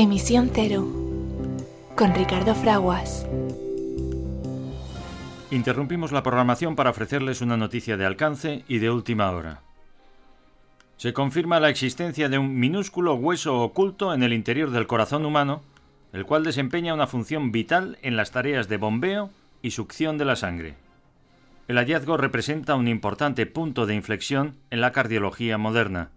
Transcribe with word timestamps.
Emisión 0.00 0.52
Cero, 0.54 0.86
con 1.96 2.14
Ricardo 2.14 2.54
Fraguas. 2.54 3.26
Interrumpimos 5.50 6.12
la 6.12 6.22
programación 6.22 6.76
para 6.76 6.90
ofrecerles 6.90 7.40
una 7.40 7.56
noticia 7.56 7.96
de 7.96 8.06
alcance 8.06 8.62
y 8.68 8.78
de 8.78 8.90
última 8.90 9.32
hora. 9.32 9.62
Se 10.98 11.12
confirma 11.12 11.58
la 11.58 11.68
existencia 11.68 12.28
de 12.28 12.38
un 12.38 12.60
minúsculo 12.60 13.16
hueso 13.16 13.60
oculto 13.60 14.14
en 14.14 14.22
el 14.22 14.32
interior 14.32 14.70
del 14.70 14.86
corazón 14.86 15.26
humano, 15.26 15.62
el 16.12 16.24
cual 16.24 16.44
desempeña 16.44 16.94
una 16.94 17.08
función 17.08 17.50
vital 17.50 17.98
en 18.00 18.16
las 18.16 18.30
tareas 18.30 18.68
de 18.68 18.76
bombeo 18.76 19.30
y 19.62 19.72
succión 19.72 20.16
de 20.16 20.24
la 20.26 20.36
sangre. 20.36 20.76
El 21.66 21.76
hallazgo 21.76 22.16
representa 22.16 22.76
un 22.76 22.86
importante 22.86 23.46
punto 23.46 23.84
de 23.84 23.96
inflexión 23.96 24.58
en 24.70 24.80
la 24.80 24.92
cardiología 24.92 25.58
moderna. 25.58 26.10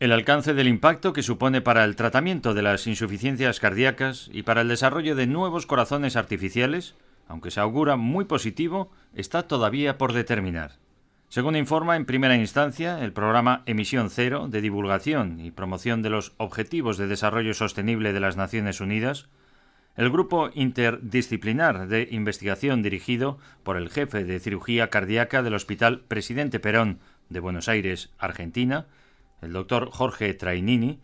El 0.00 0.12
alcance 0.12 0.54
del 0.54 0.68
impacto 0.68 1.12
que 1.12 1.24
supone 1.24 1.60
para 1.60 1.84
el 1.84 1.96
tratamiento 1.96 2.54
de 2.54 2.62
las 2.62 2.86
insuficiencias 2.86 3.58
cardíacas 3.58 4.30
y 4.32 4.44
para 4.44 4.60
el 4.60 4.68
desarrollo 4.68 5.16
de 5.16 5.26
nuevos 5.26 5.66
corazones 5.66 6.14
artificiales, 6.14 6.94
aunque 7.26 7.50
se 7.50 7.58
augura 7.58 7.96
muy 7.96 8.24
positivo, 8.24 8.92
está 9.12 9.48
todavía 9.48 9.98
por 9.98 10.12
determinar. 10.12 10.76
Según 11.28 11.56
informa 11.56 11.96
en 11.96 12.06
primera 12.06 12.36
instancia 12.36 13.04
el 13.04 13.12
programa 13.12 13.64
Emisión 13.66 14.08
Cero 14.08 14.46
de 14.48 14.60
divulgación 14.60 15.40
y 15.40 15.50
promoción 15.50 16.00
de 16.00 16.10
los 16.10 16.32
Objetivos 16.36 16.96
de 16.96 17.08
Desarrollo 17.08 17.52
Sostenible 17.52 18.12
de 18.12 18.20
las 18.20 18.36
Naciones 18.36 18.80
Unidas, 18.80 19.26
el 19.96 20.10
grupo 20.10 20.50
interdisciplinar 20.54 21.88
de 21.88 22.06
investigación 22.12 22.84
dirigido 22.84 23.38
por 23.64 23.76
el 23.76 23.90
jefe 23.90 24.22
de 24.22 24.38
cirugía 24.38 24.90
cardíaca 24.90 25.42
del 25.42 25.54
Hospital 25.54 26.02
Presidente 26.06 26.60
Perón 26.60 27.00
de 27.30 27.40
Buenos 27.40 27.68
Aires, 27.68 28.10
Argentina, 28.16 28.86
el 29.42 29.52
doctor 29.52 29.90
Jorge 29.90 30.34
Trainini, 30.34 31.00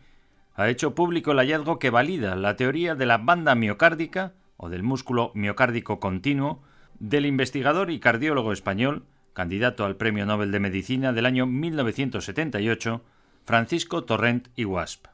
ha 0.55 0.69
hecho 0.69 0.95
público 0.95 1.33
el 1.33 1.38
hallazgo 1.38 1.79
que 1.79 1.91
valida 1.91 2.37
la 2.37 2.57
teoría 2.57 2.95
de 2.95 3.07
la 3.07 3.19
banda 3.19 3.55
miocárdica 3.55 4.35
o 4.57 4.68
del 4.68 4.82
músculo 4.82 5.32
miocárdico 5.35 5.99
continuo 6.01 6.62
del 7.01 7.27
investigador 7.27 7.90
y 7.90 7.99
cardiólogo 7.99 8.52
español, 8.52 9.05
candidato 9.32 9.85
al 9.85 9.96
Premio 9.96 10.27
Nobel 10.27 10.52
de 10.52 10.60
Medicina 10.60 11.12
del 11.12 11.27
año 11.27 11.46
1978, 11.46 13.02
Francisco 13.45 14.05
Torrent 14.05 14.49
y 14.55 14.65
Wasp. 14.65 15.07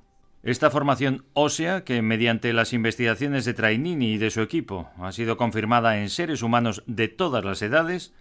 Esta 0.43 0.71
formación 0.71 1.25
ósea, 1.35 1.85
que 1.85 2.01
mediante 2.01 2.53
las 2.53 2.73
investigaciones 2.73 3.45
de 3.45 3.55
Trainini 3.55 4.13
y 4.13 4.19
de 4.19 4.31
su 4.31 4.41
equipo 4.41 4.89
ha 4.99 5.13
sido 5.13 5.37
confirmada 5.37 5.99
en 5.99 6.09
seres 6.09 6.43
humanos 6.43 6.83
de 6.87 7.09
todas 7.09 7.45
las 7.45 7.61
edades, 7.61 8.15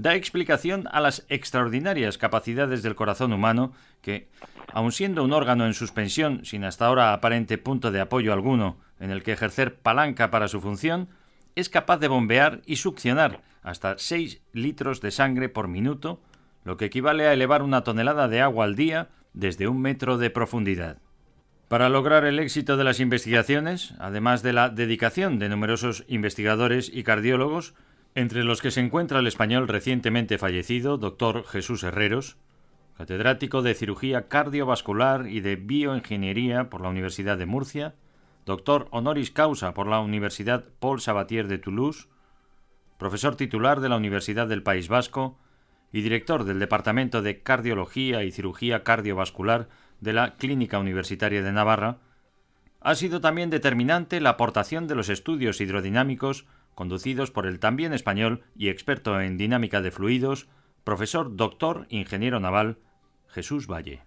da 0.00 0.14
explicación 0.14 0.88
a 0.92 1.00
las 1.00 1.26
extraordinarias 1.28 2.16
capacidades 2.16 2.82
del 2.82 2.94
corazón 2.94 3.34
humano 3.34 3.72
que, 4.00 4.28
aun 4.72 4.92
siendo 4.92 5.22
un 5.22 5.34
órgano 5.34 5.66
en 5.66 5.74
suspensión 5.74 6.44
sin 6.46 6.64
hasta 6.64 6.86
ahora 6.86 7.12
aparente 7.12 7.58
punto 7.58 7.90
de 7.90 8.00
apoyo 8.00 8.32
alguno 8.32 8.78
en 8.98 9.10
el 9.10 9.22
que 9.22 9.32
ejercer 9.32 9.76
palanca 9.76 10.30
para 10.30 10.48
su 10.48 10.60
función, 10.62 11.08
es 11.54 11.68
capaz 11.68 11.98
de 11.98 12.08
bombear 12.08 12.62
y 12.64 12.76
succionar 12.76 13.42
hasta 13.62 13.98
6 13.98 14.40
litros 14.52 15.02
de 15.02 15.10
sangre 15.10 15.50
por 15.50 15.68
minuto, 15.68 16.22
lo 16.64 16.78
que 16.78 16.86
equivale 16.86 17.26
a 17.26 17.34
elevar 17.34 17.62
una 17.62 17.84
tonelada 17.84 18.26
de 18.28 18.40
agua 18.40 18.64
al 18.64 18.76
día 18.76 19.08
desde 19.34 19.68
un 19.68 19.82
metro 19.82 20.16
de 20.16 20.30
profundidad. 20.30 20.96
Para 21.68 21.90
lograr 21.90 22.24
el 22.24 22.38
éxito 22.38 22.78
de 22.78 22.84
las 22.84 23.00
investigaciones, 23.00 23.94
además 23.98 24.42
de 24.42 24.54
la 24.54 24.70
dedicación 24.70 25.38
de 25.38 25.50
numerosos 25.50 26.04
investigadores 26.08 26.90
y 26.92 27.04
cardiólogos, 27.04 27.74
entre 28.14 28.44
los 28.44 28.60
que 28.60 28.70
se 28.70 28.80
encuentra 28.80 29.20
el 29.20 29.26
español 29.26 29.68
recientemente 29.68 30.38
fallecido, 30.38 30.98
doctor 30.98 31.44
Jesús 31.46 31.82
Herreros, 31.82 32.36
catedrático 32.96 33.62
de 33.62 33.74
cirugía 33.74 34.28
cardiovascular 34.28 35.26
y 35.26 35.40
de 35.40 35.56
bioingeniería 35.56 36.68
por 36.68 36.80
la 36.82 36.88
Universidad 36.88 37.38
de 37.38 37.46
Murcia, 37.46 37.94
doctor 38.44 38.88
honoris 38.90 39.30
causa 39.30 39.74
por 39.74 39.86
la 39.86 40.00
Universidad 40.00 40.64
Paul 40.80 41.00
Sabatier 41.00 41.46
de 41.46 41.58
Toulouse, 41.58 42.08
profesor 42.98 43.36
titular 43.36 43.80
de 43.80 43.88
la 43.88 43.96
Universidad 43.96 44.46
del 44.48 44.62
País 44.62 44.88
Vasco 44.88 45.38
y 45.92 46.02
director 46.02 46.44
del 46.44 46.58
Departamento 46.58 47.22
de 47.22 47.42
Cardiología 47.42 48.24
y 48.24 48.32
Cirugía 48.32 48.82
Cardiovascular 48.82 49.68
de 50.00 50.12
la 50.12 50.36
Clínica 50.36 50.78
Universitaria 50.78 51.42
de 51.42 51.52
Navarra, 51.52 51.98
ha 52.80 52.94
sido 52.94 53.20
también 53.20 53.50
determinante 53.50 54.20
la 54.20 54.30
aportación 54.30 54.86
de 54.88 54.94
los 54.94 55.08
estudios 55.08 55.60
hidrodinámicos 55.60 56.46
conducidos 56.80 57.30
por 57.30 57.44
el 57.44 57.58
también 57.58 57.92
español 57.92 58.40
y 58.56 58.70
experto 58.70 59.20
en 59.20 59.36
dinámica 59.36 59.82
de 59.82 59.90
fluidos, 59.90 60.48
profesor 60.82 61.36
doctor 61.36 61.86
ingeniero 61.90 62.40
naval 62.40 62.78
Jesús 63.28 63.66
Valle. 63.66 64.00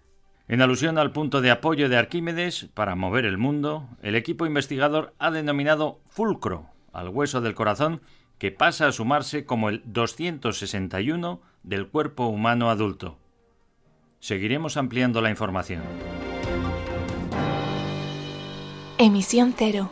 En 0.48 0.60
alusión 0.60 0.98
al 0.98 1.12
punto 1.12 1.42
de 1.42 1.52
apoyo 1.52 1.88
de 1.88 1.98
Arquímedes 1.98 2.72
para 2.74 2.96
mover 2.96 3.26
el 3.26 3.38
mundo, 3.38 3.90
el 4.02 4.16
equipo 4.16 4.48
investigador 4.48 5.14
ha 5.20 5.30
denominado 5.30 6.02
fulcro 6.08 6.66
al 6.94 7.10
hueso 7.10 7.42
del 7.42 7.54
corazón 7.54 8.02
que 8.40 8.50
pasa 8.50 8.88
a 8.88 8.92
sumarse 8.92 9.46
como 9.46 9.70
el 9.70 9.84
261 9.86 11.44
del 11.62 11.90
cuerpo 11.90 12.26
humano 12.26 12.72
adulto. 12.72 13.20
Seguiremos 14.20 14.78
ampliando 14.78 15.22
la 15.22 15.30
información. 15.30 15.84
Emisión 18.98 19.54
Cero 19.56 19.92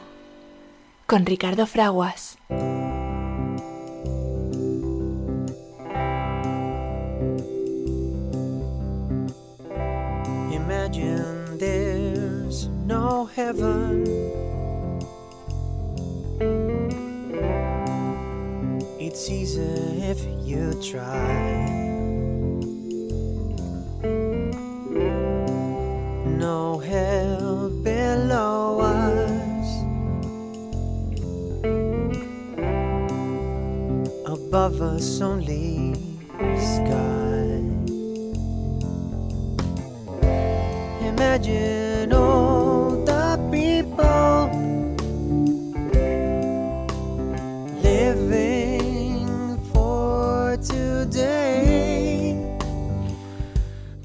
con 1.11 1.25
Ricardo 1.25 1.67
Fraguas. 1.67 2.37
Heaven. 13.45 14.05
It's 18.99 19.29
easy 19.29 19.61
if 20.11 20.19
you 20.47 20.65
try. 20.91 21.81
no 26.45 26.77
hell 26.79 27.69
below 27.83 28.79
us. 28.79 29.69
Above 34.37 34.81
us, 34.81 35.21
only 35.21 35.95
sky. 36.57 37.61
Imagine 41.11 41.90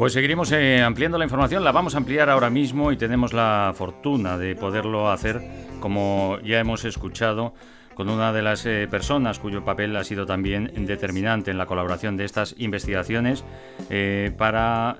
Pues 0.06 0.12
seguiremos 0.12 0.52
eh, 0.52 0.82
ampliando 0.82 1.18
la 1.18 1.24
información, 1.24 1.64
la 1.64 1.72
vamos 1.72 1.96
a 1.96 1.98
ampliar 1.98 2.30
ahora 2.30 2.48
mismo 2.48 2.92
y 2.92 2.96
tenemos 2.96 3.32
la 3.32 3.74
fortuna 3.74 4.38
de 4.38 4.54
poderlo 4.54 5.10
hacer, 5.10 5.42
como 5.80 6.38
ya 6.44 6.60
hemos 6.60 6.84
escuchado, 6.84 7.54
con 7.96 8.08
una 8.08 8.32
de 8.32 8.40
las 8.40 8.64
eh, 8.66 8.86
personas 8.88 9.40
cuyo 9.40 9.64
papel 9.64 9.96
ha 9.96 10.04
sido 10.04 10.24
también 10.24 10.70
determinante 10.86 11.50
en 11.50 11.58
la 11.58 11.66
colaboración 11.66 12.16
de 12.16 12.24
estas 12.24 12.54
investigaciones 12.56 13.44
eh, 13.90 14.30
para 14.38 14.96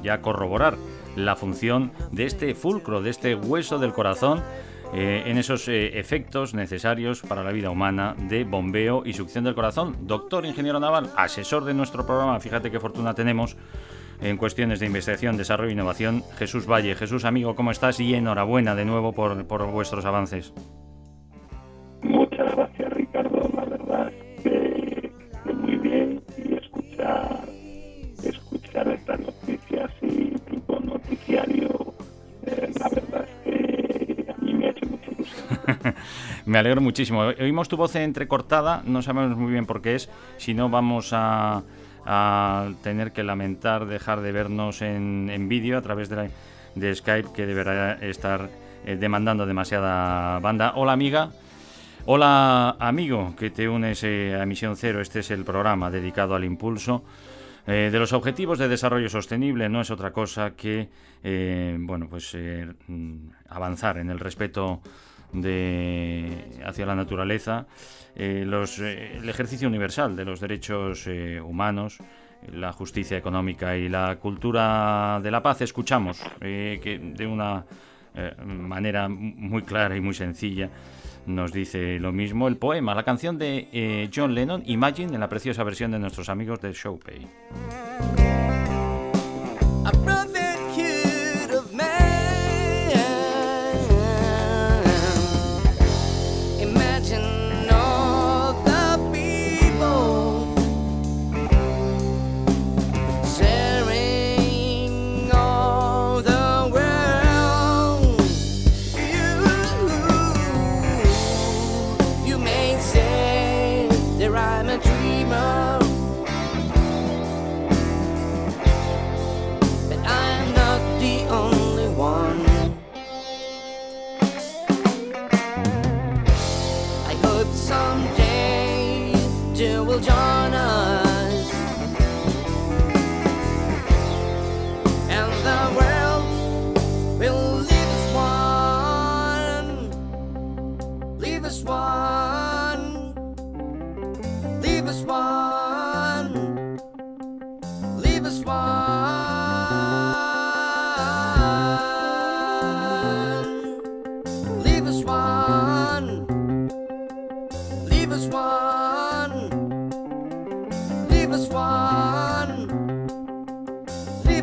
ya 0.00 0.20
corroborar 0.22 0.76
la 1.16 1.34
función 1.34 1.90
de 2.12 2.26
este 2.26 2.54
fulcro, 2.54 3.02
de 3.02 3.10
este 3.10 3.34
hueso 3.34 3.80
del 3.80 3.94
corazón 3.94 4.44
eh, 4.94 5.24
en 5.26 5.38
esos 5.38 5.68
eh, 5.68 5.98
efectos 5.98 6.54
necesarios 6.54 7.22
para 7.22 7.44
la 7.44 7.52
vida 7.52 7.70
humana 7.70 8.14
de 8.28 8.44
bombeo 8.44 9.02
y 9.04 9.12
succión 9.12 9.44
del 9.44 9.54
corazón. 9.54 9.96
Doctor 10.02 10.46
ingeniero 10.46 10.80
naval, 10.80 11.10
asesor 11.16 11.64
de 11.64 11.74
nuestro 11.74 12.06
programa, 12.06 12.40
fíjate 12.40 12.70
qué 12.70 12.80
fortuna 12.80 13.14
tenemos 13.14 13.56
en 14.20 14.36
cuestiones 14.36 14.80
de 14.80 14.86
investigación, 14.86 15.36
desarrollo 15.36 15.70
e 15.70 15.72
innovación, 15.72 16.22
Jesús 16.38 16.66
Valle. 16.66 16.94
Jesús, 16.94 17.24
amigo, 17.24 17.54
¿cómo 17.54 17.70
estás? 17.70 18.00
Y 18.00 18.14
enhorabuena 18.14 18.74
de 18.74 18.84
nuevo 18.84 19.12
por, 19.12 19.46
por 19.46 19.70
vuestros 19.70 20.04
avances. 20.04 20.52
Muchas 22.02 22.54
gracias, 22.54 22.92
Ricardo. 22.92 23.50
La 23.54 23.64
verdad 23.64 24.12
que, 24.42 25.12
muy 25.54 25.76
bien 25.76 26.22
y 26.36 26.54
escuchar, 26.54 27.40
escuchar 28.24 28.88
estas 28.88 29.20
noticias 29.20 29.90
y 30.02 30.30
tipo 30.50 30.80
noticiario, 30.80 31.67
Me 36.46 36.58
alegro 36.58 36.80
muchísimo. 36.80 37.20
Oímos 37.20 37.68
tu 37.68 37.76
voz 37.76 37.94
entrecortada, 37.96 38.82
no 38.84 39.02
sabemos 39.02 39.36
muy 39.36 39.52
bien 39.52 39.66
por 39.66 39.82
qué 39.82 39.94
es, 39.94 40.08
si 40.36 40.54
no 40.54 40.68
vamos 40.68 41.10
a, 41.12 41.62
tener 42.82 43.12
que 43.12 43.22
lamentar 43.22 43.84
dejar 43.84 44.22
de 44.22 44.32
vernos 44.32 44.80
en, 44.80 45.46
vídeo 45.48 45.76
a 45.76 45.82
través 45.82 46.08
de, 46.08 46.30
de, 46.74 46.94
Skype, 46.94 47.34
que 47.34 47.44
deberá 47.44 47.98
estar 48.00 48.48
eh, 48.86 48.96
demandando 48.96 49.44
demasiada 49.44 50.38
banda. 50.38 50.72
Hola 50.76 50.92
amiga. 50.92 51.30
Hola 52.06 52.76
amigo 52.78 53.34
que 53.36 53.50
te 53.50 53.68
unes 53.68 54.02
eh, 54.04 54.38
a 54.40 54.46
Misión 54.46 54.76
Cero, 54.76 55.02
este 55.02 55.20
es 55.20 55.30
el 55.30 55.44
programa 55.44 55.90
dedicado 55.90 56.34
al 56.34 56.44
impulso 56.44 57.04
eh, 57.66 57.90
de 57.92 57.98
los 57.98 58.14
objetivos 58.14 58.58
de 58.58 58.68
desarrollo 58.68 59.10
sostenible 59.10 59.68
no 59.68 59.82
es 59.82 59.90
otra 59.90 60.10
cosa 60.10 60.52
que 60.56 60.88
bueno 61.80 62.06
pues 62.08 62.34
mm, 62.86 63.16
avanzar 63.50 63.98
en 63.98 64.08
el 64.08 64.20
respeto 64.20 64.80
de, 65.32 66.60
hacia 66.64 66.86
la 66.86 66.94
naturaleza, 66.94 67.66
los, 68.16 68.78
el 68.80 69.28
ejercicio 69.28 69.68
universal 69.68 70.16
de 70.16 70.24
los 70.24 70.40
derechos 70.40 71.08
humanos, 71.44 71.98
la 72.52 72.72
justicia 72.72 73.16
económica 73.16 73.76
y 73.76 73.88
la 73.88 74.16
cultura 74.16 75.20
de 75.22 75.30
la 75.30 75.42
paz. 75.42 75.60
Escuchamos 75.60 76.20
que 76.40 77.00
de 77.00 77.26
una 77.26 77.64
manera 78.44 79.08
muy 79.08 79.62
clara 79.62 79.96
y 79.96 80.00
muy 80.00 80.14
sencilla 80.14 80.68
nos 81.28 81.52
dice 81.52 81.98
lo 81.98 82.10
mismo 82.12 82.48
el 82.48 82.56
poema, 82.56 82.94
la 82.94 83.04
canción 83.04 83.38
de 83.38 83.68
eh, 83.72 84.10
John 84.14 84.34
Lennon, 84.34 84.62
Imagine, 84.66 85.14
en 85.14 85.20
la 85.20 85.28
preciosa 85.28 85.62
versión 85.62 85.90
de 85.90 85.98
nuestros 85.98 86.28
amigos 86.28 86.60
de 86.60 86.72
Showpay. 86.72 88.27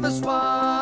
never 0.06 0.28
one. 0.28 0.75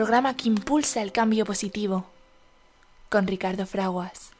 Programa 0.00 0.34
que 0.34 0.48
impulsa 0.48 1.02
el 1.02 1.12
cambio 1.12 1.44
positivo. 1.44 2.06
Con 3.10 3.26
Ricardo 3.26 3.66
Fraguas. 3.66 4.32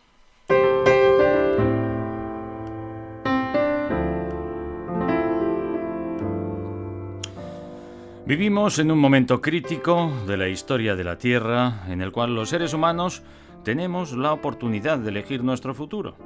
Vivimos 8.24 8.78
en 8.78 8.90
un 8.90 8.98
momento 8.98 9.42
crítico 9.42 10.10
de 10.26 10.38
la 10.38 10.48
historia 10.48 10.96
de 10.96 11.04
la 11.04 11.18
Tierra 11.18 11.84
en 11.88 12.00
el 12.00 12.10
cual 12.10 12.34
los 12.34 12.48
seres 12.48 12.72
humanos 12.72 13.22
tenemos 13.62 14.12
la 14.12 14.32
oportunidad 14.32 14.98
de 14.98 15.10
elegir 15.10 15.44
nuestro 15.44 15.74
futuro. 15.74 16.16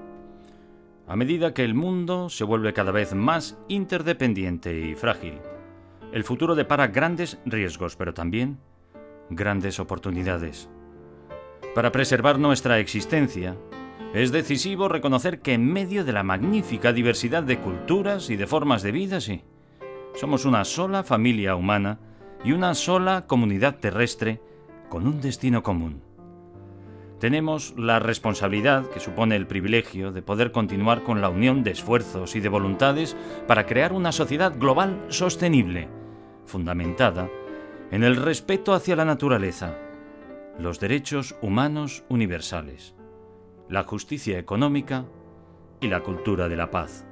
A 1.08 1.16
medida 1.16 1.52
que 1.52 1.64
el 1.64 1.75
mundo 1.75 2.28
se 2.28 2.44
vuelve 2.44 2.72
cada 2.72 2.92
vez 2.92 3.14
más 3.14 3.58
interdependiente 3.66 4.78
y 4.78 4.94
frágil, 4.94 5.40
el 6.12 6.22
futuro 6.22 6.54
depara 6.54 6.87
grandes 6.87 7.40
riesgos, 7.44 7.96
pero 7.96 8.14
también 8.14 8.60
grandes 9.31 9.81
oportunidades. 9.81 10.69
Para 11.75 11.93
preservar 11.93 12.38
nuestra 12.38 12.79
existencia, 12.79 13.56
es 14.15 14.31
decisivo 14.31 14.88
reconocer 14.88 15.41
que 15.41 15.55
en 15.55 15.67
medio 15.73 16.05
de 16.05 16.12
la 16.12 16.23
magnífica 16.23 16.93
diversidad 16.93 17.43
de 17.43 17.59
culturas 17.59 18.31
y 18.31 18.37
de 18.37 18.47
formas 18.47 18.83
de 18.83 18.93
vida, 18.93 19.21
sí, 19.21 19.43
somos 20.14 20.45
una 20.45 20.64
sola 20.64 21.02
familia 21.02 21.57
humana 21.57 21.99
y 22.45 22.52
una 22.52 22.75
sola 22.75 23.26
comunidad 23.26 23.76
terrestre 23.76 24.40
con 24.88 25.09
un 25.09 25.21
destino 25.21 25.64
común. 25.64 26.02
Tenemos 27.19 27.75
la 27.76 27.99
responsabilidad 27.99 28.88
que 28.90 29.00
supone 29.00 29.35
el 29.35 29.47
privilegio 29.47 30.12
de 30.12 30.23
poder 30.23 30.52
continuar 30.52 31.02
con 31.02 31.21
la 31.21 31.31
unión 31.31 31.64
de 31.64 31.71
esfuerzos 31.71 32.37
y 32.37 32.40
de 32.40 32.49
voluntades 32.49 33.16
para 33.49 33.66
crear 33.66 33.93
una 33.93 34.12
sociedad 34.12 34.57
global 34.57 35.04
sostenible, 35.09 35.88
fundamentada 36.45 37.28
en 37.91 38.05
el 38.05 38.17
respeto 38.17 38.73
hacia 38.73 38.97
la 38.97 39.05
naturaleza, 39.05 39.76
los 40.59 40.81
derechos 40.81 41.37
humanos 41.43 42.05
universales, 42.09 42.95
la 43.69 43.85
justicia 43.85 44.38
económica 44.38 45.05
y 45.81 45.88
la 45.88 46.00
cultura 46.00 46.49
de 46.49 46.57
la 46.57 46.71
paz. 46.71 47.07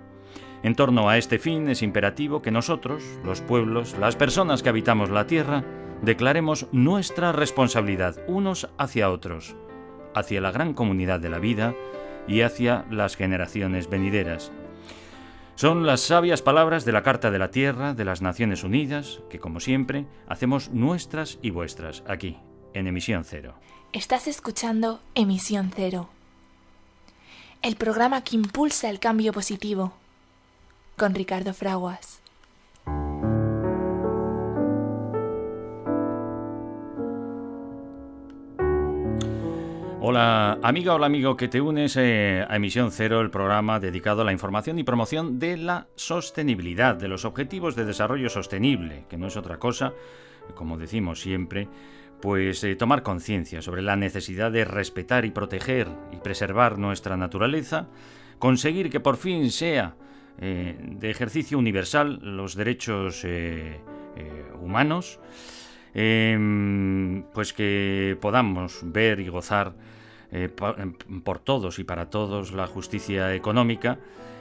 En 0.62 0.74
torno 0.74 1.08
a 1.08 1.18
este 1.18 1.38
fin 1.38 1.68
es 1.68 1.82
imperativo 1.82 2.40
que 2.40 2.50
nosotros, 2.52 3.02
los 3.24 3.40
pueblos, 3.40 3.96
las 3.98 4.16
personas 4.16 4.62
que 4.62 4.68
habitamos 4.68 5.10
la 5.10 5.26
tierra, 5.26 5.64
declaremos 6.02 6.68
nuestra 6.72 7.32
responsabilidad 7.32 8.16
unos 8.28 8.68
hacia 8.78 9.10
otros, 9.10 9.56
hacia 10.14 10.40
la 10.40 10.52
gran 10.52 10.74
comunidad 10.74 11.20
de 11.20 11.30
la 11.30 11.38
vida 11.38 11.74
y 12.28 12.42
hacia 12.42 12.86
las 12.90 13.16
generaciones 13.16 13.90
venideras. 13.90 14.52
Son 15.54 15.86
las 15.86 16.00
sabias 16.00 16.42
palabras 16.42 16.84
de 16.84 16.92
la 16.92 17.02
Carta 17.02 17.30
de 17.30 17.38
la 17.38 17.50
Tierra 17.50 17.92
de 17.94 18.04
las 18.04 18.22
Naciones 18.22 18.64
Unidas 18.64 19.20
que, 19.28 19.38
como 19.38 19.60
siempre, 19.60 20.06
hacemos 20.26 20.70
nuestras 20.70 21.38
y 21.42 21.50
vuestras 21.50 22.02
aquí, 22.08 22.38
en 22.72 22.86
Emisión 22.86 23.24
Cero. 23.24 23.54
Estás 23.92 24.26
escuchando 24.26 25.00
Emisión 25.14 25.70
Cero, 25.74 26.08
el 27.60 27.76
programa 27.76 28.24
que 28.24 28.36
impulsa 28.36 28.88
el 28.88 28.98
cambio 28.98 29.32
positivo, 29.32 29.92
con 30.96 31.14
Ricardo 31.14 31.52
Fraguas. 31.52 32.21
Hola 40.04 40.58
amiga, 40.64 40.96
hola 40.96 41.06
amigo 41.06 41.36
que 41.36 41.46
te 41.46 41.60
unes 41.60 41.96
eh, 41.96 42.44
a 42.48 42.56
Emisión 42.56 42.90
Cero, 42.90 43.20
el 43.20 43.30
programa 43.30 43.78
dedicado 43.78 44.22
a 44.22 44.24
la 44.24 44.32
información 44.32 44.80
y 44.80 44.82
promoción 44.82 45.38
de 45.38 45.56
la 45.56 45.86
sostenibilidad, 45.94 46.96
de 46.96 47.06
los 47.06 47.24
objetivos 47.24 47.76
de 47.76 47.84
desarrollo 47.84 48.28
sostenible, 48.28 49.04
que 49.08 49.16
no 49.16 49.28
es 49.28 49.36
otra 49.36 49.60
cosa, 49.60 49.92
como 50.56 50.76
decimos 50.76 51.20
siempre, 51.20 51.68
pues 52.20 52.64
eh, 52.64 52.74
tomar 52.74 53.04
conciencia 53.04 53.62
sobre 53.62 53.80
la 53.80 53.94
necesidad 53.94 54.50
de 54.50 54.64
respetar 54.64 55.24
y 55.24 55.30
proteger 55.30 55.86
y 56.10 56.16
preservar 56.16 56.78
nuestra 56.78 57.16
naturaleza, 57.16 57.86
conseguir 58.40 58.90
que 58.90 58.98
por 58.98 59.16
fin 59.16 59.52
sea 59.52 59.94
eh, 60.40 60.76
de 60.80 61.10
ejercicio 61.12 61.56
universal 61.58 62.18
los 62.22 62.56
derechos 62.56 63.24
humanos, 64.60 65.20
em, 65.94 67.24
pues 67.34 67.52
que 67.52 68.16
podamos 68.20 68.80
ver 68.82 69.20
y 69.20 69.28
gozar 69.28 69.74
por 71.24 71.38
todos 71.40 71.78
y 71.78 71.84
para 71.84 72.08
todos 72.08 72.52
la 72.52 72.66
justicia 72.66 73.34
económica 73.34 73.98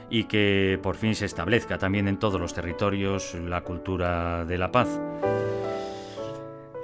y 0.08 0.24
que 0.24 0.78
por 0.82 0.96
fin 0.96 1.14
se 1.14 1.26
establezca 1.26 1.78
también 1.78 2.08
en 2.08 2.18
todos 2.18 2.40
los 2.40 2.54
territorios 2.54 3.34
la 3.34 3.62
cultura 3.62 4.44
de 4.44 4.58
la 4.58 4.72
paz. 4.72 5.00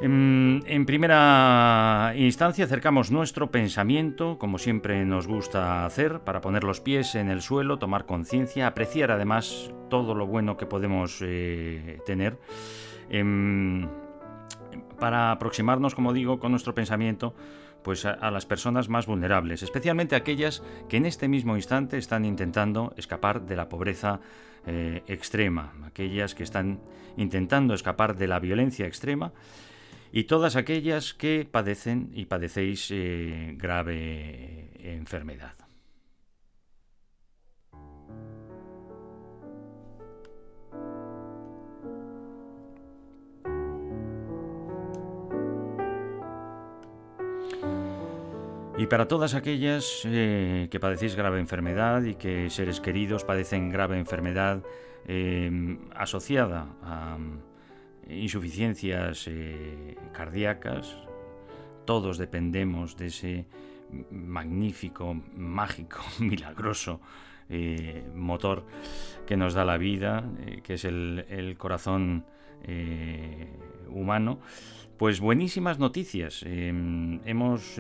En, 0.00 0.84
primera 0.86 2.12
instancia 2.16 2.64
acercamos 2.64 3.10
nuestro 3.10 3.50
pensamiento, 3.50 4.38
como 4.38 4.56
siempre 4.58 5.04
nos 5.04 5.26
gusta 5.26 5.84
hacer, 5.84 6.20
para 6.20 6.40
poner 6.40 6.62
los 6.62 6.80
pies 6.80 7.16
en 7.16 7.28
el 7.28 7.42
suelo, 7.42 7.78
tomar 7.78 8.06
conciencia, 8.06 8.68
apreciar 8.68 9.10
además 9.10 9.72
todo 9.90 10.14
lo 10.14 10.26
bueno 10.26 10.56
que 10.56 10.66
podemos 10.66 11.18
eh, 11.20 11.98
tener, 12.06 12.38
em, 13.10 13.88
para 14.98 15.32
aproximarnos, 15.32 15.94
como 15.94 16.12
digo, 16.12 16.38
con 16.38 16.50
nuestro 16.50 16.74
pensamiento 16.74 17.34
pues 17.82 18.04
a, 18.04 18.30
las 18.30 18.44
personas 18.44 18.88
más 18.88 19.06
vulnerables, 19.06 19.62
especialmente 19.62 20.16
aquellas 20.16 20.62
que 20.88 20.96
en 20.96 21.06
este 21.06 21.28
mismo 21.28 21.56
instante 21.56 21.96
están 21.96 22.24
intentando 22.24 22.92
escapar 22.96 23.42
de 23.46 23.56
la 23.56 23.68
pobreza 23.68 24.20
eh, 24.66 25.02
extrema, 25.06 25.72
aquellas 25.86 26.34
que 26.34 26.42
están 26.42 26.80
intentando 27.16 27.74
escapar 27.74 28.16
de 28.16 28.26
la 28.26 28.40
violencia 28.40 28.86
extrema 28.86 29.32
y 30.12 30.24
todas 30.24 30.56
aquellas 30.56 31.14
que 31.14 31.48
padecen 31.50 32.10
y 32.12 32.26
padecéis 32.26 32.90
eh, 32.90 33.54
grave 33.56 34.70
enfermedad. 34.80 35.67
Y 48.78 48.86
para 48.86 49.08
todas 49.08 49.34
aquellas 49.34 50.02
eh, 50.04 50.68
que 50.70 50.78
padecéis 50.78 51.16
grave 51.16 51.40
enfermedad 51.40 52.04
y 52.04 52.14
que 52.14 52.48
seres 52.48 52.80
queridos 52.80 53.24
padecen 53.24 53.70
grave 53.70 53.98
enfermedad 53.98 54.62
eh, 55.10 55.50
asociada 55.96 56.76
a 56.82 57.18
insuficiencias 58.08 59.26
eh, 59.26 59.96
cardíacas, 60.12 60.96
todos 61.86 62.18
dependemos 62.18 62.96
de 62.96 63.06
ese 63.06 63.46
magnífico, 64.12 65.12
mágico, 65.34 65.98
milagroso 66.20 67.00
eh, 67.48 68.04
motor 68.14 68.64
que 69.26 69.36
nos 69.36 69.54
da 69.54 69.64
la 69.64 69.76
vida, 69.76 70.24
que 70.62 70.74
es 70.74 70.84
el 70.84 71.56
corazón 71.58 72.24
humano. 73.88 74.38
Pues 74.98 75.20
buenísimas 75.20 75.78
noticias. 75.78 76.44
hemos 76.46 77.78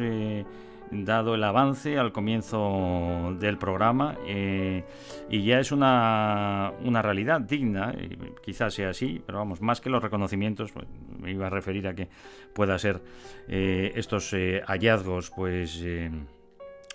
dado 0.90 1.34
el 1.34 1.44
avance 1.44 1.98
al 1.98 2.12
comienzo 2.12 3.36
del 3.38 3.58
programa 3.58 4.16
eh, 4.26 4.84
y 5.28 5.44
ya 5.44 5.60
es 5.60 5.72
una, 5.72 6.72
una 6.84 7.02
realidad 7.02 7.40
digna, 7.40 7.94
quizás 8.42 8.74
sea 8.74 8.90
así, 8.90 9.22
pero 9.24 9.38
vamos, 9.38 9.60
más 9.60 9.80
que 9.80 9.90
los 9.90 10.02
reconocimientos, 10.02 10.72
pues, 10.72 10.86
me 11.20 11.32
iba 11.32 11.46
a 11.46 11.50
referir 11.50 11.86
a 11.88 11.94
que 11.94 12.08
pueda 12.54 12.78
ser 12.78 13.02
eh, 13.48 13.92
estos 13.96 14.32
eh, 14.32 14.62
hallazgos, 14.66 15.30
pues 15.30 15.84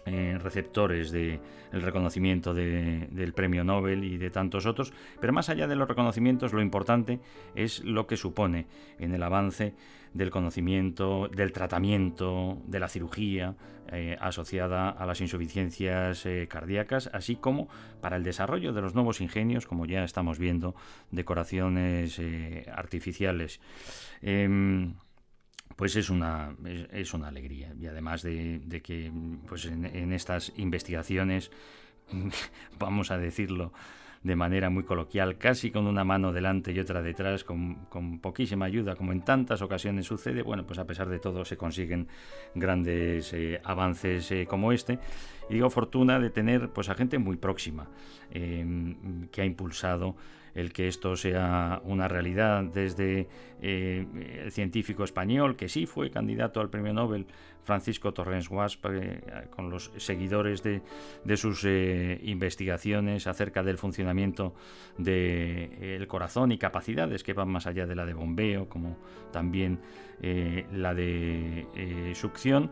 receptores 0.06 1.12
del 1.12 1.40
reconocimiento 1.72 2.54
del 2.54 3.34
premio 3.34 3.64
Nobel 3.64 4.04
y 4.04 4.18
de 4.18 4.30
tantos 4.30 4.66
otros, 4.66 4.94
pero 5.22 5.34
más 5.34 5.50
allá 5.50 5.68
de 5.68 5.76
los 5.76 5.88
reconocimientos, 5.88 6.54
lo 6.54 6.62
importante 6.62 7.20
es 7.56 7.84
lo 7.84 8.06
que 8.06 8.18
supone 8.18 8.66
en 9.00 9.14
el 9.14 9.24
avance 9.24 9.74
del 10.14 10.30
conocimiento, 10.30 11.28
del 11.28 11.52
tratamiento, 11.52 12.62
de 12.68 12.80
la 12.80 12.88
cirugía 12.88 13.56
eh, 13.92 14.18
asociada 14.20 14.90
a 14.90 15.06
las 15.06 15.22
insuficiencias 15.22 16.26
eh, 16.26 16.48
cardíacas, 16.50 17.10
así 17.14 17.36
como 17.36 17.68
para 18.02 18.16
el 18.16 18.24
desarrollo 18.24 18.74
de 18.74 18.82
los 18.82 18.96
nuevos 18.96 19.22
ingenios, 19.22 19.66
como 19.66 19.86
ya 19.86 20.04
estamos 20.04 20.40
viendo, 20.40 20.76
decoraciones 21.12 22.18
eh, 22.20 22.66
artificiales. 22.74 23.60
Pues 25.76 25.96
es 25.96 26.10
una, 26.10 26.56
es, 26.92 27.14
una 27.14 27.28
alegría. 27.28 27.74
Y 27.80 27.88
además 27.88 28.22
de, 28.22 28.82
que 28.84 29.12
pues 29.48 29.66
en 29.66 30.14
estas 30.14 30.54
investigaciones, 30.58 31.52
vamos 32.80 33.12
a 33.12 33.18
decirlo, 33.18 33.72
de 34.24 34.36
manera 34.38 34.70
muy 34.70 34.84
coloquial, 34.84 35.38
casi 35.38 35.70
con 35.70 35.86
una 35.86 36.04
mano 36.04 36.32
delante 36.32 36.72
y 36.72 36.80
otra 36.80 37.02
detrás, 37.02 37.44
con, 37.44 38.20
poquísima 38.22 38.66
ayuda, 38.66 38.96
como 38.96 39.12
en 39.12 39.22
tantas 39.22 39.62
ocasiones 39.62 40.06
sucede, 40.06 40.42
bueno, 40.42 40.66
pues 40.66 40.80
a 40.80 40.88
pesar 40.88 41.10
de 41.10 41.20
todo 41.20 41.44
se 41.44 41.58
consiguen 41.58 42.08
grandes 42.56 43.34
eh, 43.34 43.60
avances 43.64 44.32
eh, 44.32 44.48
como 44.50 44.72
este. 44.72 44.98
Y 45.50 45.56
digo 45.56 45.70
fortuna 45.70 46.20
de 46.20 46.30
tener 46.30 46.70
pues 46.70 46.88
a 46.90 46.96
gente 46.96 47.18
muy 47.18 47.36
próxima 47.36 47.90
em, 48.32 49.28
que 49.28 49.42
ha 49.42 49.46
impulsado 49.46 50.16
el 50.56 50.72
que 50.72 50.88
esto 50.88 51.16
sea 51.16 51.82
una 51.84 52.08
realidad 52.08 52.64
desde 52.64 53.28
eh, 53.62 54.06
el 54.44 54.52
científico 54.52 55.04
español 55.04 55.56
que 55.56 55.70
sí 55.70 55.86
fue 55.86 56.12
candidato 56.12 56.60
al 56.60 56.70
premio 56.70 56.94
Nobel 56.94 57.26
Francisco 57.64 58.14
Torrens 58.14 58.50
Guasp, 58.50 58.86
eh, 58.88 59.22
con 59.50 59.70
los 59.70 59.90
seguidores 59.96 60.62
de, 60.64 60.82
sus 61.38 61.64
eh, 61.64 62.20
investigaciones 62.24 63.26
acerca 63.26 63.64
del 63.64 63.78
funcionamiento 63.78 64.54
del 64.98 66.06
corazón 66.08 66.52
y 66.52 66.58
capacidades 66.58 67.24
que 67.24 67.32
van 67.32 67.50
más 67.50 67.66
allá 67.66 67.88
de 67.88 67.96
la 67.96 68.06
de 68.06 68.14
bombeo, 68.14 68.68
como 68.68 68.98
también 69.32 69.80
la 70.72 70.94
de 70.94 72.14
succión, 72.16 72.72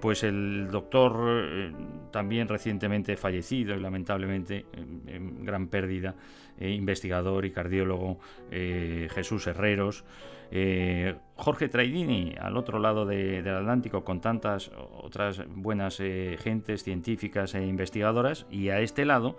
pues 0.00 0.22
el 0.22 0.68
doctor 0.70 1.74
también 2.10 2.48
recientemente 2.48 3.18
fallecido 3.18 3.74
y 3.74 3.80
lamentablemente 3.80 4.64
en 4.72 5.44
gran 5.44 5.66
pérdida, 5.68 6.14
investigador 6.60 7.44
y 7.44 7.50
cardiólogo 7.50 8.18
Jesús 8.50 9.46
Herreros, 9.46 10.04
eh, 10.50 11.16
Jorge 11.34 11.68
Traidini, 11.68 12.34
al 12.38 12.56
otro 12.56 12.78
lado 12.78 13.04
del 13.04 13.48
Atlántico, 13.48 14.04
con 14.04 14.20
tantas 14.20 14.70
otras 15.02 15.42
buenas 15.48 15.98
eh, 16.00 16.36
gentes 16.40 16.84
científicas 16.84 17.54
e 17.54 17.66
investigadoras, 17.66 18.46
y 18.50 18.68
a 18.68 18.80
este 18.80 19.04
lado, 19.04 19.36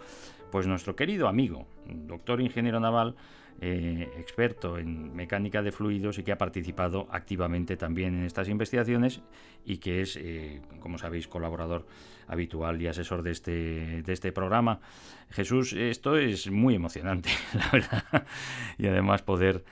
pues 0.51 0.67
nuestro 0.67 0.95
querido 0.95 1.27
amigo, 1.27 1.65
doctor 1.85 2.41
ingeniero 2.41 2.79
naval, 2.79 3.15
eh, 3.61 4.09
experto 4.17 4.77
en 4.77 5.15
mecánica 5.15 5.61
de 5.61 5.71
fluidos 5.71 6.17
y 6.17 6.23
que 6.23 6.31
ha 6.31 6.37
participado 6.37 7.07
activamente 7.11 7.77
también 7.77 8.15
en 8.15 8.25
estas 8.25 8.49
investigaciones 8.49 9.21
y 9.65 9.77
que 9.77 10.01
es, 10.01 10.19
como 10.79 10.97
sabéis, 10.97 11.27
colaborador 11.27 11.85
habitual 12.27 12.81
y 12.81 12.87
asesor 12.87 13.23
de 13.23 13.31
este, 13.31 14.01
de 14.03 14.13
este 14.13 14.31
programa. 14.31 14.79
Jesús, 15.29 15.73
esto 15.73 16.17
es 16.17 16.49
muy 16.49 16.75
emocionante, 16.75 17.29
la 17.53 17.69
verdad, 17.71 18.27
y 18.77 18.87
además 18.87 19.21
poder 19.23 19.63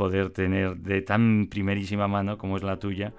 poder 0.00 0.30
tener 0.30 0.76
de 0.78 1.02
tan 1.02 1.48
primerísima 1.50 2.08
mano 2.08 2.38
como 2.38 2.56
es 2.56 2.62
la 2.62 2.78
tuya, 2.78 3.12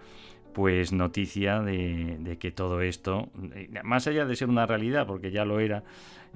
pues 0.53 0.93
noticia 0.93 1.62
de, 1.62 2.38
que 2.39 2.51
todo 2.51 2.81
esto, 2.81 3.29
eh, 3.53 3.70
más 3.84 4.08
allá 4.08 4.25
de 4.25 4.36
ser 4.36 4.50
una 4.50 4.65
realidad, 4.65 5.08
porque 5.08 5.31
ya 5.31 5.46
lo 5.46 5.60
era 5.60 5.84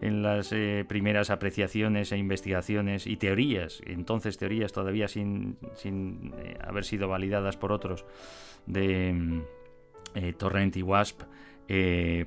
en 0.02 0.22
las 0.22 0.52
eh, 0.52 0.86
primeras 0.88 1.30
apreciaciones 1.30 2.12
e 2.12 2.18
investigaciones 2.18 3.08
y 3.08 3.18
teorías, 3.18 3.82
entonces 3.86 4.38
teorías 4.38 4.74
todavía 4.74 5.08
sin, 5.08 5.58
sin 5.76 6.34
eh, 6.38 6.58
haber 6.62 6.84
sido 6.84 7.08
validadas 7.08 7.58
por 7.58 7.72
otros, 7.72 8.06
de 8.66 9.44
Torrent 10.38 10.76
y 10.78 10.82
Wasp, 10.82 11.22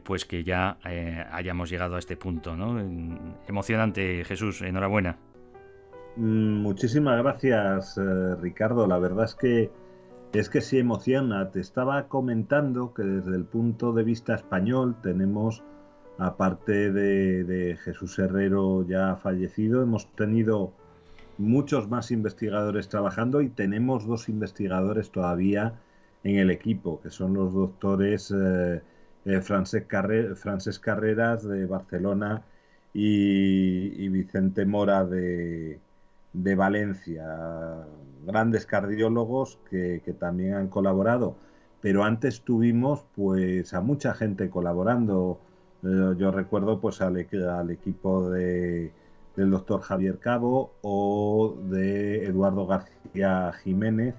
pues 0.04 0.24
que 0.24 0.44
ya 0.44 0.78
hayamos 1.32 1.70
llegado 1.70 1.96
a 1.96 1.98
este 1.98 2.16
punto. 2.16 2.54
¿no? 2.54 2.78
Emocionante, 3.48 4.24
Jesús, 4.24 4.62
enhorabuena. 4.62 5.16
Mm, 6.18 6.62
muchísimas 6.62 7.22
gracias, 7.22 7.96
eh, 7.96 8.34
Ricardo. 8.40 8.88
La 8.88 8.98
verdad 8.98 9.24
es 9.24 9.36
que 9.36 9.70
es 10.32 10.50
que 10.50 10.60
sí 10.60 10.78
emociona. 10.78 11.50
Te 11.50 11.60
estaba 11.60 12.08
comentando 12.08 12.92
que 12.94 13.02
desde 13.02 13.36
el 13.36 13.44
punto 13.44 13.92
de 13.92 14.04
vista 14.04 14.34
español 14.34 14.96
tenemos, 15.02 15.62
aparte 16.18 16.92
de, 16.92 17.78
Jesús 17.82 18.18
Herrero 18.18 18.86
ya 18.86 19.16
fallecido, 19.16 19.82
hemos 19.82 20.06
tenido 20.14 20.72
muchos 21.38 21.88
más 21.88 22.10
investigadores 22.10 22.88
trabajando 22.88 23.40
y 23.40 23.48
tenemos 23.48 24.06
dos 24.06 24.28
investigadores 24.28 25.10
todavía 25.10 25.74
en 26.24 26.36
el 26.36 26.50
equipo, 26.50 27.00
que 27.00 27.10
son 27.10 27.34
los 27.34 27.54
doctores 27.54 28.32
eh, 28.36 28.82
eh 29.24 29.40
Francesc, 29.40 29.86
Carreras 30.80 31.48
de 31.48 31.66
Barcelona 31.66 32.42
y 32.92 34.08
Vicente 34.08 34.66
Mora 34.66 35.04
de, 35.04 35.78
de 36.32 36.54
Valencia. 36.54 37.86
Grandes 38.24 38.66
cardiólogos 38.66 39.58
que, 39.70 40.00
también 40.18 40.54
han 40.54 40.68
colaborado. 40.68 41.36
Pero 41.80 42.04
antes 42.04 42.42
tuvimos 42.42 43.04
pues 43.14 43.74
a 43.74 43.80
mucha 43.80 44.14
gente 44.14 44.50
colaborando. 44.50 45.40
Eh, 45.84 46.14
yo 46.18 46.30
recuerdo 46.32 46.80
pues 46.80 47.00
al, 47.00 47.16
al 47.16 47.70
equipo 47.70 48.30
de, 48.30 48.92
del 49.36 49.50
doctor 49.50 49.80
Javier 49.82 50.18
Cabo 50.18 50.72
o 50.82 51.56
de 51.70 52.24
Eduardo 52.24 52.66
García 52.66 53.52
Jiménez, 53.62 54.14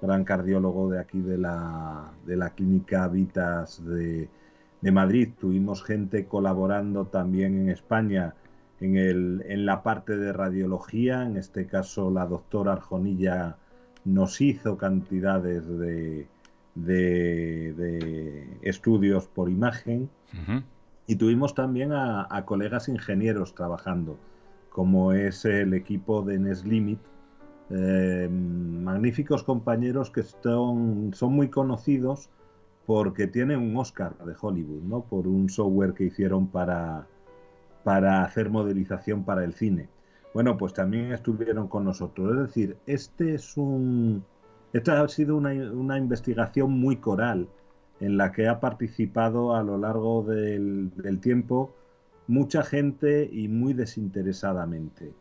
gran 0.00 0.24
cardiólogo 0.24 0.90
de 0.90 1.00
aquí 1.00 1.20
de 1.20 1.38
la, 1.38 2.12
de 2.24 2.36
la 2.36 2.50
clínica 2.50 3.08
Vitas 3.08 3.84
de, 3.84 4.28
de 4.80 4.92
Madrid. 4.92 5.30
Tuvimos 5.38 5.82
gente 5.82 6.26
colaborando 6.26 7.06
también 7.06 7.58
en 7.58 7.70
España 7.70 8.34
en, 8.82 8.96
el, 8.96 9.44
en 9.46 9.64
la 9.64 9.82
parte 9.82 10.16
de 10.16 10.32
radiología, 10.32 11.22
en 11.22 11.36
este 11.36 11.66
caso 11.66 12.10
la 12.10 12.26
doctora 12.26 12.72
Arjonilla 12.72 13.56
nos 14.04 14.40
hizo 14.40 14.76
cantidades 14.76 15.66
de, 15.68 16.26
de, 16.74 17.72
de 17.74 18.58
estudios 18.62 19.28
por 19.28 19.48
imagen 19.48 20.10
uh 20.34 20.50
-huh. 20.50 20.64
y 21.06 21.14
tuvimos 21.14 21.54
también 21.54 21.92
a, 21.92 22.26
a, 22.28 22.44
colegas 22.44 22.88
ingenieros 22.88 23.54
trabajando, 23.54 24.18
como 24.70 25.12
es 25.12 25.44
el 25.44 25.74
equipo 25.74 26.22
de 26.22 26.40
Neslimit, 26.40 26.98
eh, 27.70 28.28
magníficos 28.28 29.44
compañeros 29.44 30.10
que 30.10 30.24
son, 30.24 31.12
son 31.14 31.32
muy 31.32 31.48
conocidos 31.48 32.28
porque 32.84 33.28
tienen 33.28 33.60
un 33.60 33.76
Oscar 33.76 34.16
de 34.18 34.34
Hollywood, 34.38 34.82
¿no? 34.82 35.02
Por 35.02 35.28
un 35.28 35.48
software 35.48 35.94
que 35.94 36.04
hicieron 36.04 36.48
para, 36.48 37.06
para 37.84 38.24
hacer 38.24 38.50
modelización 38.50 39.24
para 39.24 39.44
el 39.44 39.54
cine. 39.54 39.88
Bueno, 40.34 40.56
pues 40.56 40.72
también 40.72 41.12
estuvieron 41.12 41.68
con 41.68 41.84
nosotros. 41.84 42.32
Es 42.32 42.46
decir, 42.48 42.76
este 42.86 43.34
es 43.34 43.56
un, 43.56 44.24
esta 44.72 45.00
ha 45.02 45.08
sido 45.08 45.36
una, 45.36 45.50
una, 45.72 45.98
investigación 45.98 46.72
muy 46.72 46.96
coral 46.96 47.48
en 48.00 48.16
la 48.16 48.32
que 48.32 48.48
ha 48.48 48.60
participado 48.60 49.54
a 49.54 49.62
lo 49.62 49.76
largo 49.78 50.22
del, 50.22 50.90
del, 50.96 51.20
tiempo 51.20 51.74
mucha 52.26 52.62
gente 52.62 53.28
y 53.30 53.48
muy 53.48 53.74
desinteresadamente. 53.74 55.12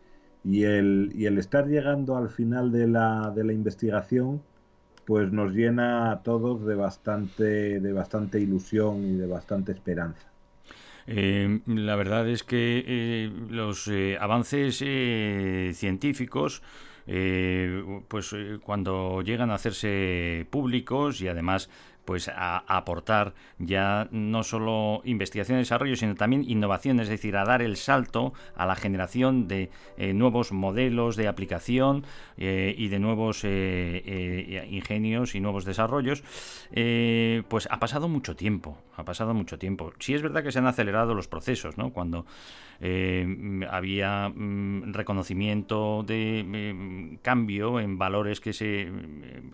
Y 0.44 0.64
el, 0.64 1.12
y 1.14 1.26
el 1.26 1.38
estar 1.38 1.68
llegando 1.68 2.18
al 2.18 2.30
final 2.30 2.72
de 2.72 2.88
la, 2.88 3.32
de 3.36 3.44
la, 3.44 3.54
investigación, 3.54 4.42
pues 5.06 5.32
nos 5.32 5.54
llena 5.54 6.12
a 6.12 6.24
todos 6.24 6.66
de 6.66 6.76
bastante, 6.76 7.80
de 7.80 7.94
bastante 7.94 8.40
ilusión 8.40 9.04
y 9.04 9.16
de 9.18 9.28
bastante 9.28 9.72
esperanza. 9.74 10.31
Eh, 11.08 11.60
la 11.66 11.96
verdad 11.96 12.28
es 12.28 12.44
que 12.44 12.84
eh, 12.86 13.32
los 13.50 13.88
eh, 13.88 14.18
avances 14.20 14.82
eh, 14.86 15.72
científicos 15.74 16.62
eh, 17.08 17.84
pues 18.08 18.36
cuando 18.64 19.22
llegan 19.24 19.50
a 19.50 19.56
hacerse 19.56 20.46
públicos 20.50 21.20
y 21.22 21.28
además 21.28 21.70
pues 22.06 22.28
a, 22.30 22.58
aportar 22.68 23.34
ya 23.60 24.08
no 24.12 24.44
solo 24.44 25.02
investigación 25.06 25.58
y 25.58 25.62
desarrollo, 25.62 25.96
sino 25.96 26.16
también 26.16 26.44
innovación, 26.48 27.00
es 27.00 27.10
decir, 27.10 27.38
a 27.38 27.46
dar 27.46 27.62
el 27.62 27.78
salto 27.78 28.34
a 28.56 28.66
la 28.66 28.76
generación 28.76 29.48
de 29.48 29.70
eh, 29.98 30.14
nuevos 30.14 30.52
modelos 30.52 31.16
de 31.16 31.28
aplicación 31.28 32.06
eh, 32.38 32.74
y 32.78 32.88
de 32.88 33.00
nuevos 33.00 33.42
eh, 33.44 34.68
ingenios 34.70 35.36
y 35.36 35.40
nuevos 35.40 35.66
desarrollos, 35.66 36.24
pues 37.48 37.68
ha 37.70 37.80
pasado 37.80 38.08
mucho 38.08 38.36
tiempo, 38.36 38.78
ha 38.96 39.06
pasado 39.06 39.34
mucho 39.34 39.58
tiempo. 39.58 39.94
Sí 40.00 40.14
es 40.14 40.22
verdad 40.22 40.44
que 40.44 40.52
se 40.52 40.60
han 40.60 40.68
acelerado 40.68 41.14
los 41.14 41.28
procesos, 41.28 41.78
¿no? 41.78 41.92
Cuando 41.92 42.26
había 43.70 44.30
mm, 44.30 44.94
reconocimiento 44.94 46.04
de 46.04 46.44
mm, 46.44 47.18
cambio 47.22 47.80
en 47.80 48.00
valores 48.00 48.42
que 48.42 48.54
se 48.54 48.92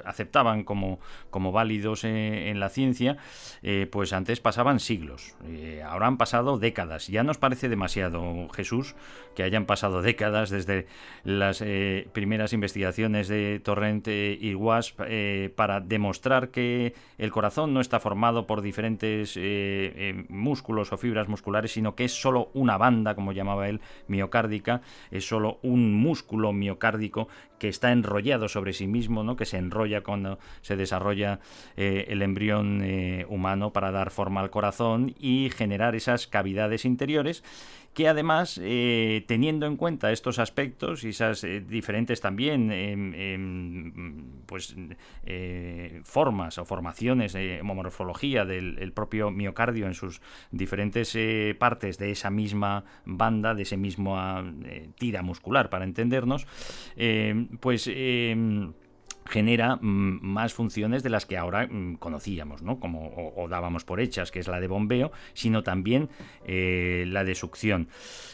aceptaban 0.05 0.63
como, 0.63 0.99
como 1.29 1.51
válidos 1.51 2.05
en 2.37 2.59
la 2.59 2.69
ciencia, 2.69 3.17
eh, 3.63 3.87
pues 3.91 4.13
antes 4.13 4.39
pasaban 4.39 4.79
siglos. 4.79 5.35
Eh, 5.45 5.83
ahora 5.85 6.07
han 6.07 6.17
pasado 6.17 6.57
décadas. 6.57 7.07
Ya 7.07 7.23
nos 7.23 7.37
parece 7.37 7.69
demasiado, 7.69 8.47
Jesús, 8.49 8.95
que 9.35 9.43
hayan 9.43 9.65
pasado 9.65 10.01
décadas 10.01 10.49
desde 10.49 10.87
las 11.23 11.61
eh, 11.61 12.07
primeras 12.13 12.53
investigaciones 12.53 13.27
de 13.27 13.59
Torrent 13.63 14.07
y 14.07 14.55
Wasp 14.55 14.99
para 15.55 15.81
demostrar 15.81 16.49
que 16.49 16.93
el 17.17 17.31
corazón 17.31 17.73
no 17.73 17.81
está 17.81 17.99
formado 17.99 18.47
por 18.47 18.61
diferentes 18.61 19.37
músculos 20.29 20.91
o 20.93 20.97
fibras 20.97 21.27
musculares, 21.27 21.71
sino 21.71 21.95
que 21.95 22.05
es 22.05 22.13
solo 22.13 22.49
una 22.53 22.77
banda 22.77 23.15
como 23.15 23.31
llamaba 23.31 23.69
él, 23.69 23.81
miocárdica, 24.07 24.81
es 25.11 25.27
solo 25.27 25.59
un 25.61 25.93
músculo 25.93 26.53
miocárdico 26.53 27.27
que 27.59 27.69
está 27.69 27.91
enrollado 27.91 28.47
sobre 28.47 28.73
sí 28.73 28.87
mismo, 28.87 29.23
¿no? 29.23 29.35
que 29.35 29.45
se 29.45 29.57
enrolla 29.57 30.01
cuando 30.01 30.39
se 30.61 30.75
desarrolla 30.75 31.39
eh, 31.75 32.05
el 32.09 32.21
embrión 32.27 32.81
eh, 32.83 33.25
humano 33.29 33.73
para 33.73 33.91
dar 33.91 34.11
forma 34.11 34.41
al 34.41 34.49
corazón 34.49 35.15
y 35.19 35.49
generar 35.49 35.95
esas 35.95 36.27
cavidades 36.27 36.85
interiores 36.85 37.43
que 37.97 38.07
además, 38.07 38.61
eh, 38.63 39.25
teniendo 39.27 39.65
en 39.65 39.75
cuenta 39.75 40.11
estos 40.11 40.37
aspectos 40.37 41.03
y 41.03 41.09
esas 41.09 41.43
eh, 41.43 41.61
diferentes 41.61 42.21
también 42.21 42.69
eh, 42.71 43.35
pues, 44.45 44.75
formas 46.03 46.59
o 46.59 46.65
formaciones 46.65 47.33
de 47.33 47.59
morfología 47.63 48.45
del 48.45 48.93
propio 48.93 49.31
miocardio 49.31 49.87
en 49.87 49.95
sus 49.95 50.21
diferentes 50.51 51.17
partes 51.57 51.97
de 51.97 52.11
esa 52.11 52.29
misma 52.29 52.85
banda, 53.03 53.55
de 53.55 53.63
ese 53.63 53.77
mismo 53.77 54.15
eh, 54.63 54.91
tira 54.99 55.23
muscular, 55.23 55.71
para 55.71 55.83
entendernos, 55.83 56.45
pues 57.59 57.89
genera 59.27 59.75
mm, 59.75 60.19
más 60.21 60.53
funciones 60.53 61.03
de 61.03 61.09
las 61.09 61.25
que 61.25 61.37
ahora 61.37 61.67
mm, 61.67 61.95
conocíamos, 61.95 62.61
¿no? 62.61 62.79
Como 62.79 63.33
o, 63.35 63.47
dábamos 63.47 63.83
por 63.85 63.99
hechas, 63.99 64.31
que 64.31 64.39
es 64.39 64.47
la 64.47 64.59
de 64.59 64.67
bombeo, 64.67 65.11
sino 65.33 65.63
también 65.63 66.09
eh, 66.45 67.05
la 67.07 67.23
de 67.23 67.35
succión. 67.35 67.87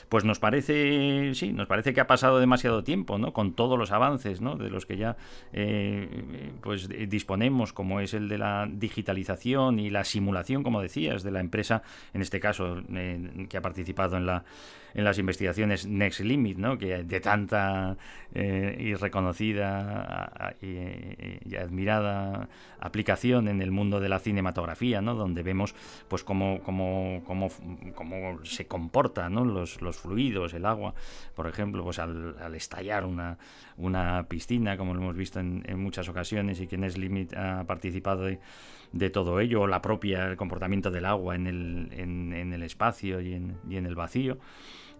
Pues 0.09 0.25
nos 0.25 0.39
parece, 0.39 1.33
sí, 1.33 1.53
nos 1.53 1.67
parece 1.67 1.93
que 1.93 2.01
ha 2.01 2.07
pasado 2.07 2.39
demasiado 2.39 2.83
tiempo, 2.83 3.17
¿no? 3.17 3.33
Con 3.33 3.53
todos 3.53 3.79
los 3.79 3.91
avances, 3.91 4.41
¿no? 4.41 4.55
De 4.55 4.69
los 4.69 4.85
que 4.85 4.97
ya 4.97 5.17
eh, 5.53 6.53
pues 6.61 6.87
disponemos, 7.09 7.73
como 7.73 7.99
es 7.99 8.13
el 8.13 8.29
de 8.29 8.37
la 8.37 8.67
digitalización 8.71 9.79
y 9.79 9.89
la 9.89 10.03
simulación, 10.03 10.63
como 10.63 10.81
decías, 10.81 11.23
de 11.23 11.31
la 11.31 11.39
empresa, 11.39 11.81
en 12.13 12.21
este 12.21 12.39
caso, 12.39 12.81
eh, 12.93 13.47
que 13.49 13.57
ha 13.57 13.61
participado 13.61 14.17
en 14.17 14.25
la 14.25 14.43
en 14.93 15.03
las 15.03 15.17
investigaciones 15.17 15.87
Next 15.87 16.19
Limit, 16.19 16.57
¿no? 16.57 16.77
que 16.77 17.03
de 17.03 17.19
tanta 17.19 17.97
eh, 18.33 18.75
y 18.79 18.93
reconocida 18.95 20.55
y, 20.61 21.55
admirada 21.55 22.49
aplicación 22.79 23.47
en 23.47 23.61
el 23.61 23.71
mundo 23.71 23.99
de 23.99 24.09
la 24.09 24.19
cinematografía, 24.19 25.01
¿no? 25.01 25.15
donde 25.15 25.43
vemos 25.43 25.75
pues 26.07 26.23
cómo, 26.23 26.61
cómo, 26.63 27.21
cómo, 27.25 27.49
cómo 27.95 28.43
se 28.43 28.67
comporta 28.67 29.29
¿no? 29.29 29.45
los, 29.45 29.81
los 29.81 29.97
fluidos, 29.97 30.53
el 30.53 30.65
agua, 30.65 30.93
por 31.35 31.47
ejemplo, 31.47 31.83
pues 31.83 31.99
al, 31.99 32.35
al 32.39 32.55
estallar 32.55 33.05
una, 33.05 33.37
una 33.77 34.23
piscina, 34.27 34.77
como 34.77 34.93
lo 34.93 35.01
hemos 35.01 35.15
visto 35.15 35.39
en, 35.39 35.63
en 35.67 35.79
muchas 35.79 36.09
ocasiones 36.09 36.59
y 36.59 36.67
que 36.67 36.77
Next 36.77 36.97
Limit 36.97 37.33
ha 37.35 37.63
participado 37.65 38.23
de, 38.23 38.39
de 38.91 39.09
todo 39.09 39.39
ello, 39.39 39.61
o 39.61 39.67
la 39.67 39.81
propia 39.81 40.27
el 40.27 40.37
comportamiento 40.37 40.91
del 40.91 41.05
agua 41.05 41.35
en 41.35 41.47
el, 41.47 41.89
en, 41.91 42.33
en 42.33 42.53
el 42.53 42.63
espacio 42.63 43.21
y 43.21 43.33
en, 43.33 43.57
y 43.69 43.77
en 43.77 43.85
el 43.85 43.95
vacío 43.95 44.37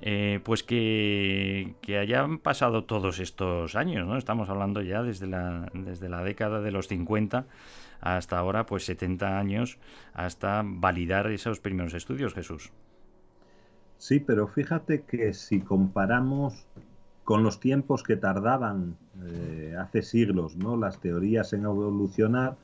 eh, 0.06 0.42
pues 0.44 0.64
que, 0.64 1.76
que, 1.82 1.98
hayan 1.98 2.38
pasado 2.38 2.84
todos 2.84 3.20
estos 3.20 3.78
años, 3.78 4.06
¿no? 4.06 4.18
Estamos 4.18 4.50
hablando 4.50 4.82
ya 4.82 5.02
desde 5.02 5.28
la, 5.28 5.72
desde 5.74 6.10
la 6.10 6.22
década 6.26 6.60
de 6.60 6.72
los 6.72 6.90
50 6.90 7.46
hasta 8.02 8.38
ahora, 8.38 8.66
pues 8.66 8.84
70 8.84 9.40
años, 9.40 9.78
hasta 10.14 10.62
validar 10.66 11.32
esos 11.32 11.62
primeros 11.62 11.94
estudios, 11.94 12.34
Jesús. 12.34 12.74
Sí, 13.98 14.20
pero 14.20 14.48
fíjate 14.48 15.04
que 15.04 15.34
si 15.34 15.62
comparamos 15.62 16.66
con 17.24 17.44
los 17.44 17.62
tiempos 17.62 18.04
que 18.04 18.18
tardaban 18.18 18.98
eh, 19.26 19.74
hace 19.80 20.02
siglos, 20.02 20.58
¿no? 20.58 20.76
Las 20.76 21.00
teorías 21.00 21.54
en 21.54 21.64
evolucionar, 21.64 22.58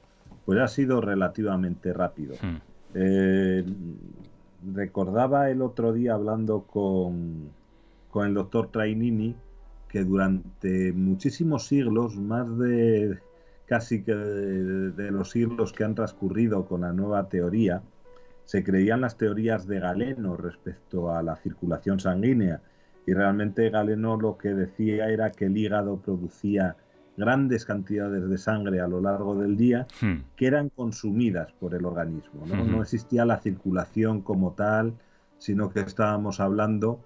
pues 0.46 0.60
ha 0.60 0.68
sido 0.68 1.00
relativamente 1.00 1.94
rápido. 1.94 2.36
Hmm. 2.42 2.58
Eh, 2.96 3.64
recordaba 4.74 5.50
el 5.50 5.62
otro 5.62 5.94
día 5.94 6.14
hablando 6.14 6.64
con, 6.64 7.50
con 8.10 8.28
el 8.28 8.34
doctor 8.34 8.70
Trainini 8.72 9.36
que 9.88 10.04
durante 10.04 10.94
muchísimos 10.94 11.68
siglos, 11.68 12.16
más 12.16 12.58
de 12.60 13.20
casi 13.66 14.04
que 14.04 14.14
de, 14.14 14.92
de, 14.92 15.12
los 15.12 15.32
siglos 15.32 15.74
que 15.74 15.84
han 15.84 15.96
transcurrido 15.96 16.66
con 16.66 16.82
la 16.82 16.94
nueva 16.94 17.28
teoría, 17.28 17.82
se 18.46 18.64
creían 18.64 19.02
las 19.02 19.18
teorías 19.18 19.68
de 19.68 19.80
Galeno 19.80 20.36
respecto 20.38 21.12
a 21.12 21.22
la 21.24 21.36
circulación 21.36 22.00
sanguínea. 22.00 22.62
Y 23.06 23.14
realmente 23.14 23.70
Galeno 23.70 24.18
lo 24.18 24.38
que 24.38 24.50
decía 24.50 25.10
era 25.10 25.32
que 25.32 25.46
el 25.46 25.58
hígado 25.58 25.98
producía 25.98 26.76
grandes 27.20 27.66
cantidades 27.66 28.28
de 28.28 28.38
sangre 28.38 28.80
a 28.82 28.88
lo 28.88 29.02
largo 29.02 29.36
del 29.36 29.58
día 29.58 29.86
hmm. 30.02 30.36
que 30.36 30.48
eran 30.48 30.70
consumidas 30.70 31.52
por 31.60 31.76
el 31.76 31.86
organismo. 31.86 32.46
¿no? 32.48 32.64
No 32.64 32.82
existía 32.82 33.26
la 33.26 33.40
circulación 33.40 34.22
como 34.22 34.54
tal, 34.54 34.94
sino 35.38 35.70
que 35.70 35.82
estábamos 35.82 36.40
hablando 36.40 37.02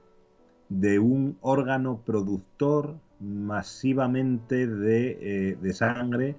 de 0.69 0.99
un 0.99 1.37
órgano 1.41 2.01
productor 2.05 2.95
masivamente 3.19 4.67
de, 4.67 5.17
eh, 5.51 5.57
de 5.61 5.73
sangre 5.73 6.35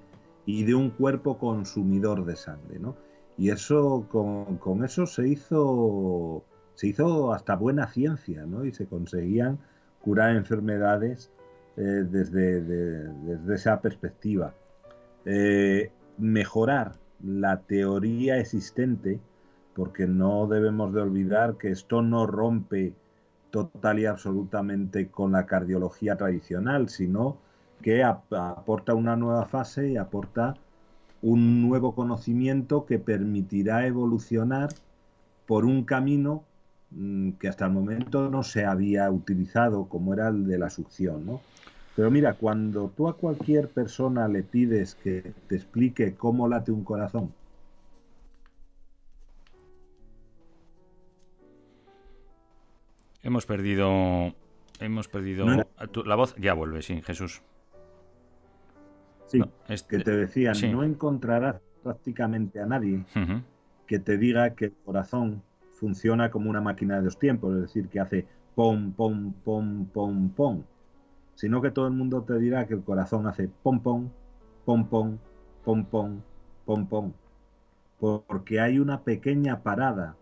y 0.46 0.64
de 0.64 0.74
un 0.74 0.90
cuerpo 0.90 1.38
consumidor 1.38 2.24
de 2.24 2.36
sangre, 2.36 2.78
¿no? 2.78 2.96
Y 3.36 3.50
eso, 3.50 4.06
con, 4.10 4.58
con 4.58 4.84
eso 4.84 5.06
se 5.06 5.26
hizo, 5.28 6.44
se 6.74 6.88
hizo 6.88 7.32
hasta 7.32 7.56
buena 7.56 7.88
ciencia, 7.88 8.44
¿no? 8.46 8.64
Y 8.64 8.72
se 8.72 8.86
conseguían 8.86 9.58
curar 10.00 10.36
enfermedades 10.36 11.32
eh, 11.76 11.80
desde, 11.82 12.60
de- 12.60 13.08
desde 13.08 13.54
esa 13.54 13.80
perspectiva. 13.80 14.52
Eh, 15.24 15.90
mejorar 16.18 16.92
la 17.22 17.60
teoría 17.60 18.38
existente, 18.38 19.18
porque 19.74 20.06
no 20.06 20.46
debemos 20.46 20.92
de 20.92 21.00
olvidar 21.00 21.56
que 21.56 21.70
esto 21.70 22.02
no 22.02 22.26
rompe 22.26 22.92
total 23.50 23.98
y 24.00 24.06
absolutamente 24.06 25.08
con 25.08 25.32
la 25.32 25.46
cardiología 25.46 26.16
tradicional, 26.16 26.88
sino 26.88 27.38
que 27.82 28.02
ap- 28.02 28.32
aporta 28.32 28.94
una 28.94 29.16
nueva 29.16 29.46
fase 29.46 29.90
y 29.90 29.96
aporta 29.96 30.54
un 31.22 31.66
nuevo 31.66 31.94
conocimiento 31.94 32.84
que 32.86 32.98
permitirá 32.98 33.86
evolucionar 33.86 34.68
por 35.46 35.64
un 35.64 35.84
camino 35.84 36.44
que 37.38 37.48
hasta 37.48 37.66
el 37.66 37.72
momento 37.72 38.30
no 38.30 38.42
se 38.42 38.64
había 38.64 39.10
utilizado, 39.10 39.86
como 39.88 40.14
era 40.14 40.28
el 40.28 40.46
de 40.46 40.58
la 40.58 40.70
succión, 40.70 41.26
¿no? 41.26 41.40
Pero 41.96 42.10
mira, 42.10 42.34
cuando 42.34 42.88
tú 42.96 43.08
a 43.08 43.16
cualquier 43.16 43.68
persona 43.68 44.26
le 44.28 44.42
pides 44.42 44.94
que 44.96 45.32
te 45.48 45.56
explique 45.56 46.14
cómo 46.14 46.48
late 46.48 46.72
un 46.72 46.84
corazón, 46.84 47.32
Hemos 53.22 53.46
perdido. 53.46 54.34
Hemos 54.80 55.08
perdido. 55.08 55.46
No 55.46 55.64
la 56.04 56.14
voz 56.14 56.34
ya 56.36 56.52
vuelve, 56.52 56.82
sí, 56.82 57.00
Jesús. 57.02 57.42
sí, 59.26 59.38
No, 59.38 59.48
este- 59.68 59.96
que 59.98 60.04
te 60.04 60.10
decían, 60.10 60.54
sí. 60.54 60.68
no 60.70 60.84
encontrarás 60.84 61.56
prácticamente 61.82 62.60
a 62.60 62.66
nadie 62.66 63.02
que 63.86 63.98
te 63.98 64.18
diga 64.18 64.50
que 64.54 64.66
el 64.66 64.74
corazón 64.84 65.42
funciona 65.74 66.30
como 66.30 66.50
una 66.50 66.60
máquina 66.60 66.96
de 66.96 67.02
dos 67.02 67.18
tiempos, 67.18 67.54
es 67.54 67.62
decir, 67.62 67.88
que 67.88 68.00
hace 68.00 68.26
pom, 68.54 68.92
pom, 68.92 69.32
pom, 69.44 69.86
pom, 69.86 70.30
pom, 70.30 70.62
sino 71.34 71.60
que 71.60 71.70
todo 71.70 71.86
el 71.86 71.94
mundo 71.94 72.22
te 72.22 72.38
dirá 72.38 72.66
que 72.66 72.74
el 72.74 72.82
corazón 72.84 73.26
hace 73.26 73.48
pom, 73.62 73.80
pom, 73.80 74.10
pom, 74.64 74.88
pom, 75.64 75.84
pom, 75.84 76.20
pom, 76.64 76.86
pom, 76.86 77.12
porque 77.98 78.60
hay 78.60 78.78
una 78.78 79.02
pequeña 79.02 79.62
parada 79.62 80.16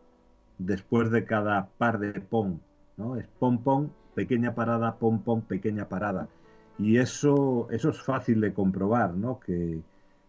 después 0.59 1.11
de 1.11 1.25
cada 1.25 1.69
par 1.79 1.99
de 1.99 2.21
pom, 2.21 2.61
¿no? 2.97 3.17
Es 3.17 3.27
pom, 3.39 3.63
pom, 3.63 3.91
pequeña 4.15 4.55
parada, 4.55 4.97
pom, 4.99 5.23
pom, 5.23 5.43
pequeña 5.43 5.89
parada. 5.89 6.29
Y 6.79 6.99
eso, 6.99 7.69
eso 7.71 7.91
es 7.91 8.03
fácil 8.03 8.41
de 8.41 8.53
comprobar, 8.55 9.15
¿no? 9.15 9.41
Que, 9.41 9.83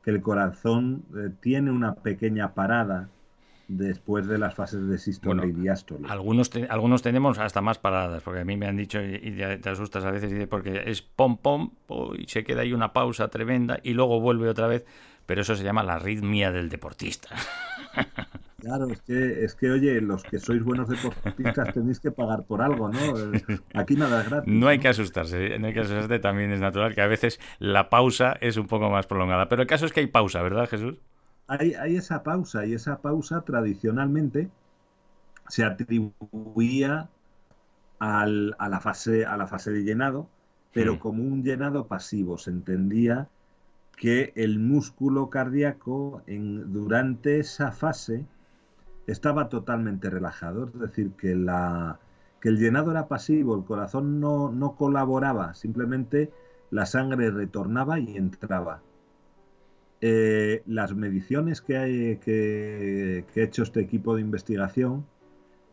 que 0.03 0.11
el 0.11 0.21
corazón 0.21 1.05
eh, 1.15 1.31
tiene 1.39 1.71
una 1.71 1.95
pequeña 1.95 2.53
parada 2.53 3.09
después 3.77 4.27
de 4.27 4.37
las 4.37 4.55
fases 4.55 4.87
de 4.87 4.97
sístole 4.97 5.41
Bueno, 5.41 5.59
y 5.59 5.61
diástole. 5.61 6.07
Algunos, 6.09 6.49
te- 6.49 6.67
algunos 6.67 7.01
tenemos 7.01 7.39
hasta 7.39 7.61
más 7.61 7.77
paradas, 7.79 8.23
porque 8.23 8.41
a 8.41 8.45
mí 8.45 8.57
me 8.57 8.67
han 8.67 8.77
dicho 8.77 9.01
y, 9.01 9.15
y 9.15 9.31
te 9.59 9.69
asustas 9.69 10.03
a 10.05 10.11
veces 10.11 10.31
y 10.31 10.33
dices, 10.35 10.47
porque 10.49 10.83
es 10.85 11.01
pom 11.01 11.37
pom 11.37 11.71
po, 11.87 12.13
y 12.15 12.25
se 12.27 12.43
queda 12.43 12.61
ahí 12.61 12.73
una 12.73 12.93
pausa 12.93 13.27
tremenda 13.29 13.79
y 13.83 13.93
luego 13.93 14.19
vuelve 14.19 14.49
otra 14.49 14.67
vez, 14.67 14.85
pero 15.25 15.41
eso 15.41 15.55
se 15.55 15.63
llama 15.63 15.83
la 15.83 15.95
arritmia 15.95 16.51
del 16.51 16.69
deportista. 16.69 17.29
Claro, 18.59 18.87
es 18.87 19.01
que, 19.01 19.43
es 19.43 19.55
que, 19.55 19.69
oye, 19.71 19.99
los 19.99 20.23
que 20.23 20.39
sois 20.39 20.63
buenos 20.63 20.87
deportistas 20.87 21.73
tenéis 21.73 21.99
que 21.99 22.11
pagar 22.11 22.45
por 22.45 22.61
algo, 22.61 22.87
¿no? 22.87 22.99
Aquí 23.73 23.97
nada 23.97 24.21
es 24.21 24.29
gratis. 24.29 24.53
No 24.53 24.69
hay 24.69 24.79
que 24.79 24.87
asustarse, 24.87 25.59
no 25.59 25.67
hay 25.67 25.73
que 25.73 25.81
asustarse, 25.81 26.19
también 26.19 26.49
es 26.53 26.61
natural 26.61 26.95
que 26.95 27.01
a 27.01 27.07
veces 27.07 27.41
la 27.59 27.89
pausa 27.89 28.37
es 28.39 28.55
un 28.55 28.67
poco 28.67 28.89
más 28.89 29.05
prolongada, 29.05 29.49
pero 29.49 29.61
el 29.63 29.67
caso 29.67 29.85
es 29.85 29.91
que 29.91 29.99
hay 29.99 30.07
pausa, 30.07 30.41
¿verdad, 30.41 30.69
Jesús? 30.69 30.95
Hay, 31.47 31.73
hay 31.75 31.95
esa 31.97 32.23
pausa 32.23 32.65
y 32.65 32.73
esa 32.73 33.01
pausa 33.01 33.41
tradicionalmente 33.41 34.49
se 35.49 35.63
atribuía 35.63 37.09
al- 37.99 38.55
a, 38.59 38.69
la 38.69 38.79
fase, 38.81 39.25
a 39.25 39.37
la 39.37 39.47
fase 39.47 39.71
de 39.71 39.83
llenado, 39.83 40.29
pero 40.73 40.99
como 40.99 41.23
un 41.23 41.43
llenado 41.43 41.87
pasivo. 41.87 42.37
Se 42.37 42.51
entendía 42.51 43.29
que 43.97 44.33
el 44.35 44.59
músculo 44.59 45.29
cardíaco 45.29 46.23
en, 46.27 46.73
durante 46.73 47.39
esa 47.39 47.71
fase 47.71 48.25
estaba 49.07 49.49
totalmente 49.49 50.09
relajado, 50.09 50.65
es 50.67 50.79
decir, 50.79 51.11
que, 51.13 51.35
la, 51.35 51.99
que 52.41 52.49
el 52.49 52.57
llenado 52.59 52.91
era 52.91 53.07
pasivo, 53.07 53.55
el 53.55 53.65
corazón 53.65 54.19
no, 54.19 54.51
no 54.51 54.75
colaboraba, 54.75 55.53
simplemente 55.55 56.31
la 56.71 56.85
sangre 56.85 57.31
retornaba 57.31 57.99
y 57.99 58.17
entraba. 58.17 58.81
Eh, 60.05 60.63
las 60.65 60.93
mediciones 60.93 61.61
que, 61.61 62.19
que 62.19 63.39
ha 63.39 63.43
hecho 63.45 63.63
este 63.63 63.79
equipo 63.79 64.15
de 64.15 64.21
investigación 64.21 65.05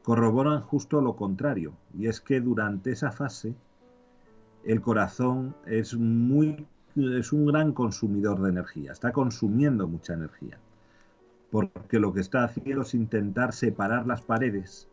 corroboran 0.05 0.61
justo 0.61 1.01
lo 1.01 1.17
contrario, 1.17 1.73
y 1.99 2.07
es 2.07 2.21
que 2.21 2.41
durante 2.41 2.93
esa 2.93 3.11
fase 3.11 3.57
el 4.65 4.81
corazón 4.83 5.57
es 5.67 5.97
muy 5.97 6.65
es 6.95 7.33
un 7.33 7.47
gran 7.47 7.73
consumidor 7.73 8.41
de 8.41 8.51
energía, 8.51 8.93
está 8.93 9.11
consumiendo 9.11 9.89
mucha 9.89 10.15
energía, 10.15 10.61
porque 11.51 11.99
lo 11.99 12.13
que 12.13 12.21
está 12.21 12.45
haciendo 12.45 12.83
es 12.83 12.95
intentar 12.95 13.53
separar 13.53 14.07
las 14.07 14.23
paredes 14.23 14.87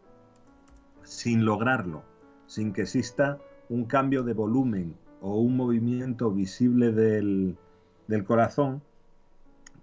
sin 1.04 1.46
lograrlo, 1.46 2.02
sin 2.48 2.74
que 2.74 2.82
exista 2.82 3.38
un 3.70 3.86
cambio 3.86 4.24
de 4.24 4.34
volumen 4.34 4.96
o 5.22 5.40
un 5.40 5.56
movimiento 5.56 6.32
visible 6.32 6.92
del, 6.92 7.56
del 8.08 8.24
corazón, 8.24 8.82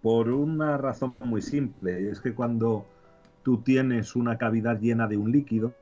por 0.04 0.28
una 0.28 0.76
razón 0.76 1.14
muy 1.20 1.40
simple, 1.40 2.10
es 2.10 2.20
que 2.20 2.34
cuando 2.34 2.84
tú 3.42 3.62
tienes 3.62 4.14
una 4.16 4.36
cavidad 4.36 4.78
llena 4.78 5.08
de 5.08 5.16
un 5.16 5.32
líquido, 5.32 5.72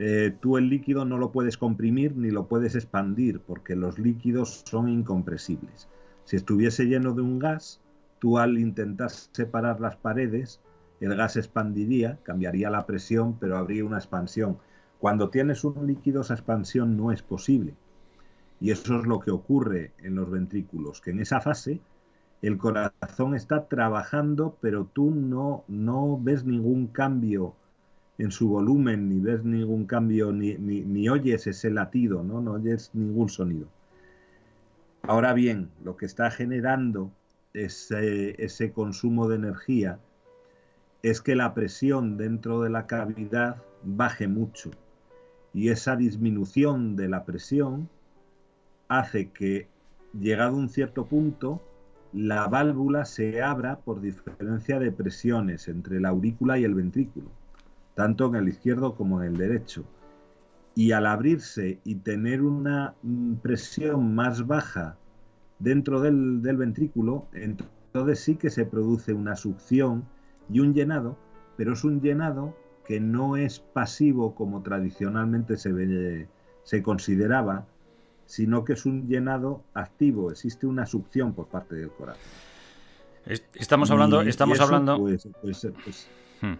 eh, 0.00 0.34
tú 0.40 0.58
el 0.58 0.68
líquido 0.68 1.04
no 1.04 1.18
lo 1.18 1.30
puedes 1.30 1.56
comprimir 1.56 2.16
ni 2.16 2.32
lo 2.32 2.48
puedes 2.48 2.74
expandir, 2.74 3.38
porque 3.38 3.76
los 3.76 4.00
líquidos 4.00 4.64
son 4.66 4.88
incompresibles. 4.88 5.86
Si 6.24 6.34
estuviese 6.34 6.86
lleno 6.86 7.14
de 7.14 7.22
un 7.22 7.38
gas, 7.38 7.80
tú 8.18 8.38
al 8.38 8.58
intentar 8.58 9.10
separar 9.10 9.80
las 9.80 9.94
paredes, 9.94 10.60
el 10.98 11.14
gas 11.14 11.36
expandiría, 11.36 12.18
cambiaría 12.24 12.70
la 12.70 12.86
presión, 12.86 13.38
pero 13.38 13.56
habría 13.56 13.84
una 13.84 13.98
expansión. 13.98 14.58
Cuando 14.98 15.30
tienes 15.30 15.62
un 15.62 15.86
líquido, 15.86 16.22
esa 16.22 16.34
expansión 16.34 16.96
no 16.96 17.12
es 17.12 17.22
posible. 17.22 17.74
Y 18.60 18.72
eso 18.72 18.98
es 18.98 19.06
lo 19.06 19.20
que 19.20 19.30
ocurre 19.30 19.92
en 19.98 20.16
los 20.16 20.28
ventrículos, 20.28 21.00
que 21.00 21.12
en 21.12 21.20
esa 21.20 21.40
fase 21.40 21.80
el 22.42 22.58
corazón 22.58 23.36
está 23.36 23.68
trabajando, 23.68 24.58
pero 24.60 24.84
tú 24.84 25.12
no, 25.12 25.64
no 25.68 26.18
ves 26.20 26.44
ningún 26.44 26.88
cambio 26.88 27.54
en 28.18 28.32
su 28.32 28.48
volumen, 28.48 29.08
ni 29.08 29.20
ves 29.20 29.44
ningún 29.44 29.86
cambio, 29.86 30.32
ni, 30.32 30.54
ni, 30.56 31.08
oyes 31.08 31.46
ese 31.46 31.70
latido, 31.70 32.24
¿no? 32.24 32.40
no 32.40 32.54
oyes 32.54 32.90
ningún 32.94 33.28
sonido. 33.28 33.68
Ahora 35.02 35.32
bien, 35.34 35.70
lo 35.84 35.96
que 35.96 36.04
está 36.04 36.30
generando 36.30 37.12
ese, 37.54 38.42
ese 38.42 38.72
consumo 38.72 39.28
de 39.28 39.36
energía 39.36 39.98
es 41.02 41.20
que 41.20 41.36
la 41.36 41.54
presión 41.54 42.16
dentro 42.16 42.62
de 42.62 42.70
la 42.70 42.86
cavidad 42.86 43.56
baje 43.84 44.26
mucho. 44.26 44.70
Y 45.54 45.68
esa 45.68 45.96
disminución 45.96 46.96
de 46.96 47.08
la 47.08 47.24
presión 47.24 47.88
hace 48.88 49.30
que, 49.30 49.68
llegado 50.12 50.56
un 50.56 50.68
cierto 50.68 51.06
punto, 51.06 51.62
la 52.12 52.46
válvula 52.48 53.04
se 53.04 53.42
abra 53.42 53.78
por 53.78 54.00
diferencia 54.00 54.78
de 54.78 54.92
presiones 54.92 55.68
entre 55.68 56.00
la 56.00 56.10
aurícula 56.10 56.58
y 56.58 56.64
el 56.64 56.74
ventrículo, 56.74 57.30
tanto 57.94 58.26
en 58.28 58.36
el 58.36 58.48
izquierdo 58.48 58.94
como 58.94 59.22
en 59.22 59.28
el 59.28 59.36
derecho. 59.36 59.84
Y 60.74 60.92
al 60.92 61.06
abrirse 61.06 61.80
y 61.84 61.96
tener 61.96 62.42
una 62.42 62.94
mm, 63.02 63.34
presión 63.36 64.14
más 64.14 64.46
baja 64.46 64.96
dentro 65.58 66.00
del, 66.00 66.42
del 66.42 66.56
ventrículo, 66.56 67.26
entonces 67.32 68.20
sí 68.20 68.36
que 68.36 68.50
se 68.50 68.64
produce 68.64 69.12
una 69.12 69.36
succión 69.36 70.04
y 70.50 70.60
un 70.60 70.74
llenado, 70.74 71.16
pero 71.56 71.74
es 71.74 71.84
un 71.84 72.00
llenado 72.00 72.54
que 72.86 73.00
no 73.00 73.36
es 73.36 73.60
pasivo 73.60 74.34
como 74.34 74.62
tradicionalmente 74.62 75.56
se, 75.56 76.28
se 76.64 76.82
consideraba, 76.82 77.66
sino 78.32 78.64
que 78.64 78.72
es 78.72 78.86
un 78.86 79.06
llenado 79.08 79.62
activo, 79.74 80.30
existe 80.30 80.66
una 80.66 80.86
succión 80.86 81.34
por 81.34 81.48
parte 81.48 81.74
del 81.74 81.90
corazón. 81.90 82.22
Es- 83.26 83.44
Estamos 83.54 83.90
hablando, 83.90 84.22
Y- 84.22 84.26
y 84.26 84.28
estamos 84.30 84.54
eso, 84.56 84.64
hablando. 84.64 84.98
pues- 84.98 85.28
pues- 85.42 85.68
pues- 85.84 86.08
Hmm. 86.40 86.54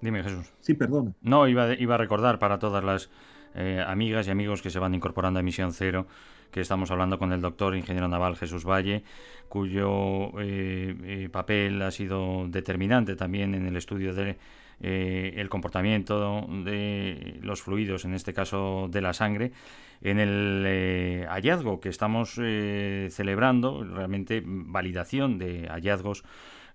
Dime, 0.00 0.22
Jesús. 0.22 0.50
sí, 0.60 0.72
perdón. 0.72 1.14
No, 1.20 1.46
iba, 1.46 1.74
iba 1.74 1.96
a 1.96 1.98
recordar 1.98 2.38
para 2.38 2.58
todas 2.58 2.82
las 2.82 3.10
eh, 3.54 3.82
amigas 3.86 4.26
y 4.26 4.30
amigos 4.30 4.62
que 4.62 4.70
se 4.70 4.78
van 4.78 4.94
incorporando 4.94 5.38
a 5.38 5.40
Emisión 5.40 5.72
Cero 5.72 6.06
que 6.50 6.60
estamos 6.62 6.90
hablando 6.90 7.18
con 7.18 7.32
el 7.32 7.40
doctor 7.42 7.74
ingeniero 7.76 8.06
naval 8.08 8.36
Jesús 8.36 8.64
Valle, 8.64 9.02
cuyo 9.50 10.30
eh, 10.40 10.94
eh, 11.02 11.28
papel 11.30 11.80
ha 11.82 11.90
sido 11.90 12.46
determinante 12.48 13.16
también 13.16 13.54
en 13.54 13.66
el 13.66 13.76
estudio 13.76 14.14
de 14.14 14.36
eh, 14.80 15.34
el 15.36 15.48
comportamiento 15.48 16.46
de 16.64 17.38
los 17.42 17.62
fluidos, 17.62 18.04
en 18.04 18.14
este 18.14 18.32
caso 18.32 18.88
de 18.90 19.00
la 19.00 19.12
sangre, 19.12 19.52
en 20.00 20.20
el 20.20 20.64
eh, 20.66 21.26
hallazgo 21.28 21.80
que 21.80 21.88
estamos 21.88 22.34
celebrando, 22.34 23.84
realmente 23.84 24.42
validación 24.44 25.38
de 25.38 25.66
hallazgos 25.68 26.22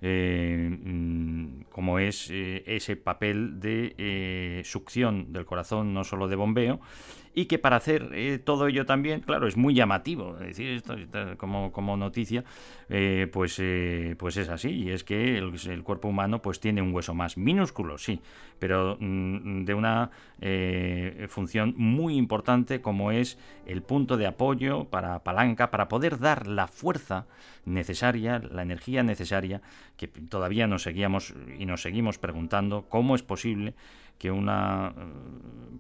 mm, 0.02 1.62
como 1.70 2.00
es 2.00 2.30
ese 2.30 2.96
papel 2.98 3.60
de 3.60 4.62
succión 4.66 5.32
del 5.32 5.46
corazón, 5.46 5.94
no 5.94 6.04
solo 6.04 6.28
de 6.28 6.36
bombeo, 6.36 6.82
y 7.36 7.46
que 7.46 7.60
para 7.60 7.78
hacer 7.78 8.10
eh, 8.14 8.40
todo 8.44 8.68
ello 8.68 8.86
también, 8.86 9.22
claro, 9.22 9.48
es 9.48 9.58
muy 9.58 9.74
llamativo, 9.74 10.34
decir 10.36 10.70
esto 10.70 10.96
como, 11.38 11.98
noticia, 11.98 12.44
eh, 12.90 13.28
pues, 13.32 13.58
eh, 13.60 14.16
pues 14.18 14.38
es 14.38 14.50
así, 14.50 14.70
y 14.70 14.92
es 14.92 15.04
que 15.04 15.38
el, 15.38 15.84
cuerpo 15.84 16.08
humano 16.08 16.42
pues 16.42 16.60
tiene 16.60 16.82
un 16.82 16.94
hueso 16.94 17.14
más 17.14 17.38
minúsculo, 17.38 17.98
sí, 17.98 18.22
pero 18.60 18.98
mm, 19.00 19.66
de 19.66 19.74
una 19.74 20.12
función 21.30 21.74
muy 21.78 22.18
importante 22.18 22.82
como 22.82 23.12
es 23.12 23.38
el 23.66 23.82
punto 23.82 24.18
de 24.18 24.28
apoyo 24.28 24.86
para 24.86 25.24
palanca, 25.24 25.72
para 25.72 25.88
poder 25.88 26.20
dar 26.20 26.48
la 26.48 26.68
fuerza 26.68 27.26
necesaria, 27.66 28.40
la 28.40 28.62
energía 28.62 29.04
necesaria, 29.04 29.62
que 29.98 30.08
todavía 30.08 30.68
nos 30.68 30.84
seguíamos 30.84 31.34
y 31.58 31.66
nos 31.66 31.82
seguimos 31.82 32.18
preguntando 32.18 32.86
cómo 32.90 33.16
es 33.16 33.24
posible 33.24 33.74
que 34.24 34.32
una, 34.32 34.94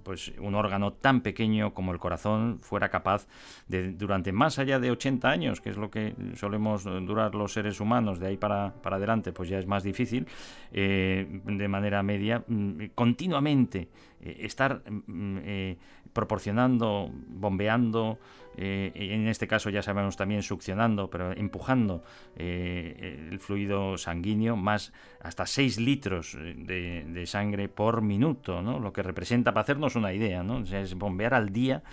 pues, 0.03 0.33
un 0.37 0.53
órgano 0.53 0.91
tan 0.91 1.21
pequeño 1.21 1.73
como 1.73 1.93
el 1.93 1.97
corazón 1.97 2.59
fuera 2.59 2.89
capaz 2.89 3.25
de, 3.69 3.93
durante 3.93 4.33
más 4.33 4.59
allá 4.59 4.79
de 4.79 4.91
80 4.91 5.29
años, 5.29 5.61
que 5.61 5.69
es 5.69 5.77
lo 5.77 5.89
que 5.89 6.13
solemos 6.35 6.83
durar 6.83 7.35
los 7.35 7.53
seres 7.53 7.79
humanos, 7.79 8.19
de 8.19 8.27
ahí 8.27 8.35
para, 8.35 8.73
para 8.83 8.97
adelante, 8.97 9.31
pues 9.31 9.47
ya 9.47 9.59
es 9.59 9.65
más 9.65 9.81
difícil, 9.83 10.27
eh, 10.73 11.25
de 11.45 11.67
manera 11.69 12.03
media, 12.03 12.43
mm, 12.45 12.87
continuamente 12.93 13.87
eh, 14.19 14.39
estar 14.41 14.83
mm, 14.91 15.37
eh, 15.41 15.77
proporcionando, 16.11 17.09
bombeando, 17.13 18.19
eh, 18.57 18.91
en 18.95 19.27
este 19.27 19.47
caso 19.47 19.69
ya 19.69 19.81
sabemos 19.81 20.17
también 20.17 20.43
succionando, 20.43 21.09
pero 21.09 21.31
empujando 21.31 22.03
el 22.35 23.39
fluido 23.39 23.97
sanguíneo, 23.97 24.55
más 24.55 24.93
hasta 25.21 25.45
6 25.45 25.79
litros 25.79 26.37
de, 26.37 27.23
sangre 27.25 27.69
por 27.69 28.01
minuto, 28.01 28.61
¿no? 28.61 28.79
lo 28.79 28.93
que 28.93 29.03
representa, 29.03 29.53
para 29.53 29.63
hacernos 29.63 29.95
una 29.95 30.13
idea, 30.13 30.43
¿no? 30.43 30.59
es 30.59 30.95
bombear 30.95 31.33
al 31.33 31.51
día 31.51 31.83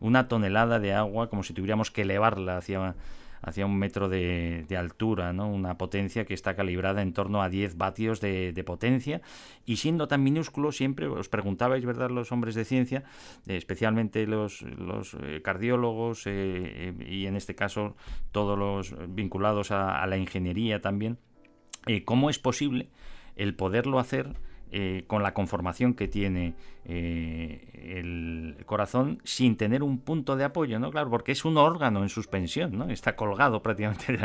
una 0.00 0.28
tonelada 0.28 0.78
de 0.78 0.94
agua 0.94 1.28
como 1.28 1.42
si 1.42 1.52
tuviéramos 1.52 1.90
que 1.90 2.02
elevarla 2.02 2.58
hacia 2.58 2.94
hacia 3.42 3.66
un 3.66 3.78
metro 3.78 4.08
de, 4.08 4.66
altura, 4.78 5.32
¿no? 5.32 5.48
una 5.48 5.76
potencia 5.78 6.24
que 6.24 6.34
está 6.34 6.54
calibrada 6.54 7.02
en 7.02 7.12
torno 7.12 7.42
a 7.42 7.48
10 7.48 7.76
vatios 7.76 8.20
de, 8.20 8.62
potencia 8.66 9.22
y 9.64 9.76
siendo 9.76 10.08
tan 10.08 10.22
minúsculo 10.22 10.72
siempre 10.72 11.06
os 11.06 11.28
preguntabais, 11.28 11.84
¿verdad?, 11.84 12.10
los 12.10 12.32
hombres 12.32 12.54
de 12.54 12.64
ciencia, 12.64 13.04
eh, 13.46 13.56
especialmente 13.56 14.26
los, 14.26 14.62
los 14.62 15.16
eh, 15.22 15.40
cardiólogos 15.42 16.24
eh, 16.26 16.94
y 17.08 17.26
en 17.26 17.36
este 17.36 17.54
caso 17.54 17.96
todos 18.32 18.58
los 18.58 18.94
vinculados 19.08 19.70
a 19.70 20.06
la 20.06 20.16
ingeniería 20.16 20.80
también, 20.80 21.18
¿cómo 22.04 22.30
es 22.30 22.38
posible 22.38 22.90
el 23.36 23.54
poderlo 23.54 23.98
hacer 23.98 24.34
eh, 24.70 25.04
con 25.06 25.22
la 25.22 25.32
conformación 25.32 25.94
que 25.94 26.08
tiene 26.08 26.54
eh, 26.84 27.90
el 27.96 28.56
corazón 28.66 29.18
sin 29.24 29.56
tener 29.56 29.82
un 29.82 29.98
punto 29.98 30.36
de 30.36 30.44
apoyo, 30.44 30.78
¿no? 30.78 30.90
Claro, 30.90 31.08
porque 31.08 31.32
es 31.32 31.46
un 31.46 31.56
órgano 31.56 32.02
en 32.02 32.10
suspensión, 32.10 32.76
¿no? 32.76 32.90
Está 32.90 33.16
colgado 33.16 33.62
prácticamente 33.62 34.18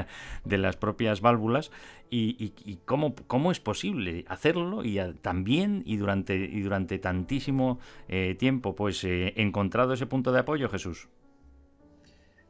de, 0.43 0.57
las 0.57 0.75
propias 0.75 1.21
válvulas 1.21 1.71
y, 2.09 2.79
cómo, 2.85 3.15
cómo, 3.27 3.51
es 3.51 3.59
posible 3.59 4.25
hacerlo 4.27 4.83
y 4.83 4.99
también 5.21 5.81
y 5.85 5.95
durante, 5.95 6.35
y 6.35 6.61
durante 6.61 6.99
tantísimo 6.99 7.79
eh, 8.09 8.35
tiempo, 8.37 8.75
pues 8.75 9.03
encontrado 9.05 9.93
ese 9.93 10.07
punto 10.07 10.31
de 10.31 10.39
apoyo, 10.39 10.67
Jesús. 10.69 11.07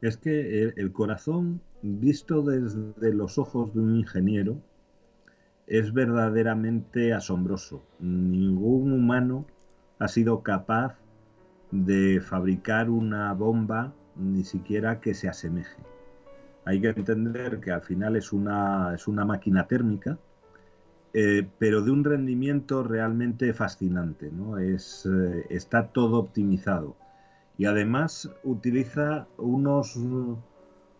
Es 0.00 0.16
que 0.16 0.72
el 0.76 0.92
corazón, 0.92 1.60
visto 1.82 2.42
desde 2.42 3.14
los 3.14 3.38
ojos 3.38 3.72
de 3.72 3.80
un 3.80 3.96
ingeniero, 3.96 4.60
es 5.66 5.92
verdaderamente 5.92 7.12
asombroso. 7.12 7.82
Ningún 7.98 8.92
humano 8.92 9.46
ha 9.98 10.08
sido 10.08 10.42
capaz 10.42 10.96
de 11.70 12.20
fabricar 12.20 12.90
una 12.90 13.32
bomba 13.32 13.92
ni 14.16 14.44
siquiera 14.44 15.00
que 15.00 15.14
se 15.14 15.28
asemeje. 15.28 15.82
Hay 16.64 16.80
que 16.80 16.88
entender 16.88 17.60
que 17.60 17.72
al 17.72 17.82
final 17.82 18.16
es 18.16 18.32
una, 18.32 18.94
es 18.94 19.08
una 19.08 19.24
máquina 19.24 19.66
térmica, 19.66 20.18
eh, 21.12 21.46
pero 21.58 21.82
de 21.82 21.90
un 21.90 22.04
rendimiento 22.04 22.82
realmente 22.82 23.52
fascinante. 23.52 24.30
¿no? 24.30 24.58
Es, 24.58 25.06
eh, 25.06 25.46
está 25.50 25.88
todo 25.88 26.18
optimizado. 26.18 26.96
Y 27.56 27.66
además 27.66 28.30
utiliza 28.42 29.26
unos 29.36 29.96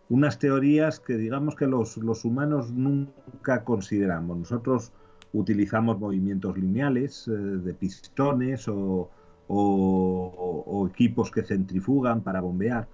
unas 0.09 0.37
teorías 0.39 0.99
que 0.99 1.17
digamos 1.17 1.55
que 1.55 1.67
los, 1.67 1.97
humanos 2.25 2.71
nunca 2.71 3.63
consideramos. 3.63 4.37
Nosotros 4.37 4.91
utilizamos 5.33 5.99
movimientos 5.99 6.57
lineales 6.57 7.27
eh, 7.27 7.31
de 7.31 7.73
pistones 7.73 8.67
o, 8.67 9.09
equipos 10.91 11.31
que 11.31 11.43
centrifugan 11.43 12.21
para 12.21 12.41
bombear. 12.41 12.87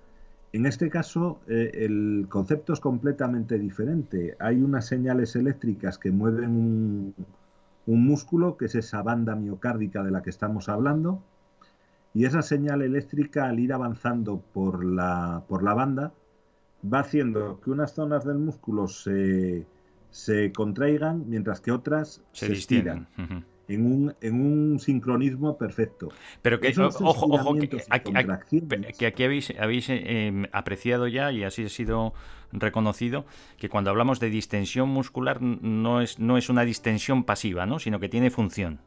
En 0.54 0.66
este 0.66 0.90
caso, 0.90 1.40
eh, 1.48 1.72
el 1.74 2.28
concepto 2.30 2.74
es 2.74 2.80
completamente 2.80 3.58
diferente. 3.58 4.36
Hay 4.40 4.62
unas 4.62 4.86
señales 4.86 5.36
eléctricas 5.36 5.98
que 5.98 6.12
mueven 6.12 6.52
un, 6.52 7.16
un, 7.86 8.06
músculo, 8.06 8.58
que 8.58 8.66
es 8.66 8.76
esa 8.76 9.02
banda 9.02 9.36
miocárdica 9.36 10.04
de 10.04 10.12
la 10.12 10.22
que 10.22 10.30
estamos 10.30 10.68
hablando, 10.68 11.22
y 12.14 12.26
esa 12.26 12.42
señal 12.42 12.82
eléctrica, 12.82 13.48
al 13.48 13.60
ir 13.60 13.72
avanzando 13.72 14.42
por 14.54 14.84
la, 14.84 15.44
por 15.48 15.64
la 15.64 15.74
banda, 15.74 16.12
va 16.84 17.00
haciendo 17.00 17.60
que 17.62 17.70
unas 17.70 17.94
zonas 17.94 18.26
del 18.26 18.38
músculo 18.38 18.88
se, 18.88 19.66
se 20.10 20.52
contraigan 20.52 21.30
mientras 21.30 21.62
que 21.62 21.72
otras 21.72 22.24
se, 22.32 22.52
estiran. 22.52 23.08
En 23.68 23.86
un, 23.86 24.14
en 24.20 24.36
un 24.36 24.80
sincronismo 24.80 25.58
perfecto. 25.58 26.10
Pero 26.42 26.60
que, 26.60 26.74
ojo, 26.78 27.06
ojo, 27.06 27.56
que, 27.56 27.82
aquí, 27.90 28.12
que 28.98 29.06
aquí 29.06 29.24
habéis, 29.24 29.54
habéis 29.58 29.86
em, 29.90 30.46
apreciado 30.52 31.08
ya 31.08 31.32
y 31.32 31.44
así 31.44 31.64
ha 31.64 31.70
sido 31.70 32.14
reconocido 32.52 33.26
que 33.58 33.70
cuando 33.70 33.90
hablamos 33.90 34.20
de 34.20 34.30
distensión 34.30 34.90
muscular 34.90 35.42
no 35.42 36.02
es, 36.02 36.20
no 36.20 36.38
es 36.38 36.50
una 36.50 36.66
distensión 36.66 37.24
pasiva, 37.24 37.66
¿no? 37.66 37.80
sino 37.80 38.02
que 38.02 38.10
tiene 38.10 38.30
función. 38.30 38.82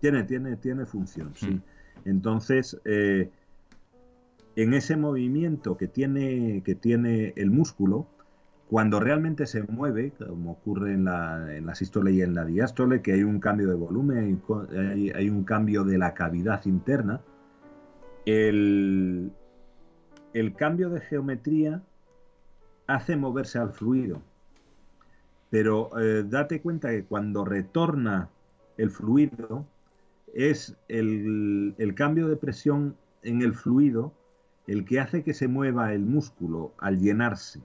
Tiene, 0.00 0.24
tiene, 0.24 0.56
tiene 0.56 0.84
función, 0.84 1.32
sí. 1.34 1.46
Mm. 1.46 1.62
Entonces, 2.04 2.78
eh, 2.84 3.30
en 4.56 4.74
ese 4.74 4.96
movimiento 4.96 5.76
que 5.76 5.88
tiene, 5.88 6.62
que 6.64 6.74
tiene 6.74 7.32
el 7.36 7.50
músculo, 7.50 8.06
cuando 8.68 9.00
realmente 9.00 9.46
se 9.46 9.62
mueve, 9.64 10.12
como 10.12 10.52
ocurre 10.52 10.94
en 10.94 11.04
la, 11.04 11.54
en 11.54 11.66
la 11.66 11.74
sístole 11.74 12.12
y 12.12 12.22
en 12.22 12.34
la 12.34 12.44
diástole, 12.44 13.02
que 13.02 13.12
hay 13.12 13.22
un 13.22 13.38
cambio 13.38 13.68
de 13.68 13.74
volumen, 13.74 14.40
hay, 15.14 15.28
un 15.28 15.44
cambio 15.44 15.84
de 15.84 15.98
la 15.98 16.14
cavidad 16.14 16.64
interna, 16.64 17.20
el, 18.24 19.32
cambio 20.56 20.88
de 20.88 21.00
geometría 21.00 21.82
hace 22.86 23.16
moverse 23.16 23.58
al 23.58 23.72
fluido. 23.72 24.22
Pero 25.50 25.90
eh, 26.00 26.24
date 26.26 26.62
cuenta 26.62 26.88
que 26.88 27.04
cuando 27.04 27.44
retorna 27.44 28.30
el 28.78 28.90
fluido, 28.90 29.66
es 30.32 30.78
el, 30.88 31.74
el 31.76 31.94
cambio 31.94 32.26
de 32.28 32.36
presión 32.36 32.96
en 33.22 33.42
el 33.42 33.52
fluido 33.52 34.14
el 34.72 34.84
que 34.84 35.00
hace 35.00 35.22
que 35.22 35.34
se 35.34 35.48
mueva 35.48 35.92
el 35.92 36.04
músculo 36.04 36.72
al 36.78 36.98
llenarse. 36.98 37.60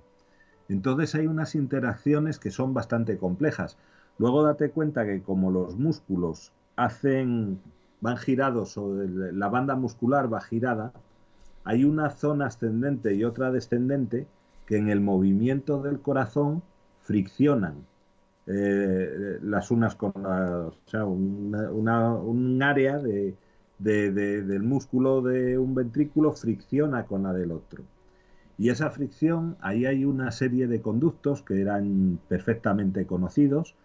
Entonces 0.70 1.16
hay 1.16 1.28
unas 1.28 1.56
interacciones 1.56 2.38
que 2.38 2.52
son 2.52 2.74
bastante 2.74 3.18
complejas. 3.18 3.78
Luego 4.18 4.44
date 4.44 4.72
cuenta 4.72 5.06
que 5.06 5.22
como 5.22 5.50
los 5.52 5.78
músculos 5.78 6.52
hacen 6.76 7.60
van 8.02 8.18
girados 8.18 8.78
o 8.78 8.94
la 8.94 9.48
banda 9.50 9.76
muscular 9.76 10.32
va 10.32 10.42
girada, 10.42 10.94
hay 11.64 11.84
una 11.84 12.12
zona 12.12 12.48
ascendente 12.48 13.16
y 13.16 13.24
otra 13.24 13.52
descendente 13.52 14.28
que 14.66 14.78
en 14.78 14.90
el 14.90 15.02
movimiento 15.02 15.82
del 15.82 16.00
corazón 16.00 16.62
friccionan 17.02 17.76
eh, 18.46 19.40
las 19.42 19.72
unas 19.72 19.96
con 19.96 20.14
las, 20.22 20.52
o 20.52 20.76
sea, 20.86 21.06
un 21.06 22.62
área 22.62 22.98
de, 23.00 23.36
del 23.80 24.64
músculo 24.64 25.22
de 25.22 25.58
un 25.58 25.76
ventrículo 25.76 26.34
fricciona 26.34 27.06
con 27.06 27.24
la 27.24 27.34
del 27.34 27.52
otro. 27.52 27.84
Y 28.58 28.70
esa 28.70 28.90
fricción, 28.90 29.56
ahí 29.62 29.86
hay 29.86 30.04
una 30.04 30.32
serie 30.32 30.68
de 30.68 30.82
conductos 30.82 31.44
que 31.44 31.62
eran 31.62 32.20
perfectamente 32.28 33.06
conocidos, 33.06 33.76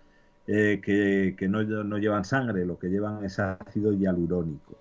eh, 0.46 0.80
que, 0.82 1.48
no, 1.48 1.62
no, 1.62 1.98
llevan 1.98 2.24
sangre, 2.24 2.64
lo 2.64 2.78
que 2.78 2.88
llevan 2.88 3.24
es 3.24 3.38
ácido 3.38 3.92
hialurónico. 3.92 4.76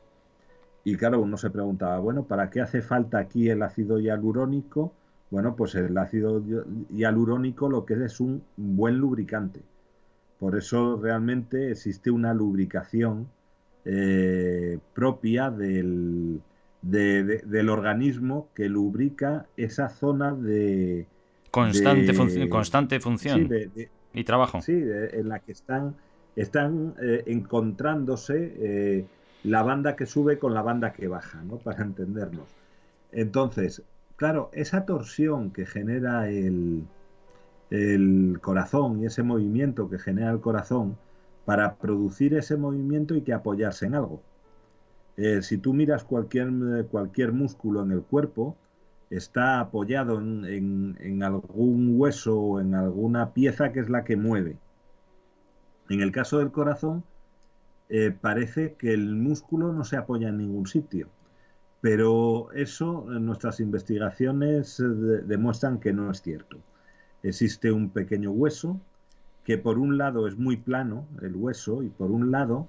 Y 0.84 0.96
claro, 0.96 1.22
uno 1.22 1.38
se 1.38 1.50
preguntaba, 1.50 2.00
bueno, 2.00 2.24
¿para 2.24 2.50
qué 2.50 2.62
hace 2.62 2.82
falta 2.82 3.20
aquí 3.20 3.50
el 3.50 3.62
ácido 3.62 4.00
hialurónico? 4.00 4.94
Bueno, 5.30 5.56
pues 5.56 5.76
el 5.76 5.98
ácido 5.98 6.44
hialurónico 6.90 7.70
lo 7.70 7.86
que 7.86 7.94
es 7.94 8.00
es 8.02 8.20
un 8.20 8.44
buen 8.58 8.98
lubricante 8.98 9.62
Por 10.40 10.58
eso 10.58 10.98
realmente 11.02 11.72
existe 11.72 12.12
una 12.12 12.34
lubricación 12.34 13.28
eh, 13.86 14.80
propia 14.94 15.50
del, 15.50 16.42
de- 16.82 17.24
de- 17.24 17.42
del 17.46 17.70
organismo 17.70 18.50
que 18.54 18.70
lubrica 18.70 19.46
esa 19.58 19.90
zona 19.90 20.34
de... 20.34 21.06
Constante, 21.52 22.14
de- 22.14 22.50
constante 22.50 23.00
función 23.00 23.50
sí, 23.50 23.88
y 24.14 24.24
trabajo. 24.24 24.62
Sí, 24.62 24.74
en 24.74 25.28
la 25.28 25.40
que 25.40 25.52
están, 25.52 25.96
están 26.36 26.94
eh, 27.02 27.24
encontrándose 27.28 28.54
eh, 28.58 29.06
la 29.44 29.64
banda 29.64 29.96
que 29.96 30.06
sube 30.06 30.40
con 30.40 30.54
la 30.54 30.62
banda 30.62 30.94
que 30.94 31.08
baja, 31.08 31.44
¿no? 31.44 31.58
Para 31.58 31.84
entendernos. 31.84 32.48
Entonces, 33.12 33.84
claro, 34.16 34.50
esa 34.54 34.86
torsión 34.86 35.52
que 35.52 35.66
genera 35.66 36.30
el, 36.30 36.84
el 37.70 38.40
corazón 38.42 39.02
y 39.02 39.06
ese 39.06 39.24
movimiento 39.24 39.90
que 39.90 40.00
genera 40.00 40.32
el 40.32 40.40
corazón, 40.40 40.98
para 41.52 41.76
producir 41.76 42.34
ese 42.34 42.56
movimiento 42.56 43.14
hay 43.14 43.24
que 43.24 43.34
apoyarse 43.34 43.86
en 43.86 43.96
algo. 43.96 44.24
Eh, 45.18 45.42
si 45.42 45.58
tú 45.58 45.74
miras 45.74 46.06
cualquier, 46.06 46.50
cualquier 46.90 47.34
músculo 47.34 47.84
en 47.84 47.92
el 47.92 48.04
cuerpo, 48.04 48.56
está 49.10 49.60
apoyado 49.60 50.18
en, 50.22 50.96
en- 50.98 51.24
algún 51.24 51.96
hueso 52.00 52.40
o 52.40 52.62
en 52.62 52.74
alguna 52.74 53.34
pieza 53.34 53.74
que 53.74 53.82
es 53.82 53.90
la 53.90 54.06
que 54.06 54.16
mueve. 54.16 54.56
En 55.90 56.00
el 56.00 56.14
caso 56.14 56.40
del 56.40 56.52
corazón, 56.54 57.04
eh, 57.90 58.12
parece 58.12 58.76
que 58.76 58.94
el 58.94 59.16
músculo 59.18 59.74
no 59.74 59.84
se 59.84 59.98
apoya 59.98 60.30
en 60.30 60.38
ningún 60.38 60.68
sitio. 60.68 61.10
Pero 61.82 62.52
eso 62.54 63.12
en 63.14 63.26
nuestras 63.26 63.60
investigaciones 63.60 64.80
eh, 64.80 64.84
de- 64.84 65.22
demuestran 65.24 65.80
que 65.82 65.94
no 65.94 66.12
es 66.12 66.22
cierto. 66.22 66.58
Existe 67.24 67.72
un 67.72 67.92
pequeño 67.92 68.32
hueso 68.32 68.80
que 69.44 69.58
por 69.58 69.80
un 69.80 69.98
lado 69.98 70.28
es 70.28 70.38
muy 70.38 70.58
plano, 70.58 71.06
el 71.22 71.36
hueso, 71.36 71.84
y 71.84 71.90
por 71.90 72.12
un 72.12 72.32
lado 72.32 72.68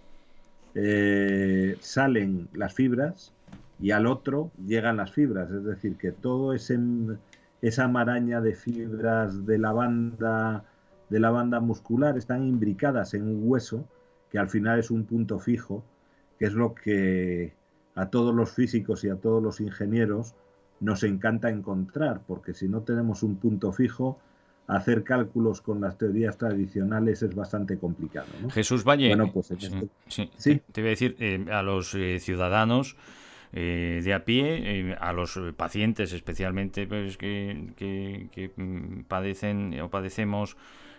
eh, 0.75 1.77
salen 1.81 2.49
las 2.55 2.75
fibras 2.75 3.33
y 3.81 3.91
al 3.91 4.07
otro 4.07 4.51
llegan 4.67 4.97
las 4.97 5.13
fibras. 5.13 5.51
Es 5.51 5.65
decir, 5.65 5.97
que 5.97 6.13
todo 6.13 6.55
ese, 6.55 6.79
esa 7.61 7.89
maraña 7.89 8.41
de 8.41 8.55
fibras 8.55 9.45
de 9.47 9.59
la 9.59 9.73
banda 9.73 10.65
de 11.13 11.21
la 11.21 11.31
banda 11.31 11.61
muscular 11.61 12.17
están 12.17 12.43
imbricadas 12.43 13.13
en 13.13 13.25
un 13.25 13.43
hueso 13.45 13.85
que 14.31 14.39
al 14.39 14.49
final 14.49 14.79
es 14.79 14.91
un 14.91 15.05
punto 15.05 15.39
fijo, 15.39 15.85
que 16.39 16.47
es 16.47 16.55
lo 16.55 16.75
que 16.75 17.53
a 17.95 18.07
todos 18.07 18.35
los 18.35 18.51
físicos 18.53 19.05
y 19.05 19.11
a 19.11 19.17
todos 19.17 19.43
los 19.43 19.61
ingenieros 19.61 20.35
nos 20.81 21.03
encanta 21.03 21.51
encontrar, 21.51 22.23
porque 22.27 22.55
si 22.55 22.67
no 22.67 22.81
tenemos 22.81 23.23
un 23.23 23.37
punto 23.37 23.73
fijo, 23.73 24.19
hacer 24.67 25.03
cálculos 25.05 25.61
con 25.61 25.81
las 25.81 25.99
teorías 25.99 26.39
tradicionales 26.39 27.23
es 27.23 27.35
bastante 27.35 27.79
complicado. 27.79 28.29
¿no? 28.41 28.51
Jesús 28.51 28.85
Valle, 28.85 29.09
Bueno, 29.09 29.31
pues 29.33 29.51
en 29.51 29.61
sí, 29.61 29.67
este- 29.67 29.89
sí, 30.09 30.31
Sí. 30.37 30.63
Te, 30.73 30.81
iba 30.81 30.89
a 30.89 30.91
decir 30.91 31.17
eh, 31.19 31.45
a 31.51 31.63
los 31.63 31.95
eh, 31.95 32.19
ciudadanos 32.21 32.97
eh, 33.53 34.01
de 34.03 34.15
a 34.15 34.25
pie, 34.25 34.91
eh, 34.91 34.97
a 34.99 35.13
los 35.13 35.37
eh, 35.37 35.53
pacientes 35.55 36.13
especialmente 36.13 36.87
pues, 36.87 37.17
que, 37.19 37.73
que- 37.77 38.29
que, 38.33 38.51
mm, 38.57 39.03
padecen 39.09 39.79
o 39.81 39.91
padecemos 39.91 40.57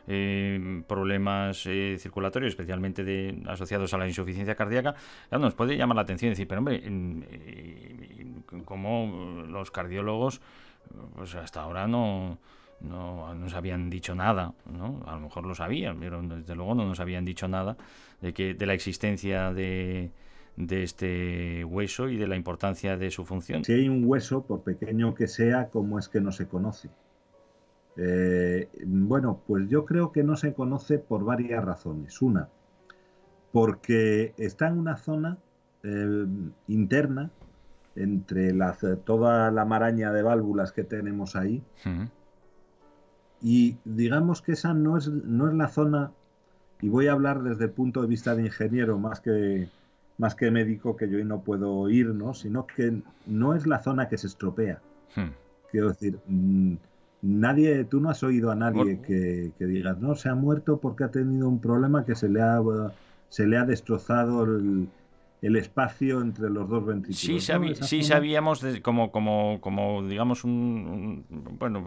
eh, 0.07 0.83
problemas 0.87 1.65
eh, 1.65 1.95
circulatorios, 1.97 2.49
especialmente 2.51 3.03
de, 3.05 3.41
asociados 3.47 3.93
a 3.93 3.97
la 3.97 4.05
insuficiencia 4.07 4.53
cardíaca, 4.53 4.93
claro, 5.29 5.45
nos 5.45 5.55
puede 5.55 5.77
llamar 5.77 5.95
la 5.95 6.01
atención 6.01 6.27
y 6.27 6.31
decir, 6.33 6.47
pero 6.47 6.59
hombre, 6.59 6.83
mm, 6.87 7.23
eh, 7.31 8.25
como 8.65 9.43
los 9.47 9.71
cardiólogos, 9.71 10.41
pues 11.15 11.33
hasta 11.35 11.61
ahora 11.61 11.87
no, 11.87 12.37
no 12.83 13.33
nos 13.33 13.53
habían 13.53 13.89
dicho 13.89 14.13
nada, 14.15 14.53
¿no? 14.71 15.01
A 15.07 15.13
lo 15.15 15.21
mejor 15.21 15.45
lo 15.45 15.55
sabían, 15.55 15.99
pero 15.99 16.21
desde 16.21 16.55
luego 16.55 16.75
no 16.75 16.85
nos 16.85 16.99
habían 16.99 17.25
dicho 17.25 17.47
nada 17.47 17.77
de 18.21 18.33
que 18.33 18.53
de 18.53 18.65
la 18.65 18.73
existencia 18.73 19.53
de, 19.53 20.11
de 20.57 20.83
este 20.83 21.63
hueso 21.65 22.09
y 22.09 22.17
de 22.17 22.27
la 22.27 22.35
importancia 22.35 22.97
de 22.97 23.09
su 23.09 23.25
función. 23.25 23.63
Si 23.63 23.73
hay 23.73 23.89
un 23.89 24.03
hueso, 24.05 24.43
por 24.43 24.61
pequeño 24.63 25.15
que 25.15 25.27
sea, 25.27 25.69
¿cómo 25.69 25.97
es 25.99 26.09
que 26.09 26.21
no 26.21 26.31
se 26.31 26.47
conoce? 26.47 26.89
Eh, 27.95 28.69
bueno, 28.85 29.41
pues 29.45 29.67
yo 29.69 29.85
creo 29.85 30.11
que 30.11 30.23
no 30.23 30.35
se 30.35 30.53
conoce 30.53 30.97
por 30.99 31.23
varias 31.23 31.63
razones. 31.63 32.21
Una, 32.21 32.49
porque 33.51 34.33
está 34.37 34.67
en 34.67 34.79
una 34.79 34.97
zona 34.97 35.37
eh, 35.83 36.25
interna 36.67 37.29
entre 37.95 38.53
la- 38.53 38.75
toda 39.05 39.51
la 39.51 39.65
maraña 39.65 40.11
de 40.11 40.23
válvulas 40.23 40.71
que 40.71 40.83
tenemos 40.83 41.35
ahí. 41.35 41.61
Y 43.43 43.75
digamos 43.83 44.41
que 44.41 44.53
esa 44.53 44.73
no 44.73 44.97
es, 44.97 45.09
no 45.09 45.49
es 45.49 45.53
la 45.53 45.67
zona, 45.67 46.11
y 46.81 46.87
voy 46.87 47.07
a 47.07 47.11
hablar 47.11 47.43
desde 47.43 47.65
el 47.65 47.71
punto 47.71 48.01
de 48.01 48.07
vista 48.07 48.35
de 48.35 48.45
ingeniero 48.45 48.97
más 48.97 49.19
que, 49.19 49.67
más 50.17 50.33
que 50.33 50.49
médico, 50.49 50.95
que 50.95 51.09
yo 51.09 51.17
hoy 51.17 51.25
no 51.25 51.41
puedo 51.41 51.89
ir, 51.89 52.07
¿no? 52.07 52.33
sino 52.33 52.65
que 52.65 53.01
no 53.27 53.53
es 53.53 53.67
la 53.67 53.83
zona 53.83 54.07
que 54.07 54.17
se 54.17 54.27
estropea. 54.27 54.81
Hmm. 55.15 55.31
Quiero 55.71 55.89
decir, 55.89 56.19
mm, 56.25 56.75
nadie, 57.21 57.83
tú 57.83 57.99
no 57.99 58.09
has 58.09 58.23
oído 58.23 58.49
a 58.49 58.55
nadie 58.55 59.01
que, 59.01 59.51
que 59.57 59.65
digas, 59.65 59.99
no, 59.99 60.15
se 60.15 60.29
ha 60.29 60.35
muerto 60.35 60.77
porque 60.77 61.03
ha 61.03 61.11
tenido 61.11 61.49
un 61.49 61.59
problema 61.59 62.05
que 62.05 62.15
se 62.15 62.29
le 62.29 62.41
ha, 62.41 62.61
se 63.27 63.45
le 63.45 63.57
ha 63.57 63.65
destrozado 63.65 64.45
el, 64.45 64.87
el 65.43 65.55
espacio 65.57 66.21
entre 66.21 66.49
los 66.49 66.67
dos 66.69 66.85
ventrículos. 66.85 67.19
Sí, 67.19 67.39
sí 67.87 67.97
sabíamos 68.03 68.61
de- 68.61 68.81
como, 68.81 69.11
como, 69.11 69.59
como 69.61 70.01
digamos 70.07 70.43
un, 70.43 71.25
un- 71.29 71.57
bueno 71.59 71.83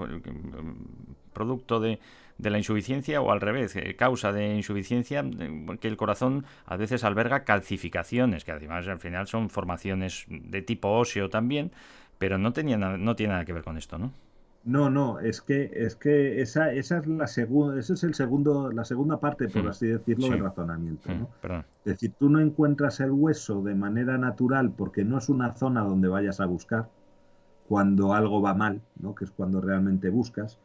producto 1.33 1.81
de, 1.81 1.99
de 2.39 2.51
la 2.51 2.59
insuficiencia 2.59 3.21
o 3.21 3.31
al 3.31 3.41
revés, 3.41 3.77
eh, 3.77 3.95
causa 3.97 4.33
de 4.33 4.55
insuficiencia 4.57 5.25
eh, 5.39 5.67
que 5.81 5.89
el 5.89 5.97
corazón 5.97 6.45
a 6.67 6.77
veces 6.77 7.05
alberga 7.05 7.45
calcificaciones, 7.45 8.45
que 8.45 8.53
además 8.53 8.87
al 8.89 9.01
final 9.01 9.27
son 9.27 9.51
formaciones 9.51 10.25
de 10.29 10.63
tipo 10.63 10.89
óseo 10.89 11.29
también, 11.29 11.73
pero 12.19 12.39
no 12.39 12.53
tenía 12.53 12.79
nada- 12.79 12.97
no 12.99 13.17
tiene 13.17 13.33
nada 13.35 13.45
que 13.45 13.53
ver 13.53 13.63
con 13.65 13.77
esto, 13.77 13.99
¿no? 13.99 14.13
No, 14.67 14.91
no, 14.91 15.21
es 15.21 15.41
que, 15.41 15.71
es 15.73 15.95
que 15.95 16.43
esa, 16.43 16.73
esa 16.73 16.99
es 16.99 17.07
la 17.07 17.29
segunda, 17.29 17.79
ese 17.79 17.95
es 17.95 18.03
el 18.03 18.15
segundo, 18.15 18.73
la 18.73 18.85
segunda 18.85 19.21
parte, 19.21 19.49
por 19.49 19.69
así 19.69 19.87
decirlo, 19.87 20.27
sí. 20.27 20.33
del 20.33 20.41
razonamiento, 20.41 21.09
¿no? 21.15 21.29
Es 21.85 21.93
decir, 21.93 22.13
tú 22.19 22.29
no 22.29 22.41
encuentras 22.41 22.99
el 22.99 23.13
hueso 23.13 23.63
de 23.63 23.77
manera 23.77 24.19
natural 24.19 24.73
porque 24.77 25.05
no 25.05 25.19
es 25.19 25.29
una 25.29 25.55
zona 25.55 25.83
donde 25.83 26.09
vayas 26.09 26.41
a 26.41 26.47
buscar 26.47 26.89
cuando 27.69 28.13
algo 28.13 28.43
va 28.43 28.55
mal, 28.55 28.81
¿no? 28.99 29.15
que 29.15 29.25
es 29.25 29.31
cuando 29.31 29.61
realmente 29.61 30.11
buscas. 30.11 30.59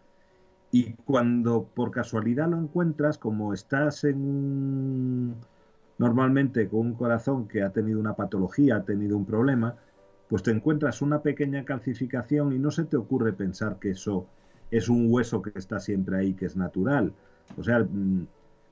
Y 0.72 0.94
cuando 0.94 1.64
por 1.64 1.92
casualidad 1.92 2.50
lo 2.50 2.58
encuentras, 2.58 3.20
como 3.20 3.54
estás 3.54 4.04
en 4.04 4.18
un... 4.18 5.36
normalmente 5.98 6.70
con 6.70 6.80
un 6.80 6.94
corazón 6.96 7.48
que 7.48 7.62
ha 7.62 7.70
tenido 7.70 8.00
una 8.00 8.14
patología, 8.14 8.78
ha 8.78 8.84
tenido 8.84 9.18
un 9.18 9.26
problema, 9.26 9.76
pues 10.32 10.44
te 10.44 10.52
encuentras 10.52 11.02
una 11.02 11.22
pequeña 11.22 11.66
calcificación 11.66 12.54
y 12.54 12.58
no 12.58 12.72
se 12.72 12.86
te 12.86 12.96
ocurre 12.96 13.34
pensar 13.34 13.80
que 13.80 13.90
eso 13.90 14.28
es 14.72 14.88
un 14.88 15.08
hueso 15.10 15.42
que 15.42 15.52
está 15.56 15.82
siempre 15.82 16.18
ahí, 16.18 16.36
que 16.36 16.46
es 16.46 16.56
natural. 16.56 17.12
O 17.58 17.64
sea, 17.66 17.80
mm, 17.80 18.28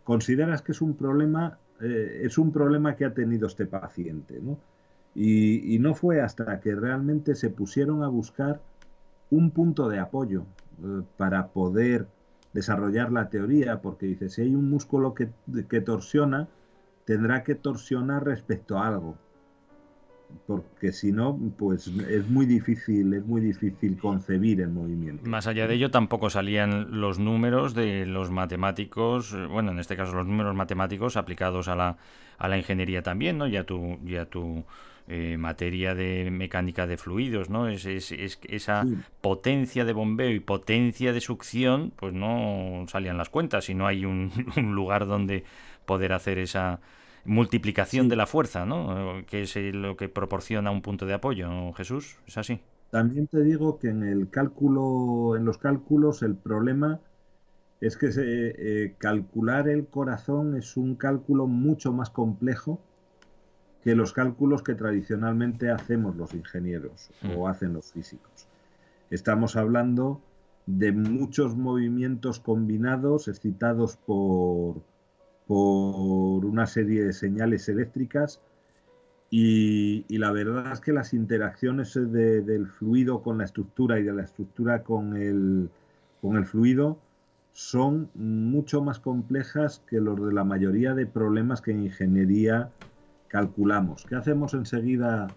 consideras 0.06 0.62
que 0.62 0.72
es 0.72 0.82
un 0.82 0.96
problema, 0.96 1.60
eh, 1.82 2.22
es 2.24 2.38
un 2.38 2.54
problema 2.54 2.96
que 2.96 3.04
ha 3.04 3.14
tenido 3.14 3.46
este 3.46 3.66
paciente, 3.66 4.40
¿no? 4.42 4.58
Y, 5.14 5.78
no 5.80 5.96
fue 5.96 6.22
hasta 6.22 6.62
que 6.62 6.74
realmente 6.76 7.36
se 7.36 7.50
pusieron 7.50 8.04
a 8.04 8.08
buscar 8.08 8.62
un 9.30 9.52
punto 9.52 9.90
de 9.90 10.00
apoyo 10.00 10.46
eh, 10.82 11.02
para 11.18 11.50
poder 11.50 12.08
desarrollar 12.54 13.12
la 13.12 13.30
teoría, 13.30 13.82
porque 13.82 14.06
dice, 14.06 14.30
si 14.30 14.44
hay 14.44 14.56
un 14.56 14.70
músculo 14.70 15.14
que, 15.14 15.30
que 15.68 15.82
torsiona, 15.82 16.48
tendrá 17.04 17.44
que 17.44 17.56
torsionar 17.56 18.24
respecto 18.24 18.78
a 18.78 18.88
algo. 18.88 19.18
Porque 20.46 20.92
si 20.92 21.12
no, 21.12 21.38
pues 21.58 21.88
es 21.88 22.28
muy 22.30 22.46
difícil, 22.46 23.14
es 23.14 23.26
muy 23.26 23.42
difícil 23.42 23.98
concebir 23.98 24.62
el 24.62 24.70
movimiento. 24.70 25.28
Más 25.28 25.48
allá 25.48 25.68
de 25.68 25.76
ello, 25.76 25.92
tampoco 25.92 26.30
salían 26.30 27.00
los 27.02 27.20
números 27.20 27.74
de 27.74 28.06
los 28.06 28.32
matemáticos, 28.32 29.34
eh, 29.34 29.46
bueno, 29.46 29.72
en 29.72 29.80
este 29.80 29.96
caso 29.96 30.14
los 30.14 30.26
números 30.28 30.56
matemáticos 30.56 31.18
aplicados 31.18 31.68
a 31.68 31.76
la, 31.76 31.98
a 32.38 32.48
la 32.48 32.58
ingeniería 32.58 33.02
también, 33.04 33.38
¿no? 33.38 33.48
Y 33.48 33.58
a 33.58 33.64
tu, 33.66 34.00
y 34.06 34.16
a 34.16 34.26
tu 34.26 34.64
eh, 35.08 35.38
materia 35.38 35.96
de 35.96 36.30
mecánica 36.32 36.86
de 36.86 36.98
fluidos, 36.98 37.50
¿no? 37.50 37.68
Es, 37.68 37.86
es- 37.86 38.12
es- 38.12 38.40
esa 38.48 38.86
Sí. 38.86 38.98
potencia 39.22 39.84
de 39.86 39.94
bombeo 39.94 40.30
y 40.32 40.40
potencia 40.40 41.14
de 41.14 41.22
succión, 41.22 41.92
pues 41.96 42.14
no 42.14 42.86
salían 42.88 43.18
las 43.18 43.30
cuentas 43.30 43.70
y 43.70 43.74
no 43.76 43.88
hay 43.88 44.06
un, 44.06 44.32
un 44.58 44.76
lugar 44.76 45.08
donde 45.08 45.44
poder 45.86 46.14
hacer 46.14 46.38
esa 46.38 46.80
multiplicación 47.30 48.06
Sí. 48.06 48.10
de 48.10 48.16
la 48.16 48.26
fuerza, 48.28 48.66
¿no? 48.66 49.24
Que 49.28 49.44
es 49.44 49.56
lo 49.56 49.96
que 49.98 50.10
proporciona 50.10 50.72
un 50.72 50.82
punto 50.82 51.06
de 51.06 51.14
apoyo, 51.14 51.48
¿no, 51.48 51.74
Jesús? 51.74 52.18
¿Es 52.28 52.38
así? 52.38 52.60
También 52.92 53.28
te 53.28 53.44
digo 53.44 53.78
que 53.80 53.90
en 53.90 54.04
el 54.04 54.30
cálculo, 54.30 55.36
en 55.38 55.46
los 55.46 55.58
cálculos, 55.60 56.24
el 56.24 56.36
problema 56.36 57.00
es 57.82 57.98
que 57.98 58.12
se- 58.12 58.84
eh, 58.86 58.96
calcular 58.98 59.70
el 59.70 59.86
corazón 59.88 60.56
es 60.58 60.76
un 60.76 60.96
cálculo 60.96 61.48
mucho 61.48 61.94
más 61.94 62.10
complejo 62.10 62.80
que 63.84 63.96
los 63.96 64.12
cálculos 64.12 64.64
que 64.64 64.76
tradicionalmente 64.76 65.70
hacemos 65.72 66.16
los 66.18 66.34
ingenieros 66.34 67.12
o 67.38 67.48
hacen 67.48 67.74
los 67.74 67.92
físicos. 67.94 68.48
Estamos 69.10 69.56
hablando 69.56 70.22
de 70.66 70.92
muchos 70.92 71.56
movimientos 71.56 72.40
combinados 72.40 73.28
excitados 73.28 73.96
por, 73.98 74.82
por 75.50 76.46
una 76.46 76.68
serie 76.68 77.04
de 77.04 77.12
señales 77.12 77.68
eléctricas 77.70 78.40
y, 79.32 80.06
la 80.16 80.32
verdad 80.32 80.72
es 80.72 80.80
que 80.80 80.94
las 80.94 81.12
interacciones 81.12 81.96
del 81.96 82.68
fluido 82.68 83.24
con 83.24 83.40
la 83.40 83.46
estructura 83.46 84.00
y 84.00 84.04
de 84.04 84.14
la 84.14 84.22
estructura 84.22 84.84
con 84.84 85.18
el, 85.18 85.72
con 86.22 86.36
el 86.38 86.46
fluido 86.46 87.00
son 87.52 88.12
mucho 88.14 88.84
más 88.84 89.00
complejas 89.00 89.82
que 89.88 90.00
los 90.00 90.24
de 90.24 90.34
la 90.34 90.44
mayoría 90.44 90.94
de 90.94 91.08
problemas 91.08 91.62
que 91.62 91.72
en 91.72 91.82
ingeniería 91.82 92.70
calculamos. 93.28 94.06
¿Qué 94.08 94.14
hacemos 94.14 94.54
enseguida 94.54 95.30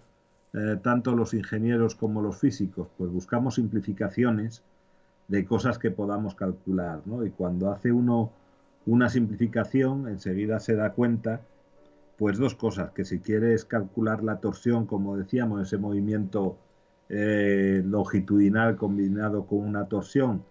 eh, 0.53 0.79
tanto 0.83 1.17
los 1.17 1.33
ingenieros 1.33 1.95
como 1.95 2.21
los 2.21 2.39
físicos? 2.39 2.89
Pues 2.99 3.11
buscamos 3.11 3.55
simplificaciones 3.55 4.63
de 5.29 5.47
cosas 5.47 5.79
que 5.79 5.91
podamos 5.91 6.35
calcular, 6.35 7.01
¿no? 7.07 7.25
Y 7.25 7.31
cuando 7.31 7.73
hace 7.73 7.91
uno 7.93 8.31
una 8.87 9.09
simplificación, 9.09 10.09
enseguida 10.09 10.59
se 10.59 10.75
da 10.75 10.93
cuenta 10.93 11.43
pues 12.17 12.39
dos 12.39 12.55
cosas, 12.55 12.93
que 12.93 13.05
si 13.05 13.21
quieres 13.21 13.65
calcular 13.65 14.23
la 14.23 14.39
torsión, 14.39 14.87
como 14.87 15.17
decíamos, 15.17 15.63
ese 15.63 15.79
movimiento 15.79 16.59
eh, 17.09 17.83
longitudinal 17.85 18.77
combinado 18.77 19.47
con 19.47 19.61
una 19.61 19.87
torsión, 19.87 20.45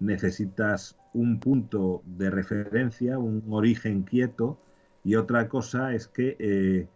necesitas 0.00 0.98
un 1.12 1.38
punto 1.38 2.02
de 2.06 2.30
referencia, 2.30 3.18
un 3.18 3.44
origen 3.50 4.02
quieto, 4.02 4.58
y 5.04 5.14
otra 5.14 5.48
cosa 5.48 5.94
es 5.94 6.08
que 6.08 6.36
eh, 6.38 6.88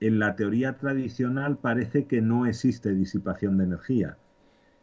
en 0.00 0.18
la 0.18 0.36
teoría 0.36 0.78
tradicional 0.78 1.58
parece 1.58 2.06
que 2.06 2.22
no 2.22 2.46
existe 2.46 2.94
disipación 2.94 3.58
de 3.58 3.64
energía 3.64 4.16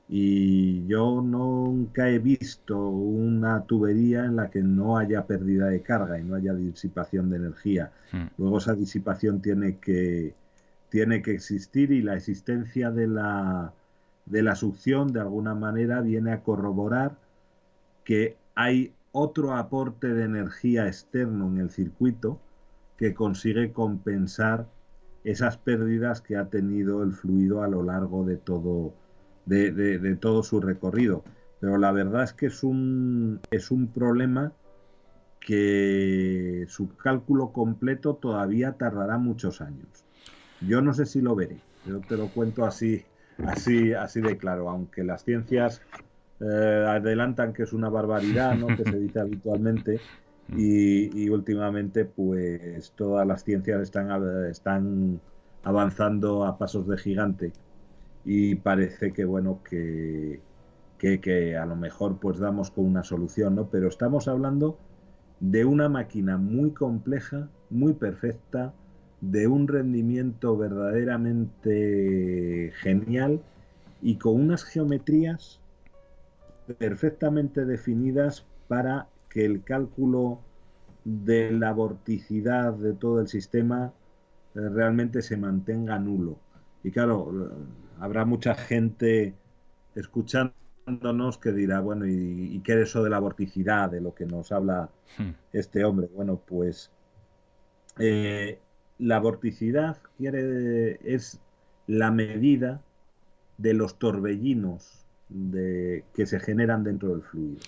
y 0.07 0.85
yo 0.85 1.21
nunca 1.21 2.09
he 2.09 2.19
visto 2.19 2.89
una 2.89 3.63
tubería 3.65 4.25
en 4.25 4.35
la 4.35 4.49
que 4.51 4.61
no 4.61 4.97
haya 4.97 5.25
pérdida 5.25 5.67
de 5.67 5.81
carga 5.81 6.19
y 6.19 6.23
no 6.23 6.35
haya 6.35 6.53
disipación 6.53 7.29
de 7.29 7.37
energía. 7.37 7.91
Hmm. 8.11 8.27
Luego 8.37 8.59
esa 8.59 8.75
disipación 8.75 9.41
tiene 9.41 9.77
que, 9.79 10.35
tiene 10.89 11.21
que 11.23 11.31
existir 11.31 11.91
y 11.91 12.01
la 12.01 12.15
existencia 12.15 12.91
de 12.91 13.07
la, 13.07 13.73
de 14.25 14.43
la 14.43 14.55
succión 14.55 15.11
de 15.11 15.21
alguna 15.21 15.55
manera 15.55 16.01
viene 16.01 16.33
a 16.33 16.43
corroborar 16.43 17.17
que 18.03 18.37
hay 18.53 18.93
otro 19.11 19.55
aporte 19.55 20.13
de 20.13 20.25
energía 20.25 20.87
externo 20.87 21.47
en 21.47 21.57
el 21.57 21.71
circuito 21.71 22.39
que 22.97 23.15
consigue 23.15 23.73
compensar 23.73 24.67
esas 25.23 25.57
pérdidas 25.57 26.21
que 26.21 26.37
ha 26.37 26.49
tenido 26.49 27.01
el 27.01 27.13
fluido 27.13 27.63
a 27.63 27.67
lo 27.67 27.81
largo 27.81 28.23
de 28.23 28.37
todo 28.37 28.93
de, 29.45 30.17
todo 30.19 30.43
su 30.43 30.59
recorrido. 30.59 31.23
Pero 31.59 31.77
la 31.77 31.91
verdad 31.91 32.23
es 32.23 32.33
que 32.33 32.47
es 32.47 32.63
un, 32.63 33.39
es 33.51 33.71
un 33.71 33.87
problema 33.87 34.51
que 35.39 36.65
su 36.67 36.95
cálculo 36.95 37.51
completo 37.51 38.15
todavía 38.15 38.73
tardará 38.73 39.17
muchos 39.17 39.61
años. 39.61 40.05
Yo 40.61 40.81
no 40.81 40.93
sé 40.93 41.05
si 41.05 41.21
lo 41.21 41.35
veré, 41.35 41.57
yo 41.85 41.99
te 42.01 42.17
lo 42.17 42.29
cuento 42.29 42.65
así, 42.65 43.03
así, 43.45 43.93
así 43.93 44.21
de 44.21 44.37
claro, 44.37 44.69
aunque 44.69 45.03
las 45.03 45.23
ciencias 45.23 45.81
eh, 46.39 46.85
adelantan 46.87 47.53
que 47.53 47.63
es 47.63 47.73
una 47.73 47.89
barbaridad, 47.89 48.55
¿no? 48.55 48.67
que 48.67 48.83
se 48.83 48.97
dice 48.97 49.19
habitualmente, 49.19 49.99
y, 50.55 51.23
y, 51.23 51.29
últimamente 51.29 52.05
pues 52.05 52.91
todas 52.95 53.25
las 53.25 53.43
ciencias 53.43 53.81
están, 53.81 54.45
están 54.45 55.19
avanzando 55.63 56.45
a 56.45 56.57
pasos 56.57 56.87
de 56.87 56.97
gigante 56.97 57.51
y 58.25 58.55
parece 58.55 59.13
que 59.13 59.23
bueno 59.23 59.61
que, 59.63 60.41
que, 60.97 61.55
a 61.55 61.65
lo 61.65 61.75
mejor 61.75 62.17
pues 62.19 62.39
damos 62.39 62.71
con 62.71 62.85
una 62.85 63.03
solución, 63.03 63.55
¿no? 63.55 63.69
Pero 63.69 63.87
estamos 63.87 64.27
hablando 64.27 64.79
de 65.39 65.65
una 65.65 65.89
máquina 65.89 66.37
muy 66.37 66.71
compleja, 66.71 67.49
muy 67.69 67.93
perfecta, 67.93 68.73
de 69.21 69.47
un 69.47 69.67
rendimiento 69.67 70.57
verdaderamente 70.57 72.71
genial 72.81 73.41
y 74.01 74.17
con 74.17 74.41
unas 74.41 74.63
geometrías 74.63 75.61
perfectamente 76.79 77.65
definidas 77.65 78.45
para 78.67 79.07
que 79.29 79.45
el 79.45 79.63
cálculo 79.63 80.39
de 81.03 81.51
la 81.51 81.71
vorticidad 81.73 82.73
de 82.73 82.93
todo 82.93 83.21
el 83.21 83.27
sistema 83.27 83.93
eh, 84.55 84.69
realmente 84.69 85.21
se 85.21 85.37
mantenga 85.37 85.99
nulo. 85.99 86.39
Y 86.83 86.91
claro, 86.91 87.31
habrá 87.99 88.25
mucha 88.25 88.55
gente 88.55 89.33
escuchándonos 89.95 91.37
que 91.37 91.51
dirá, 91.51 91.79
bueno, 91.79 92.05
¿y, 92.05 92.59
qué 92.63 92.73
es 92.73 92.89
eso 92.89 93.03
de 93.03 93.09
la 93.09 93.19
vorticidad, 93.19 93.89
de 93.89 94.01
lo 94.01 94.13
que 94.13 94.25
nos 94.25 94.51
habla 94.51 94.89
hmm. 95.17 95.31
este 95.53 95.83
hombre? 95.85 96.09
Bueno, 96.13 96.41
pues 96.45 96.91
eh, 97.99 98.59
la 98.99 99.19
vorticidad 99.19 99.97
quiere, 100.17 100.99
es 101.03 101.39
la 101.87 102.11
medida 102.11 102.81
de 103.57 103.73
los 103.73 103.97
torbellinos 103.97 105.05
de, 105.29 106.03
que 106.13 106.25
se 106.25 106.39
generan 106.39 106.83
dentro 106.83 107.09
del 107.09 107.21
fluido. 107.21 107.59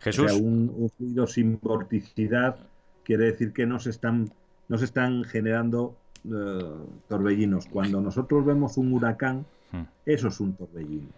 Jesús. 0.00 0.32
un, 0.32 0.90
fluido 0.96 1.26
sin 1.26 1.58
vorticidad 1.60 2.56
quiere 3.04 3.24
decir 3.26 3.52
que 3.52 3.66
no 3.66 3.78
se 3.78 3.90
están, 3.90 4.32
no 4.68 4.78
se 4.78 4.86
están 4.86 5.24
generando 5.24 5.96
eh, 6.24 6.60
torbellinos. 7.08 7.66
Cuando 7.66 8.00
nosotros 8.00 8.44
vemos 8.44 8.76
un 8.76 8.92
huracán, 8.92 9.44
Hmm. 9.72 9.84
Eso 10.06 10.28
es 10.28 10.40
un 10.40 10.54
torbellino. 10.54 11.08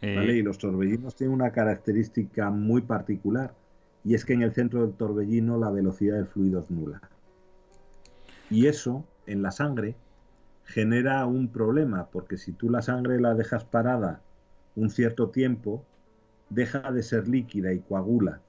Eh, 0.00 0.36
y 0.36 0.42
los 0.42 0.58
torbellinos 0.58 1.14
tienen 1.14 1.34
una 1.34 1.50
característica 1.50 2.50
muy 2.50 2.82
particular, 2.82 3.54
y 4.04 4.14
es 4.14 4.24
que 4.24 4.34
en 4.34 4.42
el 4.42 4.52
centro 4.52 4.82
del 4.82 4.94
torbellino 4.94 5.58
la 5.58 5.70
velocidad 5.70 6.16
del 6.16 6.26
fluido 6.26 6.60
es 6.60 6.70
nula. 6.70 7.00
Y 8.50 8.66
eso, 8.66 9.04
en 9.26 9.40
la 9.42 9.50
sangre, 9.50 9.96
genera 10.64 11.24
un 11.26 11.48
problema, 11.48 12.06
porque 12.10 12.36
si 12.36 12.52
tú 12.52 12.68
la 12.68 12.82
sangre 12.82 13.20
la 13.20 13.34
dejas 13.34 13.64
parada 13.64 14.20
un 14.76 14.90
cierto 14.90 15.30
tiempo, 15.30 15.84
deja 16.50 16.92
de 16.92 17.02
ser 17.02 17.28
líquida 17.28 17.72
y 17.72 17.80
coagula, 17.80 18.40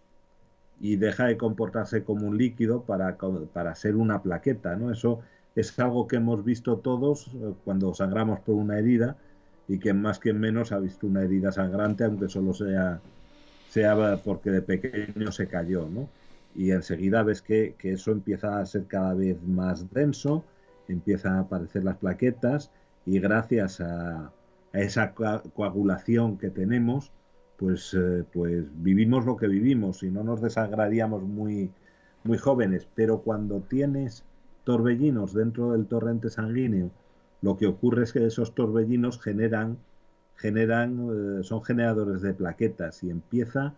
y 0.80 0.98
deja 0.98 1.26
de 1.26 1.38
comportarse 1.38 2.04
como 2.04 2.28
un 2.28 2.38
líquido 2.38 2.84
para, 2.84 3.18
para 3.54 3.76
ser 3.76 3.96
una 3.96 4.22
plaqueta, 4.22 4.76
¿no? 4.76 4.92
Eso 4.92 5.22
es 5.56 5.78
algo 5.80 6.08
que 6.08 6.18
hemos 6.18 6.44
visto 6.44 6.78
todos 6.80 7.28
eh, 7.34 7.54
cuando 7.64 7.94
sangramos 7.94 8.42
por 8.42 8.56
una 8.56 8.78
herida, 8.78 9.16
y 9.68 9.80
que 9.80 9.94
más 9.94 10.20
que 10.20 10.34
menos 10.34 10.72
ha 10.72 10.80
visto 10.80 11.08
una 11.08 11.24
herida 11.24 11.52
sangrante, 11.52 12.04
aunque 12.04 12.30
solo 12.30 12.54
sea, 12.54 13.00
sea 13.70 14.18
porque 14.24 14.52
de 14.52 14.62
pequeño 14.62 15.32
se 15.32 15.48
cayó, 15.48 15.88
¿no? 15.90 16.08
Y 16.56 16.72
enseguida 16.72 17.24
ves 17.24 17.42
que, 17.42 17.76
eso 17.84 18.12
empieza 18.12 18.60
a 18.60 18.66
ser 18.66 18.86
cada 18.86 19.14
vez 19.14 19.42
más 19.44 19.92
denso, 19.92 20.44
empiezan 20.88 21.34
a 21.34 21.40
aparecer 21.42 21.84
las 21.84 21.98
plaquetas 21.98 22.72
y 23.06 23.20
gracias 23.20 23.82
a, 23.82 24.32
esa 24.74 25.14
coagulación 25.14 26.38
que 26.38 26.50
tenemos, 26.50 27.12
pues, 27.58 27.94
eh, 27.94 28.26
pues 28.34 28.66
vivimos 28.84 29.26
lo 29.26 29.38
que 29.38 29.48
vivimos 29.48 30.04
y 30.04 30.12
no 30.12 30.22
nos 30.24 30.42
desangraríamos 30.42 31.24
muy, 31.24 31.72
muy 32.26 32.38
jóvenes. 32.38 32.86
Pero 32.94 33.22
cuando 33.22 33.62
tienes 33.62 34.26
torbellinos 34.66 35.34
dentro 35.34 35.72
del 35.72 35.86
torrente 35.86 36.30
sanguíneo, 36.30 36.92
lo 37.42 37.58
que 37.58 37.68
ocurre 37.68 38.04
es 38.04 38.14
que 38.14 38.26
esos 38.26 38.56
torbellinos 38.56 39.22
generan, 39.22 39.78
generan, 40.36 41.40
eh, 41.40 41.44
son 41.44 41.64
generadores 41.64 42.22
de 42.22 42.34
plaquetas 42.34 43.04
y 43.04 43.10
empieza 43.10 43.74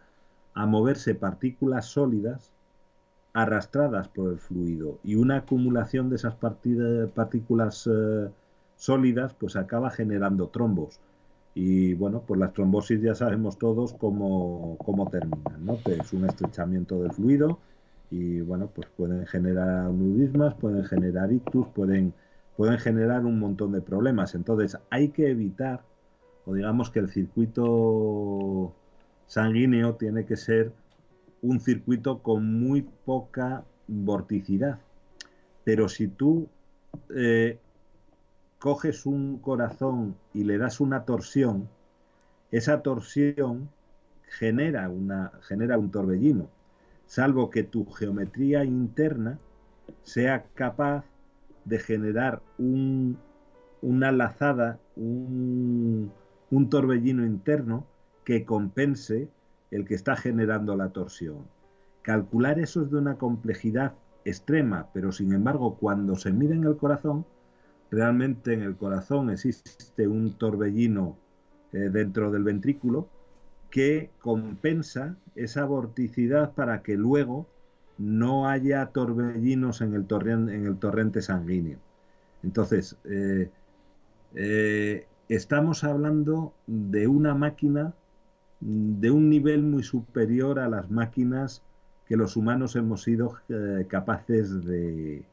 a 0.53 0.65
moverse 0.65 1.15
partículas 1.15 1.85
sólidas 1.85 2.51
arrastradas 3.33 4.07
por 4.07 4.31
el 4.31 4.39
fluido 4.39 4.97
y 5.03 5.13
una 5.15 5.37
acumulación 5.37 6.09
de 6.09 6.15
esas 6.15 6.33
partículas 6.35 7.87
eh, 7.87 8.29
sólidas 8.75 9.35
pues 9.35 9.55
acaba 9.55 9.91
generando 9.91 10.47
trombos 10.47 10.99
y 11.53 11.93
bueno 11.93 12.23
pues 12.25 12.39
las 12.39 12.53
trombosis 12.53 12.99
ya 13.01 13.13
sabemos 13.13 13.59
todos 13.59 13.93
cómo, 13.93 14.77
cómo 14.83 15.09
terminan 15.09 15.63
¿no? 15.63 15.77
es 15.85 16.13
un 16.13 16.25
estrechamiento 16.25 17.01
del 17.03 17.11
fluido 17.11 17.59
y 18.09 18.41
bueno 18.41 18.71
pues 18.73 18.87
pueden 18.97 19.27
generar 19.27 19.91
nudismas 19.91 20.55
pueden 20.55 20.85
generar 20.85 21.31
ictus 21.31 21.67
pueden 21.67 22.13
pueden 22.57 22.79
generar 22.79 23.23
un 23.23 23.39
montón 23.39 23.71
de 23.71 23.81
problemas. 23.81 24.35
Entonces 24.35 24.77
hay 24.89 25.09
que 25.09 25.29
evitar, 25.29 25.83
o 26.45 26.55
digamos 26.55 26.89
que 26.89 26.99
el 26.99 27.09
circuito 27.09 28.73
sanguíneo 29.27 29.95
tiene 29.95 30.25
que 30.25 30.35
ser 30.35 30.73
un 31.43 31.59
circuito 31.59 32.23
con 32.23 32.59
muy 32.59 32.81
poca 32.81 33.63
vorticidad. 33.87 34.79
Pero 35.63 35.87
si 35.87 36.07
tú 36.07 36.49
eh, 37.15 37.59
coges 38.57 39.05
un 39.05 39.37
corazón 39.37 40.15
y 40.33 40.43
le 40.43 40.57
das 40.57 40.79
una 40.79 41.05
torsión, 41.05 41.69
esa 42.51 42.81
torsión 42.81 43.69
genera, 44.23 44.89
una, 44.89 45.31
genera 45.41 45.77
un 45.77 45.91
torbellino, 45.91 46.49
salvo 47.05 47.51
que 47.51 47.63
tu 47.63 47.85
geometría 47.85 48.63
interna 48.63 49.37
sea 50.01 50.45
capaz 50.55 51.05
de 51.67 51.79
generar 51.79 52.41
una 52.57 54.11
lazada, 54.11 54.79
un, 54.95 56.11
torbellino 56.69 57.25
interno 57.25 57.85
que 58.23 58.45
compense 58.45 59.29
el 59.71 59.85
que 59.85 59.95
está 59.95 60.15
generando 60.15 60.75
la 60.75 60.89
torsión. 60.89 61.45
Calcular 62.01 62.59
eso 62.59 62.83
es 62.83 62.91
de 62.91 62.97
una 62.97 63.17
complejidad 63.17 63.95
extrema, 64.23 64.87
pero 64.93 65.11
sin 65.11 65.33
embargo 65.33 65.77
cuando 65.77 66.15
se 66.15 66.31
mide 66.31 66.55
en 66.55 66.63
el 66.63 66.77
corazón, 66.77 67.25
realmente 67.91 68.53
en 68.53 68.61
el 68.61 68.77
corazón 68.77 69.29
existe 69.29 70.07
un 70.07 70.37
torbellino 70.37 71.17
eh, 71.73 71.89
dentro 71.91 72.31
del 72.31 72.43
ventrículo 72.43 73.09
que 73.69 74.11
compensa 74.19 75.17
esa 75.35 75.65
vorticidad 75.65 76.53
para 76.53 76.81
que 76.81 76.95
luego 76.95 77.47
no 77.97 78.47
haya 78.47 78.87
torbellinos 78.87 79.81
en 79.81 79.93
el, 79.93 80.05
torrente, 80.05 81.21
sanguíneo. 81.21 81.79
Entonces, 82.43 82.95
eh, 83.05 83.49
eh, 84.35 85.07
estamos 85.29 85.83
hablando 85.83 86.53
de 86.67 87.07
una 87.07 87.33
máquina 87.33 87.93
de 88.59 89.11
un 89.11 89.29
nivel 89.29 89.63
muy 89.63 89.83
superior 89.83 90.59
a 90.59 90.67
las 90.67 90.89
máquinas 90.89 91.61
que 92.07 92.17
los 92.17 92.35
humanos 92.35 92.75
hemos 92.75 93.03
sido 93.03 93.37
eh, 93.49 93.85
capaces 93.87 94.65
de, 94.65 95.23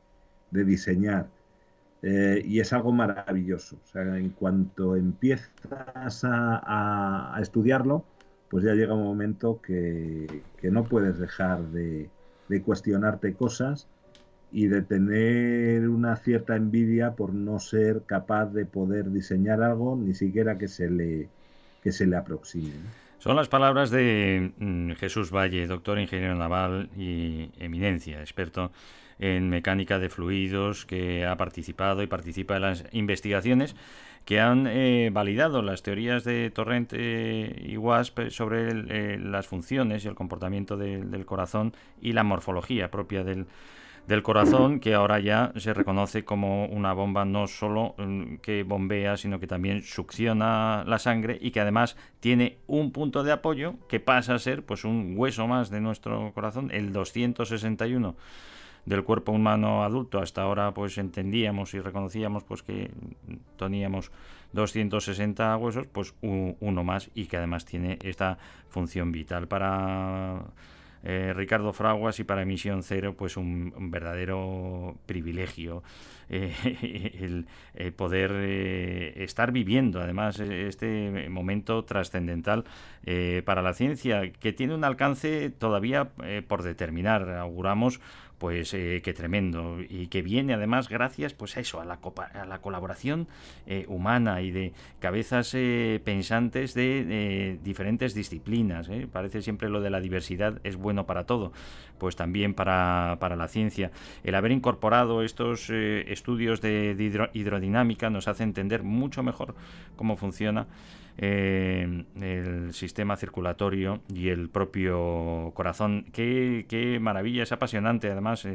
diseñar. 0.50 1.28
y 2.02 2.60
es 2.60 2.72
algo 2.72 2.92
maravilloso. 2.92 3.76
O 3.82 3.86
sea, 3.86 4.18
en 4.18 4.30
cuanto 4.30 4.94
empiezas 4.94 6.22
a, 6.24 7.36
estudiarlo, 7.40 8.04
pues 8.50 8.64
ya 8.64 8.74
llega 8.74 8.94
un 8.94 9.04
momento 9.04 9.60
que 9.62 10.42
no 10.62 10.84
puedes 10.84 11.18
dejar 11.18 11.62
de, 11.70 12.08
de 12.48 12.62
cuestionarte 12.62 13.34
cosas 13.34 13.86
y 14.52 14.68
de 14.68 14.82
tener 14.82 15.88
una 15.88 16.16
cierta 16.16 16.54
envidia 16.54 17.12
por 17.12 17.34
no 17.34 17.58
ser 17.58 18.02
capaz 18.06 18.46
de 18.46 18.66
poder 18.66 19.10
diseñar 19.10 19.62
algo, 19.62 19.96
ni 19.96 20.14
siquiera 20.14 20.58
que 20.58 20.68
se 20.68 20.88
le, 20.90 21.28
que 21.82 21.90
se 21.90 22.06
le 22.06 22.16
aproxime. 22.16 22.72
Son 23.18 23.36
las 23.36 23.48
palabras 23.48 23.90
de 23.90 24.52
mm, 24.58 24.92
Jesús 24.92 25.32
Valle, 25.32 25.66
doctor 25.66 25.98
ingeniero 25.98 26.34
naval 26.34 26.90
y 26.96 27.50
eminencia, 27.58 28.20
experto 28.20 28.70
en 29.18 29.48
mecánica 29.48 29.98
de 29.98 30.08
fluidos, 30.08 30.86
que 30.86 31.24
ha 31.24 31.36
participado 31.36 32.02
y 32.02 32.06
participa 32.06 32.56
en 32.56 32.62
las 32.62 32.84
investigaciones 32.92 33.74
que 34.24 34.40
han 34.40 34.66
eh, 34.66 35.10
validado 35.12 35.62
las 35.62 35.82
teorías 35.82 36.24
de 36.24 36.50
Torrent 36.50 36.92
y 36.94 37.76
WASP 37.76 38.30
sobre 38.30 38.68
eh, 38.70 39.18
las 39.18 39.46
funciones 39.46 40.04
y 40.04 40.08
el 40.08 40.14
comportamiento 40.14 40.76
del 40.76 41.26
corazón 41.26 41.74
y 42.00 42.12
la 42.12 42.22
morfología 42.22 42.90
propia 42.90 43.22
del, 43.22 43.46
del 44.06 44.22
corazón, 44.22 44.80
que 44.80 44.94
ahora 44.94 45.18
ya 45.20 45.52
se 45.56 45.74
reconoce 45.74 46.24
como 46.24 46.66
una 46.66 46.92
bomba 46.92 47.24
no 47.24 47.46
solo 47.46 47.94
mm, 47.98 48.36
que 48.36 48.62
bombea, 48.62 49.16
sino 49.16 49.40
que 49.40 49.46
también 49.46 49.82
succiona 49.82 50.84
la 50.86 50.98
sangre 50.98 51.38
y 51.40 51.50
que 51.50 51.60
además 51.60 51.96
tiene 52.20 52.58
un 52.66 52.92
punto 52.92 53.24
de 53.24 53.32
apoyo 53.32 53.74
que 53.88 54.00
pasa 54.00 54.34
a 54.34 54.38
ser 54.38 54.64
pues 54.64 54.84
un 54.84 55.14
hueso 55.16 55.46
más 55.46 55.68
de 55.68 55.80
nuestro 55.80 56.32
corazón, 56.32 56.70
el 56.72 56.92
261 56.92 58.16
del 58.86 59.04
cuerpo 59.04 59.32
humano 59.32 59.84
adulto. 59.84 60.18
Hasta 60.18 60.42
ahora 60.42 60.72
pues 60.72 60.98
entendíamos 60.98 61.74
y 61.74 61.80
reconocíamos 61.80 62.44
pues 62.44 62.62
que 62.62 62.90
teníamos 63.58 64.10
260 64.52 65.56
huesos, 65.56 65.86
pues 65.86 66.14
uno 66.20 66.84
más 66.84 67.10
y 67.14 67.26
que 67.26 67.36
además 67.36 67.64
tiene 67.64 67.98
esta 68.02 68.38
función 68.68 69.12
vital 69.12 69.48
para 69.48 70.44
eh, 71.06 71.34
Ricardo 71.36 71.74
Fraguas 71.74 72.18
y 72.18 72.24
para 72.24 72.42
Emisión 72.42 72.82
Cero, 72.82 73.14
pues 73.14 73.36
un, 73.36 73.74
verdadero 73.90 74.96
privilegio 75.04 75.82
eh, 76.30 76.54
el, 77.74 77.92
poder 77.92 78.30
eh, 78.34 79.12
estar 79.22 79.52
viviendo 79.52 80.00
además 80.00 80.40
este 80.40 81.28
momento 81.28 81.84
trascendental 81.84 82.64
para 83.44 83.60
la 83.60 83.74
ciencia, 83.74 84.32
que 84.32 84.54
tiene 84.54 84.74
un 84.74 84.82
alcance 84.82 85.50
todavía 85.50 86.08
por 86.48 86.62
determinar. 86.62 87.28
Auguramos 87.28 88.00
pues 88.38 88.74
eh, 88.74 89.00
qué 89.04 89.12
tremendo. 89.12 89.78
Y 89.80 90.08
que 90.08 90.22
viene 90.22 90.54
además 90.54 90.88
gracias 90.88 91.34
pues 91.34 91.56
a 91.56 91.60
eso 91.60 91.80
a 91.80 91.84
la, 91.84 91.98
a 92.34 92.44
la 92.44 92.58
colaboración 92.60 93.28
eh, 93.66 93.84
humana 93.88 94.42
y 94.42 94.50
de 94.50 94.72
cabezas 95.00 95.52
eh, 95.54 96.00
pensantes 96.04 96.74
de 96.74 97.58
diferentes 97.62 98.14
disciplinas 98.14 98.90
parece 99.12 99.42
siempre 99.42 99.68
lo 99.68 99.80
de 99.80 99.90
la 99.90 100.00
diversidad 100.00 100.60
es 100.64 100.76
bueno 100.76 101.06
para 101.06 101.24
todo 101.24 101.52
pues 101.98 102.16
también 102.16 102.54
para, 102.54 103.16
para 103.20 103.36
la 103.36 103.48
ciencia. 103.48 103.90
El 104.24 104.34
haber 104.34 104.52
incorporado 104.52 105.22
estos 105.22 105.70
estudios 105.70 106.60
de 106.60 107.30
hidrodinámica 107.32 108.10
nos 108.10 108.28
hace 108.28 108.42
entender 108.42 108.82
mucho 108.82 109.22
mejor 109.22 109.54
cómo 109.96 110.16
funciona 110.16 110.66
eh, 111.18 112.04
el 112.20 112.72
sistema 112.74 113.16
circulatorio 113.16 114.00
y 114.12 114.28
el 114.28 114.48
propio 114.48 115.52
corazón. 115.54 116.06
Qué, 116.12 116.66
qué 116.68 116.98
maravilla, 117.00 117.42
es 117.42 117.52
apasionante 117.52 118.10
además. 118.10 118.46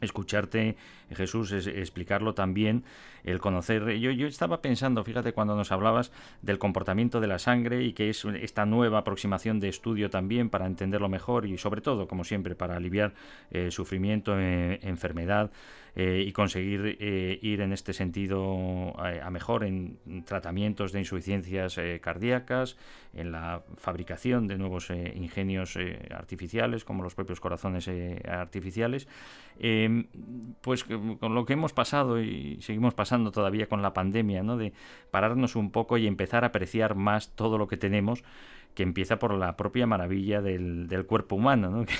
escucharte, 0.00 0.76
Jesús, 1.10 1.52
es, 1.52 1.66
explicarlo 1.66 2.34
también, 2.34 2.84
el 3.24 3.40
conocer. 3.40 3.98
Yo, 3.98 4.10
yo 4.10 4.26
estaba 4.26 4.60
pensando, 4.60 5.04
fíjate, 5.04 5.32
cuando 5.32 5.56
nos 5.56 5.72
hablabas 5.72 6.12
del 6.42 6.58
comportamiento 6.58 7.20
de 7.20 7.26
la 7.26 7.38
sangre 7.38 7.84
y 7.84 7.92
que 7.92 8.10
es 8.10 8.24
esta 8.24 8.66
nueva 8.66 8.98
aproximación 8.98 9.60
de 9.60 9.68
estudio 9.68 10.10
también 10.10 10.50
para 10.50 10.66
entenderlo 10.66 11.08
mejor 11.08 11.46
y 11.46 11.58
sobre 11.58 11.80
todo, 11.80 12.08
como 12.08 12.24
siempre, 12.24 12.54
para 12.54 12.76
aliviar 12.76 13.14
eh, 13.50 13.70
sufrimiento, 13.70 14.38
eh, 14.38 14.78
enfermedad. 14.82 15.50
Eh, 15.96 16.24
y 16.26 16.32
conseguir 16.32 16.98
ir 17.40 17.60
en 17.60 17.72
este 17.72 17.92
sentido 17.92 18.98
a, 18.98 19.30
mejor 19.30 19.62
en 19.62 19.96
tratamientos 20.24 20.90
de 20.90 20.98
insuficiencias 20.98 21.78
cardíacas, 22.00 22.76
en 23.14 23.30
la 23.30 23.62
fabricación 23.76 24.48
de 24.48 24.58
nuevos 24.58 24.90
ingenios 24.90 25.78
artificiales 26.10 26.84
como 26.84 27.04
los 27.04 27.14
propios 27.14 27.38
corazones 27.38 27.88
artificiales, 28.26 29.06
em, 29.60 30.08
pues 30.62 30.84
con 31.20 31.34
lo 31.34 31.44
que 31.44 31.54
hemos 31.54 31.72
pasado 31.72 32.20
y 32.20 32.58
seguimos 32.60 32.94
pasando 32.94 33.30
todavía 33.30 33.68
con 33.68 33.82
la 33.82 33.94
pandemia, 33.94 34.42
¿no? 34.42 34.56
de 34.56 34.72
pararnos 35.10 35.56
un 35.56 35.70
poco 35.70 35.96
y 35.98 36.06
empezar 36.06 36.44
a 36.44 36.48
apreciar 36.48 36.94
más 36.94 37.34
todo 37.34 37.58
lo 37.58 37.68
que 37.68 37.76
tenemos 37.76 38.24
que 38.74 38.82
empieza 38.82 39.18
por 39.18 39.32
la 39.34 39.56
propia 39.56 39.86
maravilla 39.86 40.42
del, 40.42 40.88
del 40.88 41.06
cuerpo 41.06 41.36
humano, 41.36 41.70
¿no? 41.70 41.84
que, 41.86 41.94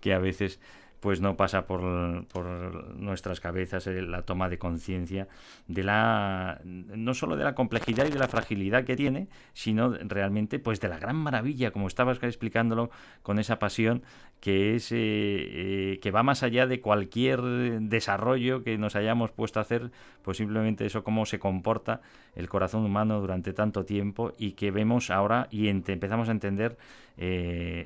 que 0.00 0.12
a 0.12 0.18
veces 0.18 0.60
pues 1.00 1.20
no 1.20 1.36
pasa 1.36 1.66
por, 1.66 1.80
nuestras 1.80 3.40
cabezas 3.40 3.86
eh, 3.86 4.02
la 4.02 4.22
toma 4.22 4.48
de 4.48 4.58
conciencia 4.58 5.28
de 5.66 5.82
la 5.82 6.60
no 6.64 7.14
solo 7.14 7.36
de 7.36 7.44
la 7.44 7.54
complejidad 7.54 8.06
y 8.06 8.10
de 8.10 8.18
la 8.18 8.28
fragilidad 8.28 8.84
que 8.84 8.96
tiene, 8.96 9.28
sino 9.54 9.94
realmente 9.94 10.58
pues 10.58 10.80
de 10.80 10.88
la 10.88 10.98
gran 10.98 11.16
maravilla, 11.16 11.70
como 11.70 11.88
estabas 11.88 12.22
explicándolo 12.22 12.90
con 13.22 13.38
esa 13.38 13.58
pasión 13.58 14.02
que 14.40 14.74
es 14.74 14.90
eh, 14.92 14.96
eh, 14.98 15.98
que 16.00 16.10
va 16.10 16.22
más 16.22 16.42
allá 16.42 16.66
de 16.66 16.80
cualquier 16.80 17.40
desarrollo 17.42 18.62
que 18.62 18.78
nos 18.78 18.96
hayamos 18.96 19.30
puesto 19.30 19.58
a 19.58 19.62
hacer, 19.62 19.90
pues 20.22 20.38
simplemente 20.38 20.86
eso 20.86 21.04
cómo 21.04 21.26
se 21.26 21.38
comporta 21.38 22.00
el 22.34 22.48
corazón 22.48 22.84
humano 22.84 23.20
durante 23.20 23.52
tanto 23.52 23.84
tiempo 23.84 24.32
y 24.38 24.52
que 24.52 24.70
vemos 24.70 25.10
ahora 25.10 25.48
y 25.50 25.68
empezamos 25.68 26.28
a 26.28 26.32
entender 26.32 26.78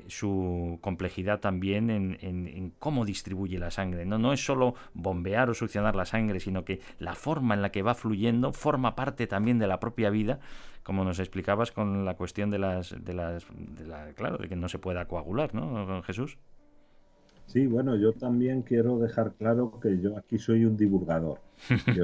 su 0.07 0.79
complejidad 0.79 1.41
también 1.41 1.89
en, 1.89 2.17
en 2.21 2.71
cómo 2.79 3.03
distribuye 3.03 3.59
la 3.59 3.69
sangre. 3.69 4.05
No, 4.05 4.17
no 4.17 4.31
es 4.31 4.45
solo 4.45 4.75
bombear 4.93 5.49
o 5.49 5.53
succionar 5.53 5.93
la 5.95 6.05
sangre, 6.05 6.39
sino 6.39 6.63
que 6.63 6.79
la 6.99 7.15
forma 7.15 7.53
en 7.53 7.61
la 7.61 7.71
que 7.71 7.81
va 7.81 7.95
fluyendo 7.95 8.53
forma 8.53 8.95
parte 8.95 9.27
también 9.27 9.59
de 9.59 9.67
la 9.67 9.81
propia 9.81 10.09
vida, 10.09 10.39
como 10.85 11.03
nos 11.03 11.17
explicabas 11.17 11.71
con 11.71 12.05
la 12.05 12.13
cuestión 12.13 12.51
de 12.51 12.59
las, 12.59 12.95
de 13.03 13.13
las, 13.15 13.43
claro, 14.13 14.37
de 14.37 14.47
que 14.47 14.55
no 14.55 14.69
se 14.69 14.77
pueda 14.77 15.07
coagular, 15.07 15.55
¿no, 15.55 16.03
Jesús? 16.03 16.37
Sí, 17.47 17.65
bueno, 17.65 17.95
yo 17.95 18.13
también 18.13 18.61
quiero 18.61 18.99
dejar 18.99 19.33
claro 19.33 19.79
que 19.81 19.99
yo 19.99 20.15
aquí 20.15 20.37
soy 20.37 20.63
un 20.63 20.77
divulgador. 20.77 21.39
Yo, 21.95 22.03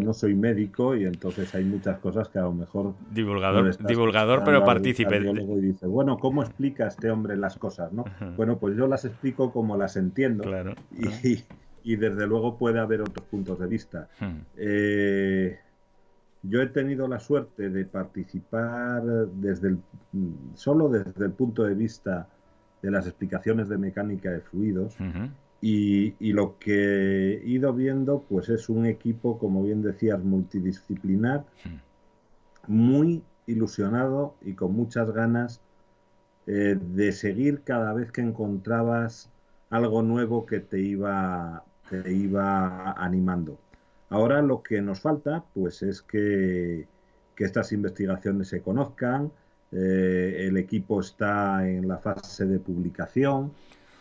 no 0.00 0.14
soy 0.14 0.34
médico 0.34 0.96
y 0.96 1.04
entonces 1.04 1.54
hay 1.54 1.64
muchas 1.64 1.98
cosas 1.98 2.30
que 2.30 2.38
a 2.38 2.42
lo 2.42 2.54
mejor... 2.54 2.94
Divulgador, 3.10 3.76
divulgador 3.86 4.42
pero 4.44 4.64
partícipe. 4.64 5.18
Y 5.18 5.60
dice, 5.60 5.86
bueno, 5.86 6.16
¿cómo 6.16 6.42
explica 6.42 6.86
este 6.86 7.10
hombre 7.10 7.36
las 7.36 7.58
cosas? 7.58 7.92
¿no? 7.92 8.04
Bueno, 8.38 8.56
pues 8.58 8.76
yo 8.78 8.86
las 8.86 9.04
explico 9.04 9.52
como 9.52 9.76
las 9.76 9.96
entiendo. 9.96 10.44
Claro. 10.44 10.74
Y, 11.84 11.96
desde 11.96 12.26
luego 12.26 12.56
puede 12.56 12.78
haber 12.78 13.02
otros 13.02 13.26
puntos 13.26 13.58
de 13.58 13.66
vista. 13.66 14.08
Eh, 14.56 15.58
yo 16.42 16.60
he 16.60 16.66
tenido 16.66 17.06
la 17.06 17.20
suerte 17.20 17.70
de 17.70 17.84
participar 17.84 19.02
desde 19.04 19.68
el, 19.68 19.78
solo 20.54 20.88
desde 20.88 21.24
el 21.24 21.32
punto 21.32 21.64
de 21.64 21.74
vista 21.74 22.28
de 22.82 22.90
las 22.90 23.06
explicaciones 23.06 23.68
de 23.68 23.78
mecánica 23.78 24.30
de 24.30 24.40
fluidos. 24.40 24.96
Y, 25.60 26.32
lo 26.32 26.58
que 26.58 27.34
he 27.34 27.46
ido 27.46 27.72
viendo, 27.72 28.24
pues 28.28 28.48
es 28.48 28.68
un 28.68 28.86
equipo, 28.86 29.38
como 29.38 29.62
bien 29.62 29.80
decías, 29.80 30.22
multidisciplinar, 30.22 31.44
hmm. 31.64 32.72
muy 32.72 33.22
ilusionado 33.46 34.34
y 34.42 34.54
con 34.54 34.74
muchas 34.74 35.12
ganas 35.12 35.60
eh, 36.48 36.76
de 36.80 37.12
seguir 37.12 37.62
cada 37.62 37.92
vez 37.92 38.10
que 38.10 38.22
encontrabas 38.22 39.30
algo 39.70 40.02
nuevo 40.02 40.46
que 40.46 40.58
te 40.58 40.80
iba, 40.80 41.64
te 41.88 42.12
iba 42.12 42.92
animando. 42.92 43.56
Ahora 44.12 44.42
lo 44.42 44.62
que 44.62 44.82
nos 44.82 45.00
falta, 45.00 45.42
pues 45.54 45.82
es 45.82 46.02
que, 46.02 46.86
estas 47.38 47.72
investigaciones 47.72 48.46
se 48.46 48.62
conozcan, 48.62 49.32
eh, 49.72 50.46
el 50.46 50.56
equipo 50.58 51.00
está 51.00 51.66
en 51.66 51.88
la 51.88 51.98
fase 51.98 52.46
de 52.46 52.60
publicación, 52.60 53.52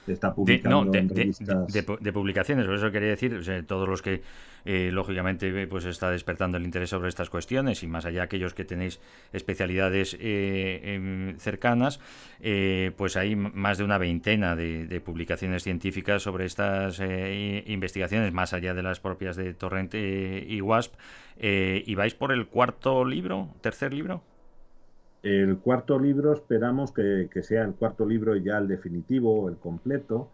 está 0.08 0.30
De, 0.30 0.34
publicando 0.36 0.86
no, 0.86 0.91
de, 0.91 0.99
en 0.99 1.08
de- 1.08 1.14
revistas. 1.16 1.68
de- 1.74 1.97
de 1.99 2.14
publicaciones, 2.14 2.66
por 2.66 2.76
eso 2.76 2.91
quería 2.91 3.10
decir, 3.10 3.34
o 3.36 3.43
sea, 3.43 3.62
todos 3.64 3.88
los 3.88 4.02
que 4.02 4.22
eh, 4.66 4.89
lógicamente 4.93 5.66
pues 5.68 5.86
está 5.86 6.12
despertando 6.12 6.58
el 6.58 6.64
interés 6.66 6.89
sobre 6.91 7.10
estas 7.10 7.30
cuestiones 7.32 7.82
y 7.84 7.88
más 7.88 8.06
allá 8.06 8.24
aquellos 8.24 8.54
que 8.54 8.64
tenéis 8.64 8.99
especialidades 9.34 10.16
eh, 10.20 10.82
em, 10.95 11.38
cercanas, 11.39 11.99
eh, 12.41 12.91
pues 12.95 13.18
hay 13.18 13.36
más 13.36 13.78
de 13.80 13.84
una 13.84 13.97
veintena 13.97 14.56
de, 14.56 14.86
de 14.88 15.02
publicaciones 15.02 15.64
científicas 15.64 16.22
sobre 16.24 16.45
estas 16.45 16.99
eh, 16.99 17.64
investigaciones, 17.68 18.34
más 18.34 18.54
allá 18.54 18.74
de 18.74 18.84
las 18.84 18.99
propias 18.99 19.36
de 19.36 19.54
Torrent 19.54 19.93
eh, 19.95 20.45
y 20.47 20.62
WASP. 20.62 20.93
Eh, 21.38 21.84
¿Y 21.88 21.95
vais 21.95 22.14
por 22.14 22.32
el 22.32 22.45
cuarto 22.47 23.04
libro, 23.04 23.49
tercer 23.62 23.93
libro? 23.93 24.24
El 25.24 25.59
cuarto 25.59 25.97
libro 25.99 26.34
esperamos 26.34 26.91
que, 26.91 27.28
que 27.32 27.41
sea 27.43 27.63
el 27.63 27.74
cuarto 27.76 28.05
libro 28.05 28.36
ya 28.36 28.57
el 28.59 28.67
definitivo, 28.67 29.49
el 29.49 29.57
completo, 29.57 30.30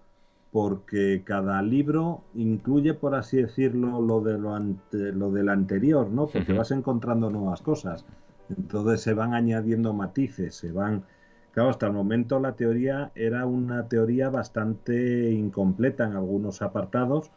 porque 0.51 1.23
cada 1.25 1.61
libro 1.61 2.23
incluye, 2.33 2.93
por 2.93 3.15
así 3.15 3.37
decirlo, 3.41 4.01
lo, 4.01 4.21
de 4.21 4.37
lo, 4.37 4.55
ante- 4.55 5.11
lo 5.13 5.31
del 5.31 5.49
anterior, 5.49 6.09
¿no? 6.09 6.31
Porque 6.31 6.53
vas 6.53 6.71
encontrando 6.71 7.29
nuevas 7.29 7.61
cosas. 7.61 8.05
Entonces 8.49 9.01
se 9.01 9.13
van 9.13 9.33
añadiendo 9.33 9.93
matices, 9.93 10.55
se 10.55 10.71
van... 10.71 11.03
Claro, 11.51 11.69
hasta 11.69 11.87
el 11.87 11.93
momento 11.93 12.39
la 12.39 12.55
teoría 12.55 13.11
era 13.15 13.45
una 13.45 13.87
teoría 13.87 14.29
bastante 14.29 15.31
incompleta 15.31 16.05
en 16.05 16.13
algunos 16.13 16.61
apartados, 16.61 17.31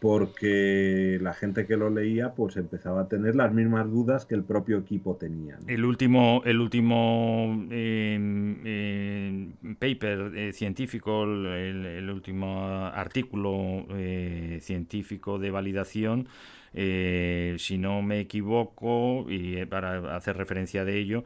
porque 0.00 1.18
la 1.20 1.34
gente 1.34 1.66
que 1.66 1.76
lo 1.76 1.90
leía 1.90 2.32
pues 2.34 2.56
empezaba 2.56 3.02
a 3.02 3.08
tener 3.08 3.36
las 3.36 3.52
mismas 3.52 3.90
dudas 3.90 4.24
que 4.24 4.34
el 4.34 4.44
propio 4.44 4.78
equipo 4.78 5.16
tenía. 5.16 5.58
El 5.66 5.84
último, 5.84 6.42
el 6.44 6.60
último 6.60 7.66
eh, 7.70 8.18
eh, 8.64 9.48
paper 9.78 10.52
científico, 10.54 11.24
el, 11.24 11.84
el 11.86 12.10
último 12.10 12.66
artículo 12.66 13.86
eh, 13.90 14.58
científico 14.60 15.38
de 15.38 15.50
validación, 15.50 16.28
eh, 16.72 17.56
si 17.58 17.78
no 17.78 18.00
me 18.02 18.20
equivoco, 18.20 19.26
y 19.28 19.56
eh, 19.56 19.66
para 19.66 20.16
hacer 20.16 20.36
referencia 20.36 20.84
de 20.84 20.98
ello, 20.98 21.24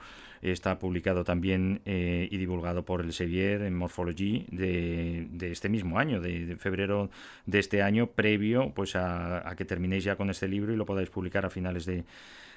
está 0.50 0.78
publicado 0.78 1.24
también 1.24 1.80
eh, 1.84 2.28
y 2.30 2.36
divulgado 2.36 2.84
por 2.84 3.00
el 3.00 3.12
Sevier 3.12 3.62
en 3.62 3.74
Morphology 3.74 4.46
de, 4.50 5.28
este 5.40 5.68
mismo 5.68 5.98
año, 5.98 6.20
de, 6.20 6.56
febrero 6.56 7.10
de 7.46 7.58
este 7.58 7.82
año, 7.82 8.08
previo 8.08 8.72
pues 8.74 8.96
a, 8.96 9.48
a 9.48 9.56
que 9.56 9.64
terminéis 9.64 10.04
ya 10.04 10.16
con 10.16 10.30
este 10.30 10.48
libro 10.48 10.72
y 10.72 10.76
lo 10.76 10.86
podáis 10.86 11.10
publicar 11.10 11.44
a 11.46 11.50
finales 11.50 11.86
de, 11.86 12.04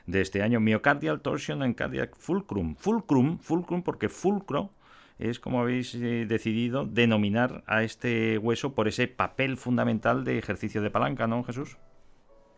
de 0.07 0.21
este 0.21 0.41
año. 0.41 0.59
Myocardial 0.59 1.21
Torsion 1.21 1.61
and 1.61 1.75
Cardiac 1.75 2.15
Fulcrum. 2.15 2.75
Fulcrum, 2.75 3.37
fulcrum 3.37 3.83
porque 3.83 4.09
fulcro 4.09 4.71
es 5.19 5.39
como 5.39 5.61
habéis 5.61 5.93
eh, 5.95 6.25
decidido 6.27 6.85
denominar 6.85 7.63
a 7.67 7.83
este 7.83 8.37
hueso 8.37 8.73
por 8.73 8.87
ese 8.87 9.07
papel 9.07 9.57
fundamental 9.57 10.23
de 10.23 10.37
ejercicio 10.37 10.81
de 10.81 10.91
palanca, 10.91 11.27
¿no, 11.27 11.43
Jesús? 11.43 11.77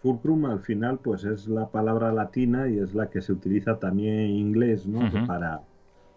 Fulcrum 0.02 0.46
al 0.46 0.62
final 0.62 1.00
pues 1.00 1.24
es 1.26 1.48
la 1.48 1.68
palabra 1.68 2.12
latina 2.14 2.70
y 2.70 2.80
es 2.80 2.94
la 2.94 3.10
que 3.10 3.22
se 3.22 3.34
utiliza 3.34 3.80
también 3.80 4.20
en 4.20 4.32
inglés 4.32 4.86
¿no? 4.86 5.00
Para, 5.28 5.62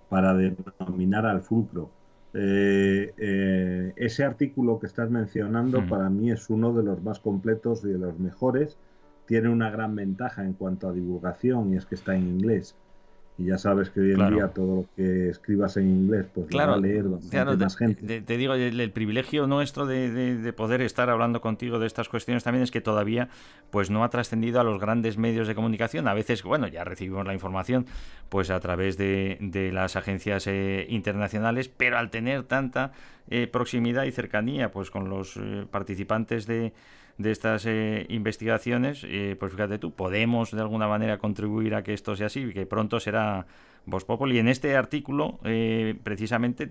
para 0.09 0.35
denominar 0.35 1.27
al 1.27 1.43
fulcro. 1.43 1.91
Eh, 2.35 3.13
eh, 3.19 3.93
ese 3.97 4.25
artículo 4.25 4.79
que 4.79 4.87
estás 4.87 5.11
mencionando 5.11 5.87
para 5.87 6.09
mí 6.09 6.31
es 6.31 6.49
uno 6.49 6.73
de 6.73 6.83
los 6.83 7.03
más 7.03 7.19
completos 7.19 7.85
y 7.85 7.89
de 7.89 7.99
los 7.99 8.19
mejores. 8.19 8.79
Tiene 9.27 9.49
una 9.49 9.71
gran 9.71 9.95
ventaja 9.95 10.45
en 10.45 10.55
cuanto 10.55 10.89
a 10.89 10.93
divulgación 10.93 11.73
y 11.73 11.77
es 11.77 11.87
que 11.87 11.95
está 11.95 12.15
en 12.15 12.29
inglés. 12.29 12.77
Y 13.39 13.47
ya 13.47 13.57
sabes 13.59 13.89
que 13.91 14.01
hoy 14.01 14.11
en 14.11 14.17
Claro. 14.17 14.37
día 14.37 14.49
todo 14.49 14.77
lo 14.83 14.87
que 14.95 15.31
escribas 15.31 15.77
en 15.79 15.89
inglés 15.89 16.27
pues 16.35 16.53
lo 16.53 16.59
va 16.59 16.75
a 16.75 16.77
leer 16.77 17.07
claro, 17.31 17.57
más 17.57 17.77
gente. 17.77 18.07
te- 18.07 18.21
te 18.21 18.37
digo, 18.37 18.55
el, 18.55 18.79
el 18.79 18.91
privilegio 18.93 19.47
nuestro 19.47 19.87
de, 19.87 20.11
de- 20.11 20.37
de 20.37 20.53
poder 20.53 20.83
estar 20.83 21.09
hablando 21.09 21.41
contigo 21.41 21.79
de 21.79 21.87
estas 21.87 22.09
cuestiones 22.11 22.45
también 22.45 22.63
es 22.63 22.71
que 22.71 22.83
todavía 22.83 23.31
pues 23.71 23.89
no 23.91 24.05
ha 24.05 24.11
trascendido 24.11 24.61
a 24.61 24.65
los 24.65 24.79
grandes 24.79 25.17
medios 25.17 25.49
de 25.49 25.55
comunicación. 25.55 26.09
A 26.09 26.15
veces, 26.15 26.43
bueno, 26.43 26.69
ya 26.69 26.85
recibimos 26.85 27.27
la 27.27 27.33
información 27.33 27.87
pues 28.29 28.51
a 28.51 28.61
través 28.61 28.97
de, 28.99 29.39
de 29.41 29.73
las 29.73 29.97
agencias 29.97 30.47
eh, 30.47 30.87
internacionales, 30.91 31.69
pero 31.69 31.99
al 31.99 32.11
tener 32.11 32.43
tanta 32.45 32.93
eh, 33.31 33.47
proximidad 33.47 34.05
y 34.05 34.13
cercanía 34.13 34.71
pues 34.71 34.91
con 34.91 35.09
los 35.09 35.37
eh, 35.39 35.67
participantes 35.71 36.47
de, 36.47 36.73
de 37.19 37.31
estas 37.31 37.67
eh, 37.67 38.07
investigaciones, 38.09 39.05
eh, 39.05 39.37
pues 39.39 39.53
fíjate 39.53 39.79
tú, 39.79 39.93
podemos 39.93 40.51
de 40.51 40.61
alguna 40.61 40.89
manera 40.89 41.19
contribuir 41.19 41.75
a 41.75 41.83
que 41.83 41.95
esto 41.95 42.17
sea 42.17 42.27
así 42.27 42.53
que 42.53 42.67
pronto 42.67 43.01
será 43.01 43.47
Voz 43.85 44.05
Populi. 44.05 44.39
En 44.39 44.49
este 44.49 44.77
artículo, 44.77 45.41
eh, 45.45 45.97
precisamente, 46.03 46.71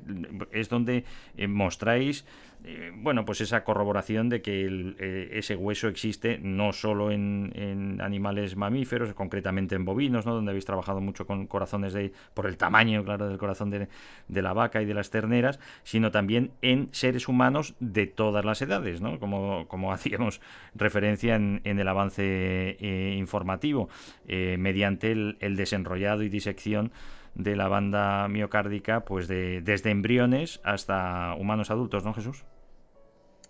es 0.51 0.69
donde 0.69 1.03
eh, 1.37 1.47
mostráis, 1.47 2.25
eh, 2.63 2.91
bueno, 2.93 3.25
pues 3.25 3.41
esa 3.41 3.63
corroboración 3.63 4.29
de 4.29 4.41
que 4.41 4.95
eh, 4.99 5.29
ese 5.33 5.55
hueso 5.55 5.87
existe 5.87 6.37
no 6.41 6.73
solo 6.73 7.11
en, 7.11 7.51
en 7.55 8.01
animales 8.01 8.55
mamíferos, 8.55 9.13
concretamente 9.15 9.75
en 9.75 9.83
bovinos, 9.83 10.25
¿no? 10.27 10.35
Donde 10.35 10.51
habéis 10.51 10.65
trabajado 10.65 11.01
mucho 11.01 11.25
con 11.25 11.47
corazones 11.47 11.93
de, 11.93 12.13
por 12.35 12.45
el 12.45 12.57
tamaño, 12.57 13.03
claro, 13.03 13.27
del 13.27 13.39
corazón 13.39 13.71
de, 13.71 13.87
de 14.27 14.41
la 14.41 14.53
vaca 14.53 14.81
y 14.81 14.85
de 14.85 14.93
las 14.93 15.09
terneras, 15.09 15.59
sino 15.83 16.11
también 16.11 16.51
en 16.61 16.89
seres 16.91 17.27
humanos 17.27 17.73
de 17.79 18.05
todas 18.05 18.45
las 18.45 18.61
edades, 18.61 19.01
¿no? 19.01 19.19
Como, 19.19 19.65
hacíamos 19.91 20.39
referencia 20.75 21.35
en, 21.35 21.61
en 21.63 21.79
el 21.79 21.87
avance 21.87 22.77
eh, 22.79 23.15
informativo, 23.17 23.89
mediante 24.27 25.11
el 25.11 25.55
desenrollado 25.55 26.23
y 26.23 26.29
disección 26.29 26.91
de 27.35 27.55
la 27.55 27.67
banda 27.67 28.27
miocárdica, 28.27 29.01
pues 29.01 29.27
de, 29.27 29.61
desde 29.61 29.91
embriones 29.91 30.59
hasta 30.63 31.35
humanos 31.35 31.71
adultos, 31.71 32.03
¿no, 32.03 32.13
Jesús? 32.13 32.45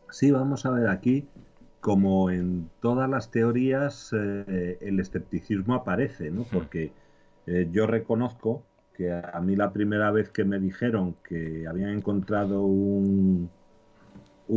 Sí, 0.10 0.32
vamos 0.32 0.66
a 0.66 0.72
ver 0.72 0.88
aquí, 0.90 1.28
como 1.80 2.30
en 2.30 2.70
todas 2.82 3.10
las 3.10 3.32
teorías, 3.32 4.14
eh, 4.14 4.78
el 4.82 5.00
escepticismo 5.00 5.74
aparece, 5.74 6.32
¿no? 6.32 6.44
Porque 6.44 6.92
eh, 7.48 7.70
yo 7.72 7.88
reconozco 7.88 8.64
que 8.94 9.12
a 9.12 9.40
mí 9.42 9.56
la 9.56 9.72
primera 9.72 10.12
vez 10.12 10.30
que 10.30 10.44
me 10.44 10.60
dijeron 10.60 11.16
que 11.28 11.66
habían 11.68 11.90
encontrado 11.90 12.62
un, 12.62 13.50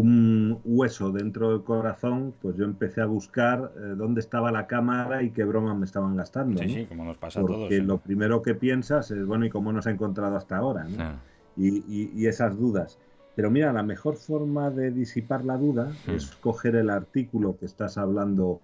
un 0.00 0.60
hueso 0.64 1.12
dentro 1.12 1.50
del 1.50 1.62
corazón, 1.64 2.34
pues 2.40 2.56
yo 2.56 2.64
empecé 2.64 3.00
a 3.00 3.06
buscar 3.06 3.72
eh, 3.76 3.80
dónde 3.96 4.20
estaba 4.20 4.50
la 4.52 4.66
cámara 4.66 5.22
y 5.22 5.32
qué 5.32 5.44
broma 5.44 5.74
me 5.74 5.84
estaban 5.86 6.16
gastando, 6.16 6.60
Sí, 6.60 6.68
¿no? 6.68 6.74
sí, 6.74 6.86
como 6.86 7.04
nos 7.04 7.18
pasa 7.18 7.40
a 7.40 7.44
todos. 7.44 7.60
Porque 7.68 7.76
¿eh? 7.78 7.82
lo 7.82 7.98
primero 8.00 8.42
que 8.42 8.54
piensas 8.54 9.10
es, 9.10 9.24
bueno, 9.26 9.46
¿y 9.46 9.50
cómo 9.50 9.72
nos 9.72 9.86
ha 9.86 9.90
encontrado 9.90 10.36
hasta 10.36 10.56
ahora? 10.56 10.84
¿no? 10.88 10.96
Ah, 11.02 11.22
y, 11.56 11.68
y- 11.86 12.10
y 12.12 12.26
esas 12.26 12.56
dudas. 12.58 12.98
Pero 13.34 13.50
mira, 13.50 13.72
la 13.72 13.82
mejor 13.82 14.16
forma 14.16 14.70
de 14.70 14.90
disipar 14.92 15.44
la 15.44 15.56
duda 15.56 15.98
Hmm. 16.06 16.16
es 16.16 16.36
coger 16.36 16.76
el 16.76 16.90
artículo 16.90 17.56
que 17.56 17.66
estás 17.66 17.98
hablando, 17.98 18.60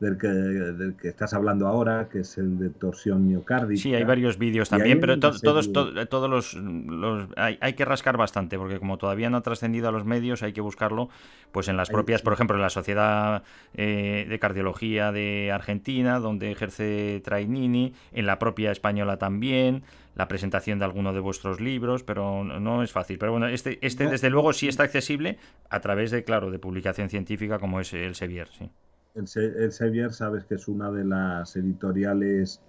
del 0.00 0.18
que, 0.18 0.28
del 0.28 0.96
que 0.96 1.08
estás 1.08 1.32
hablando 1.34 1.66
ahora, 1.66 2.08
que 2.10 2.20
es 2.20 2.36
el 2.36 2.58
de 2.58 2.70
torsión 2.70 3.26
miocárdica. 3.26 3.80
Sí, 3.80 3.94
hay 3.94 4.04
varios 4.04 4.38
vídeos 4.38 4.68
también, 4.68 5.00
pero 5.00 5.18
to- 5.18 5.38
todos, 5.40 5.72
to- 5.72 6.06
todos 6.08 6.28
los, 6.28 6.54
los- 6.54 7.28
hay, 7.36 7.58
hay 7.60 7.72
que 7.74 7.84
rascar 7.84 8.16
bastante, 8.16 8.58
porque 8.58 8.78
como 8.78 8.98
todavía 8.98 9.30
no 9.30 9.36
ha 9.38 9.42
trascendido 9.42 9.88
a 9.88 9.92
los 9.92 10.04
medios, 10.04 10.42
hay 10.42 10.52
que 10.52 10.60
buscarlo 10.60 11.08
pues 11.52 11.68
en 11.68 11.76
las 11.76 11.88
propias, 11.90 12.20
sí. 12.20 12.24
por 12.24 12.32
ejemplo, 12.32 12.56
en 12.56 12.62
la 12.62 12.70
Sociedad 12.70 13.44
eh, 13.74 14.26
de 14.28 14.38
Cardiología 14.38 15.12
de 15.12 15.52
Argentina, 15.52 16.18
donde 16.18 16.50
ejerce 16.50 17.22
Trainini, 17.24 17.94
en 18.12 18.26
la 18.26 18.38
propia 18.38 18.72
española 18.72 19.16
también, 19.18 19.84
la 20.16 20.28
presentación 20.28 20.78
de 20.80 20.84
alguno 20.84 21.12
de 21.12 21.20
vuestros 21.20 21.60
libros, 21.60 22.02
pero 22.02 22.44
no, 22.44 22.58
no 22.60 22.82
es 22.82 22.92
fácil. 22.92 23.18
Pero 23.18 23.32
bueno, 23.32 23.46
este, 23.48 23.78
este 23.80 24.08
desde 24.08 24.28
luego 24.30 24.52
sí 24.52 24.68
está 24.68 24.82
accesible 24.82 25.38
a 25.70 25.80
través 25.80 26.10
de, 26.10 26.24
claro, 26.24 26.50
de 26.50 26.58
publicación 26.58 27.08
científica 27.08 27.58
como 27.58 27.80
es 27.80 27.92
el 27.94 28.14
Sevier, 28.16 28.48
sí. 28.48 28.68
El, 29.14 29.26
Se- 29.28 29.46
el 29.64 29.72
Sevier, 29.72 30.12
sabes 30.12 30.44
que 30.44 30.54
es 30.56 30.68
una 30.68 30.90
de 30.90 31.04
las 31.04 31.56
editoriales 31.56 32.62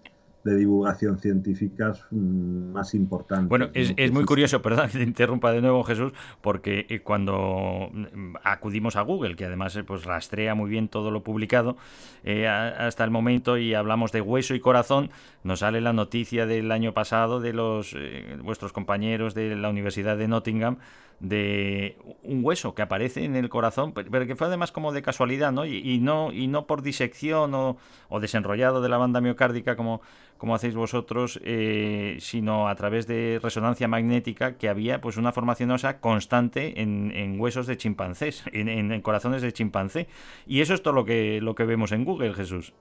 de 0.44 0.56
divulgación 0.56 1.18
científicas 1.20 2.06
mm, 2.12 2.72
más 2.72 2.94
importantes. 2.94 3.50
Bueno, 3.50 3.70
es, 3.74 3.90
¿no? 3.90 3.96
que 3.96 4.06
es 4.06 4.12
muy 4.12 4.26
curioso, 4.26 4.62
perdón 4.64 4.90
te 4.92 5.02
interrumpa 5.04 5.52
de 5.52 5.62
nuevo 5.62 5.84
Jesús, 5.84 6.14
porque 6.42 6.86
eh, 6.90 7.02
cuando 7.02 7.90
mm, 7.92 8.36
acudimos 8.44 8.96
a 8.96 9.02
Google, 9.02 9.36
que 9.36 9.46
además 9.46 9.76
eh, 9.76 9.84
pues 9.84 10.04
rastrea 10.04 10.56
muy 10.56 10.70
bien 10.70 10.88
todo 10.88 11.12
lo 11.12 11.24
publicado 11.24 11.78
eh, 12.24 12.48
hasta 12.48 13.04
el 13.04 13.12
momento 13.12 13.58
y 13.58 13.74
hablamos 13.76 14.12
de 14.12 14.22
hueso 14.22 14.56
y 14.56 14.60
corazón, 14.60 15.12
nos 15.44 15.60
sale 15.60 15.80
la 15.82 15.94
noticia 15.94 16.46
del 16.48 16.72
año 16.72 16.94
pasado 16.94 17.40
de 17.40 17.54
los 17.54 17.94
eh, 17.96 18.38
vuestros 18.44 18.74
compañeros 18.74 19.36
de 19.36 19.56
la 19.56 19.70
Universidad 19.70 20.18
de 20.18 20.28
Nottingham 20.28 20.78
de 21.20 21.98
un 22.24 22.44
hueso 22.44 22.76
que 22.76 22.82
aparece 22.82 23.24
en 23.24 23.36
el 23.36 23.50
corazón, 23.50 23.94
pe- 23.94 24.06
pero 24.06 24.26
que 24.28 24.36
fue 24.36 24.48
además 24.48 24.72
como 24.72 24.92
de 24.92 25.02
casualidad, 25.02 25.52
¿no? 25.52 25.66
Y, 25.66 26.00
no 26.00 26.32
y 26.32 26.48
no 26.48 26.68
por 26.68 26.82
disección 26.82 27.54
o, 27.54 27.78
o 28.10 28.20
desenrollado 28.20 28.82
de 28.82 28.90
la 28.90 28.98
banda 28.98 29.22
miocárdica 29.22 29.76
como, 29.76 30.02
como 30.38 30.56
hacéis 30.56 30.76
vosotros, 30.76 31.40
eh, 31.44 32.18
sino 32.20 32.68
a 32.68 32.76
través 32.76 33.08
de 33.08 33.40
resonancia 33.42 33.88
magnética 33.88 34.58
que 34.58 34.70
había 34.70 35.02
pues 35.02 35.18
una 35.18 35.32
formación 35.32 35.72
ósea 35.72 36.00
constante 36.00 36.82
en, 36.82 37.12
en 37.16 37.40
huesos 37.40 37.68
de 37.68 37.78
chimpancés, 37.78 38.44
en, 38.54 38.68
en- 38.70 38.92
en 38.92 39.02
corazones 39.02 39.42
de 39.42 39.54
chimpancé. 39.54 40.08
Y 40.46 40.62
eso 40.62 40.74
es 40.74 40.82
todo 40.84 40.94
lo 40.94 41.06
que, 41.06 41.40
lo 41.42 41.56
que 41.56 41.66
vemos 41.66 41.92
en 41.92 42.04
Google, 42.06 42.34
Jesús. 42.34 42.74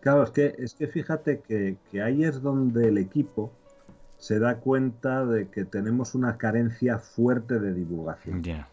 Claro, 0.00 0.24
es 0.24 0.30
que, 0.32 0.54
es 0.58 0.74
que 0.74 0.88
fíjate 0.88 1.40
que, 1.42 1.78
que 1.90 2.02
ahí 2.02 2.24
es 2.24 2.42
donde 2.42 2.88
el 2.88 2.98
equipo 2.98 3.61
se 4.22 4.38
da 4.38 4.58
cuenta 4.58 5.26
de 5.26 5.48
que 5.48 5.64
tenemos 5.64 6.14
una 6.14 6.38
carencia 6.38 7.00
fuerte 7.00 7.58
de 7.58 7.74
divulgación. 7.74 8.44
Ya. 8.44 8.68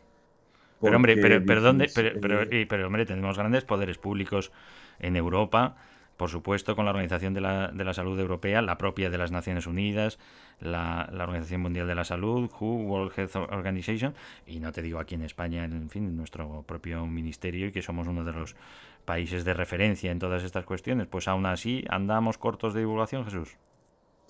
Pero 0.80 0.96
hombre, 0.96 1.18
pero, 1.18 1.44
pero, 1.44 2.44
eh, 2.52 2.68
pero, 2.70 2.86
hombre, 2.86 3.08
tenemos 3.08 3.36
grandes 3.36 3.66
poderes 3.66 3.98
públicos 3.98 4.52
en 5.00 5.16
Europa, 5.16 5.76
por 6.18 6.30
supuesto, 6.30 6.76
con 6.76 6.86
la 6.86 6.92
Organización 6.92 7.34
de 7.34 7.42
la, 7.42 7.70
de 7.70 7.84
la 7.84 7.96
Salud 7.96 8.20
Europea, 8.20 8.62
la 8.62 8.78
propia 8.78 9.10
de 9.10 9.18
las 9.18 9.32
Naciones 9.32 9.66
Unidas, 9.66 10.20
la, 10.60 11.10
la 11.12 11.24
Organización 11.24 11.62
Mundial 11.62 11.88
de 11.88 11.96
la 11.96 12.04
Salud, 12.04 12.48
WHO, 12.48 12.76
World 12.84 13.12
Health 13.18 13.36
Organization, 13.36 14.14
y 14.46 14.60
no 14.60 14.72
te 14.72 14.84
digo 14.84 15.00
aquí 15.00 15.16
en 15.16 15.24
España, 15.24 15.66
en 15.66 15.90
fin, 15.90 16.16
nuestro 16.16 16.62
propio 16.62 17.08
ministerio, 17.08 17.66
y 17.66 17.72
que 17.72 17.82
somos 17.82 18.08
uno 18.08 18.24
de 18.24 18.34
los 18.34 18.56
países 19.04 19.46
de 19.46 19.56
referencia 19.56 20.12
en 20.12 20.20
todas 20.20 20.44
estas 20.44 20.66
cuestiones, 20.66 21.08
pues 21.08 21.28
aún 21.28 21.48
así 21.48 21.86
andamos 21.90 22.38
cortos 22.38 22.76
de 22.76 22.82
divulgación, 22.82 23.26
Jesús. 23.26 23.58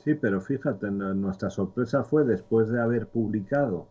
Sí, 0.03 0.13
pero 0.15 0.39
fíjate, 0.41 0.89
nuestra 0.91 1.49
sorpresa 1.49 2.03
fue 2.03 2.23
después 2.23 2.69
de 2.69 2.81
haber 2.81 3.07
publicado, 3.07 3.87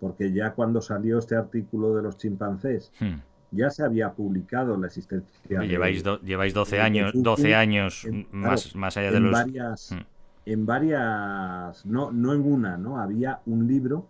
porque 0.00 0.32
ya 0.32 0.52
cuando 0.54 0.80
salió 0.80 1.18
este 1.18 1.36
artículo 1.36 1.94
de 1.94 2.02
los 2.02 2.16
chimpancés, 2.16 2.90
Hmm. 3.00 3.16
ya 3.52 3.70
se 3.70 3.84
había 3.84 4.12
publicado 4.12 4.76
la 4.78 4.86
existencia. 4.86 5.62
Lleváis, 5.62 6.02
do- 6.02 6.20
lleváis 6.20 6.54
12 6.54 6.76
de 6.76 6.82
años, 6.82 7.12
Fuku 7.12 7.22
12 7.24 7.54
años 7.54 8.04
en- 8.06 8.26
más, 8.32 8.64
claro, 8.64 8.78
más 8.80 8.96
allá 8.96 9.10
de 9.10 9.16
en 9.18 9.22
los... 9.24 9.32
varias, 9.32 9.92
Hmm. 9.92 10.04
en 10.46 10.66
varias, 10.66 11.86
no, 11.86 12.10
no 12.12 12.32
en 12.32 12.40
una, 12.52 12.76
¿no? 12.78 12.98
Había 12.98 13.40
un 13.46 13.66
libro 13.66 14.06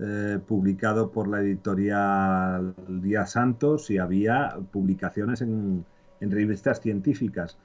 eh, 0.00 0.40
publicado 0.44 1.12
por 1.12 1.28
la 1.28 1.40
editorial 1.40 2.74
Día 2.88 3.26
Santos 3.26 3.90
y 3.92 3.98
había 3.98 4.56
publicaciones 4.72 5.40
en, 5.40 5.84
en 6.20 6.30
revistas 6.32 6.80
científicas. 6.80 7.56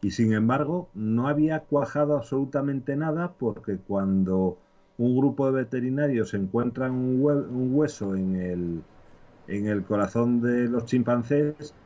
Y 0.00 0.10
sin 0.12 0.32
embargo, 0.32 0.90
no 0.94 1.28
había 1.28 1.60
cuajado 1.66 2.16
absolutamente 2.16 2.96
nada 2.96 3.36
porque 3.36 3.78
cuando 3.80 4.60
un 4.96 5.16
grupo 5.16 5.46
de 5.46 5.52
veterinarios 5.64 6.34
encuentran 6.34 6.92
un, 6.92 7.20
hue- 7.20 7.48
un 7.48 7.68
hueso 7.74 8.14
en 8.16 8.36
el, 8.36 8.86
en 9.46 9.66
el 9.68 9.84
corazón 9.84 10.40
de 10.40 10.68
los 10.68 10.86
chimpancés, 10.86 11.76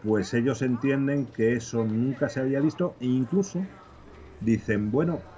pues 0.00 0.34
ellos 0.34 0.62
entienden 0.62 1.32
que 1.32 1.54
eso 1.54 1.84
nunca 1.86 2.28
se 2.28 2.40
había 2.40 2.60
visto 2.60 2.96
e 3.00 3.06
incluso 3.08 3.70
dicen, 4.38 4.90
bueno, 4.90 5.28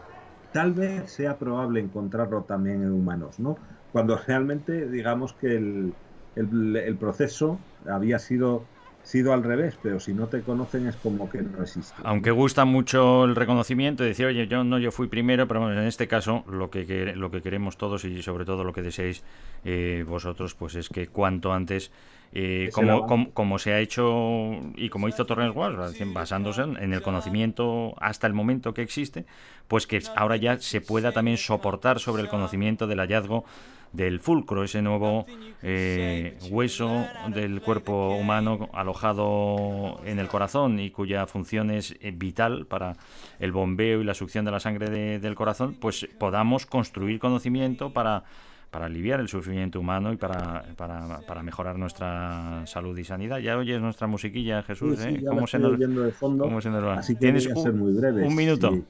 tal 0.51 0.75
vez 0.75 1.13
sea 1.13 1.39
probable 1.39 1.81
encontrarlo 1.81 2.45
también 2.45 2.83
en 2.83 2.93
humanos, 2.93 3.39
¿no? 3.39 3.57
Cuando 3.91 4.17
realmente 4.19 4.89
digamos 4.91 5.35
que 5.35 5.57
el, 5.57 5.99
el- 6.35 6.77
el 6.77 6.99
proceso 6.99 7.67
había 7.87 8.19
sido, 8.19 8.71
sido 9.03 9.33
al 9.33 9.43
revés, 9.43 9.79
pero 9.83 10.01
si 10.01 10.13
no 10.13 10.27
te 10.27 10.43
conocen 10.43 10.87
es 10.87 10.97
como 10.97 11.31
que 11.31 11.41
no 11.41 11.63
existe. 11.63 11.95
Aunque 12.05 12.31
gusta 12.31 12.65
mucho 12.65 13.25
el 13.25 13.37
reconocimiento 13.37 14.05
y 14.05 14.09
decir, 14.09 14.27
oye, 14.27 14.47
yo 14.47 14.65
no, 14.65 14.79
yo 14.79 14.93
fui 14.93 15.09
primero, 15.09 15.49
pero 15.49 15.61
bueno, 15.61 15.81
en 15.81 15.87
este 15.87 16.07
caso 16.09 16.45
lo 16.51 16.71
que, 16.71 17.15
lo 17.17 17.31
que 17.31 17.41
queremos 17.41 17.79
todos 17.79 18.05
y 18.05 18.23
sobre 18.23 18.45
todo 18.45 18.65
lo 18.65 18.73
que 18.73 18.83
deseáis 18.83 19.25
eh, 19.65 20.05
vosotros, 20.07 20.55
pues 20.55 20.75
es 20.75 20.91
que 20.91 21.07
cuanto 21.09 21.53
antes, 21.55 21.91
eh, 22.33 22.69
como, 22.75 23.07
como, 23.07 23.31
como 23.31 23.59
se 23.59 23.73
ha 23.73 23.81
hecho 23.81 24.51
y 24.77 24.91
como 24.91 25.09
hizo 25.09 25.25
Torres 25.25 25.53
Guas, 25.53 25.75
basándose 26.13 26.63
en, 26.63 26.77
en 26.77 26.93
el 26.93 27.01
conocimiento 27.01 27.95
hasta 28.01 28.27
el 28.27 28.35
momento 28.35 28.75
que 28.75 28.83
existe, 28.83 29.25
pues 29.69 29.87
que 29.87 30.03
ahora 30.17 30.37
ya 30.37 30.59
se 30.59 30.83
pueda 30.83 31.13
también 31.13 31.39
soportar 31.39 31.99
sobre 31.99 32.23
el 32.23 32.29
conocimiento 32.29 32.87
del 32.87 32.99
hallazgo 32.99 33.45
del 33.93 34.21
fulcro, 34.21 34.65
ese 34.65 34.83
nuevo 34.83 35.25
eh, 35.63 36.37
hueso 36.51 37.07
del 37.35 37.61
cuerpo 37.63 38.17
humano 38.17 38.69
alojado 38.73 40.01
en 40.05 40.19
el 40.19 40.29
corazón 40.29 40.79
y 40.79 40.91
cuya 40.91 41.27
función 41.27 41.71
es 41.71 41.97
eh, 42.01 42.13
vital 42.15 42.67
para 42.67 42.97
el 43.41 43.53
bombeo 43.53 44.01
y 44.01 44.05
la 44.05 44.15
succión 44.15 44.45
de 44.45 44.51
la 44.51 44.61
sangre 44.61 44.91
de- 44.91 45.19
del 45.19 45.35
corazón, 45.35 45.75
pues 45.81 46.07
podamos 46.19 46.67
construir 46.67 47.19
conocimiento 47.19 47.91
para, 47.93 48.25
para 48.71 48.87
aliviar 48.87 49.21
el 49.21 49.29
sufrimiento 49.29 49.81
humano 49.81 50.13
y 50.13 50.17
para, 50.17 50.65
para, 50.77 51.21
para 51.27 51.43
mejorar 51.43 51.79
nuestra 51.79 52.63
salud 52.67 52.97
y 52.99 53.05
sanidad. 53.05 53.39
Ya 53.39 53.57
oyes 53.57 53.81
nuestra 53.81 54.07
musiquilla, 54.07 54.63
Jesús, 54.63 54.99
Sí, 54.99 55.05
sí, 55.09 55.15
¿eh? 55.17 55.25
¿Cómo 55.29 55.47
se 55.47 55.59
nos- 55.59 55.73
oyendo 55.73 56.03
de 56.03 56.13
fondo, 56.13 56.45
cómo 56.45 56.61
se 56.61 56.69
nos 56.71 56.85
va? 56.85 56.95
así 56.99 57.15
que 57.15 57.21
¿Tienes 57.21 57.45
voy 57.47 57.53
a 57.53 57.57
un- 57.57 57.63
ser 57.63 57.73
muy 57.73 57.93
breve. 57.95 58.27
un 58.27 58.37
minuto? 58.37 58.71
Sí. 58.73 58.85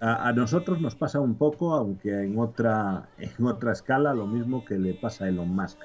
A, 0.00 0.28
a 0.28 0.32
nosotros 0.32 0.80
nos 0.80 0.94
pasa 0.96 1.20
un 1.20 1.38
poco, 1.38 1.74
aunque 1.74 2.10
en 2.24 2.38
otra, 2.38 3.08
en 3.16 3.46
otra 3.46 3.72
escala, 3.72 4.14
lo 4.14 4.26
mismo 4.26 4.64
que 4.64 4.78
le 4.78 4.94
pasa 4.94 5.24
a 5.24 5.28
Elon 5.28 5.48
Musk. 5.54 5.84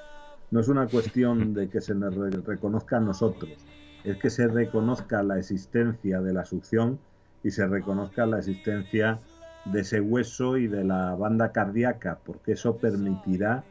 No 0.50 0.60
es 0.60 0.68
una 0.68 0.88
cuestión 0.88 1.54
de 1.54 1.68
que 1.70 1.80
se 1.80 1.94
nos 1.94 2.14
re- 2.14 2.30
reconozca 2.30 2.98
a 2.98 3.00
nosotros, 3.00 3.66
es 4.04 4.16
que 4.18 4.30
se 4.30 4.48
reconozca 4.48 5.22
la 5.22 5.38
existencia 5.38 6.20
de 6.20 6.32
la 6.34 6.44
succión 6.44 7.00
y 7.42 7.50
se 7.50 7.66
reconozca 7.66 8.26
la 8.26 8.38
existencia 8.38 9.18
de 9.64 9.80
ese 9.80 10.00
hueso 10.00 10.56
y 10.58 10.66
de 10.68 10.84
la 10.84 11.14
banda 11.14 11.52
cardíaca, 11.52 12.20
porque 12.24 12.52
eso 12.52 12.78
permitirá 12.78 13.64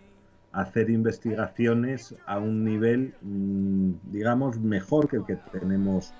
hacer 0.52 0.89
investigaciones 0.89 2.16
a 2.26 2.39
un 2.39 2.64
nivel, 2.64 3.14
mm, 3.22 3.92
digamos, 4.12 4.60
mejor 4.60 5.08
que 5.08 5.18
el 5.18 5.26
que 5.26 5.36
tenemos, 5.38 6.14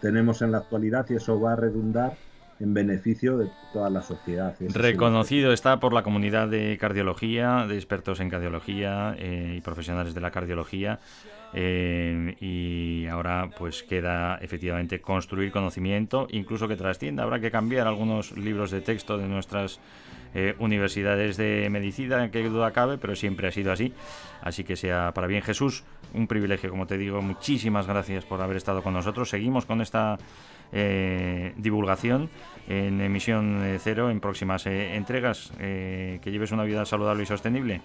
tenemos 0.00 0.42
en 0.42 0.52
la 0.52 0.58
actualidad 0.58 1.06
y 1.10 1.14
eso 1.16 1.38
va 1.40 1.52
a 1.52 1.56
redundar 1.56 2.18
en 2.60 2.74
beneficio 2.74 3.38
de 3.38 3.50
toda 3.72 3.90
la 3.90 4.02
sociedad. 4.02 4.54
Reconocido 4.60 5.52
está 5.52 5.78
por 5.80 5.92
la 5.92 6.02
comunidad 6.02 6.48
de 6.48 6.76
cardiología, 6.78 7.66
de 7.66 7.76
expertos 7.76 8.20
en 8.20 8.30
cardiología 8.30 9.14
eh, 9.18 9.54
y 9.56 9.60
profesionales 9.60 10.14
de 10.14 10.20
la 10.20 10.30
cardiología. 10.30 10.98
eh, 11.54 12.36
y 12.40 13.06
ahora 13.06 13.48
pues 13.56 13.82
queda 13.82 14.36
efectivamente 14.42 15.00
construir 15.00 15.50
conocimiento, 15.50 16.26
incluso 16.30 16.68
que 16.68 16.76
trascienda. 16.76 17.22
Habrá 17.22 17.40
que 17.40 17.50
cambiar 17.50 17.86
algunos 17.86 18.36
libros 18.36 18.70
de 18.70 18.82
texto 18.82 19.16
de 19.16 19.28
nuestras 19.28 19.80
eh, 20.34 20.54
universidades 20.58 21.36
de 21.36 21.68
medicina, 21.70 22.30
que 22.30 22.46
duda 22.48 22.72
cabe, 22.72 22.98
pero 22.98 23.16
siempre 23.16 23.48
ha 23.48 23.52
sido 23.52 23.72
así. 23.72 23.94
Así 24.42 24.62
que 24.62 24.76
sea 24.76 25.12
para 25.14 25.26
bien 25.26 25.42
Jesús, 25.42 25.84
un 26.12 26.26
privilegio, 26.26 26.70
como 26.70 26.86
te 26.86 26.98
digo. 26.98 27.22
Muchísimas 27.22 27.86
gracias 27.86 28.24
por 28.24 28.40
haber 28.42 28.56
estado 28.56 28.82
con 28.82 28.92
nosotros. 28.92 29.30
Seguimos 29.30 29.64
con 29.64 29.80
esta 29.80 30.18
eh, 30.72 31.52
divulgación 31.56 32.28
en 32.68 33.00
emisión 33.00 33.64
eh, 33.64 33.78
cero 33.80 34.10
en 34.10 34.20
próximas 34.20 34.66
eh, 34.66 34.96
entregas. 34.96 35.52
Eh, 35.58 36.20
que 36.22 36.30
lleves 36.30 36.52
una 36.52 36.64
vida 36.64 36.84
saludable 36.84 37.22
y 37.22 37.26
sostenible. 37.26 37.80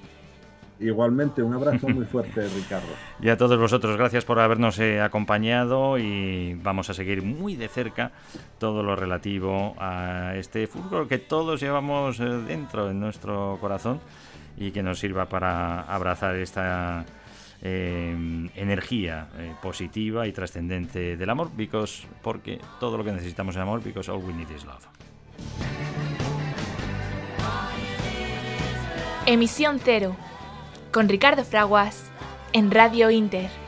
Igualmente, 0.80 1.42
un 1.44 1.54
abrazo 1.54 1.88
muy 1.88 2.06
fuerte, 2.06 2.48
Ricardo. 2.56 2.88
Y 3.22 3.30
a 3.30 3.38
todos 3.38 3.58
vosotros, 3.58 3.96
gracias 3.96 4.26
por 4.26 4.40
habernos 4.40 4.80
eh, 4.80 5.02
acompañado 5.02 5.98
y 5.98 6.56
vamos 6.56 6.90
a 6.90 6.94
seguir 6.94 7.22
muy 7.22 7.56
de 7.56 7.68
cerca 7.68 8.12
todo 8.58 8.84
lo 8.84 8.96
relativo 8.96 9.76
a 9.78 10.34
este 10.36 10.68
fútbol 10.68 11.08
que 11.08 11.20
todos 11.20 11.62
llevamos 11.62 12.20
eh, 12.20 12.24
dentro 12.24 12.90
en 12.90 13.00
nuestro 13.00 13.58
corazón 13.62 14.00
y 14.58 14.72
que 14.72 14.84
nos 14.84 15.00
sirva 15.00 15.28
para 15.28 15.82
abrazar 15.82 16.36
esta 16.36 17.06
eh, 17.66 18.50
energía 18.56 19.30
eh, 19.38 19.54
positiva 19.62 20.28
y 20.28 20.34
trascendente 20.34 21.16
del 21.16 21.30
amor, 21.30 21.50
because, 21.56 22.06
porque 22.22 22.60
todo 22.80 22.98
lo 22.98 23.06
que 23.06 23.14
necesitamos 23.14 23.56
es 23.56 23.62
amor, 23.62 23.82
because 23.82 24.12
all 24.12 24.22
we 24.22 24.34
need 24.34 24.50
is 24.50 24.66
love. 24.66 24.86
Emisión 29.26 29.80
Cero, 29.80 30.18
con 30.92 31.08
Ricardo 31.08 31.46
Fraguas, 31.46 32.12
en 32.52 32.70
Radio 32.70 33.10
Inter. 33.10 33.63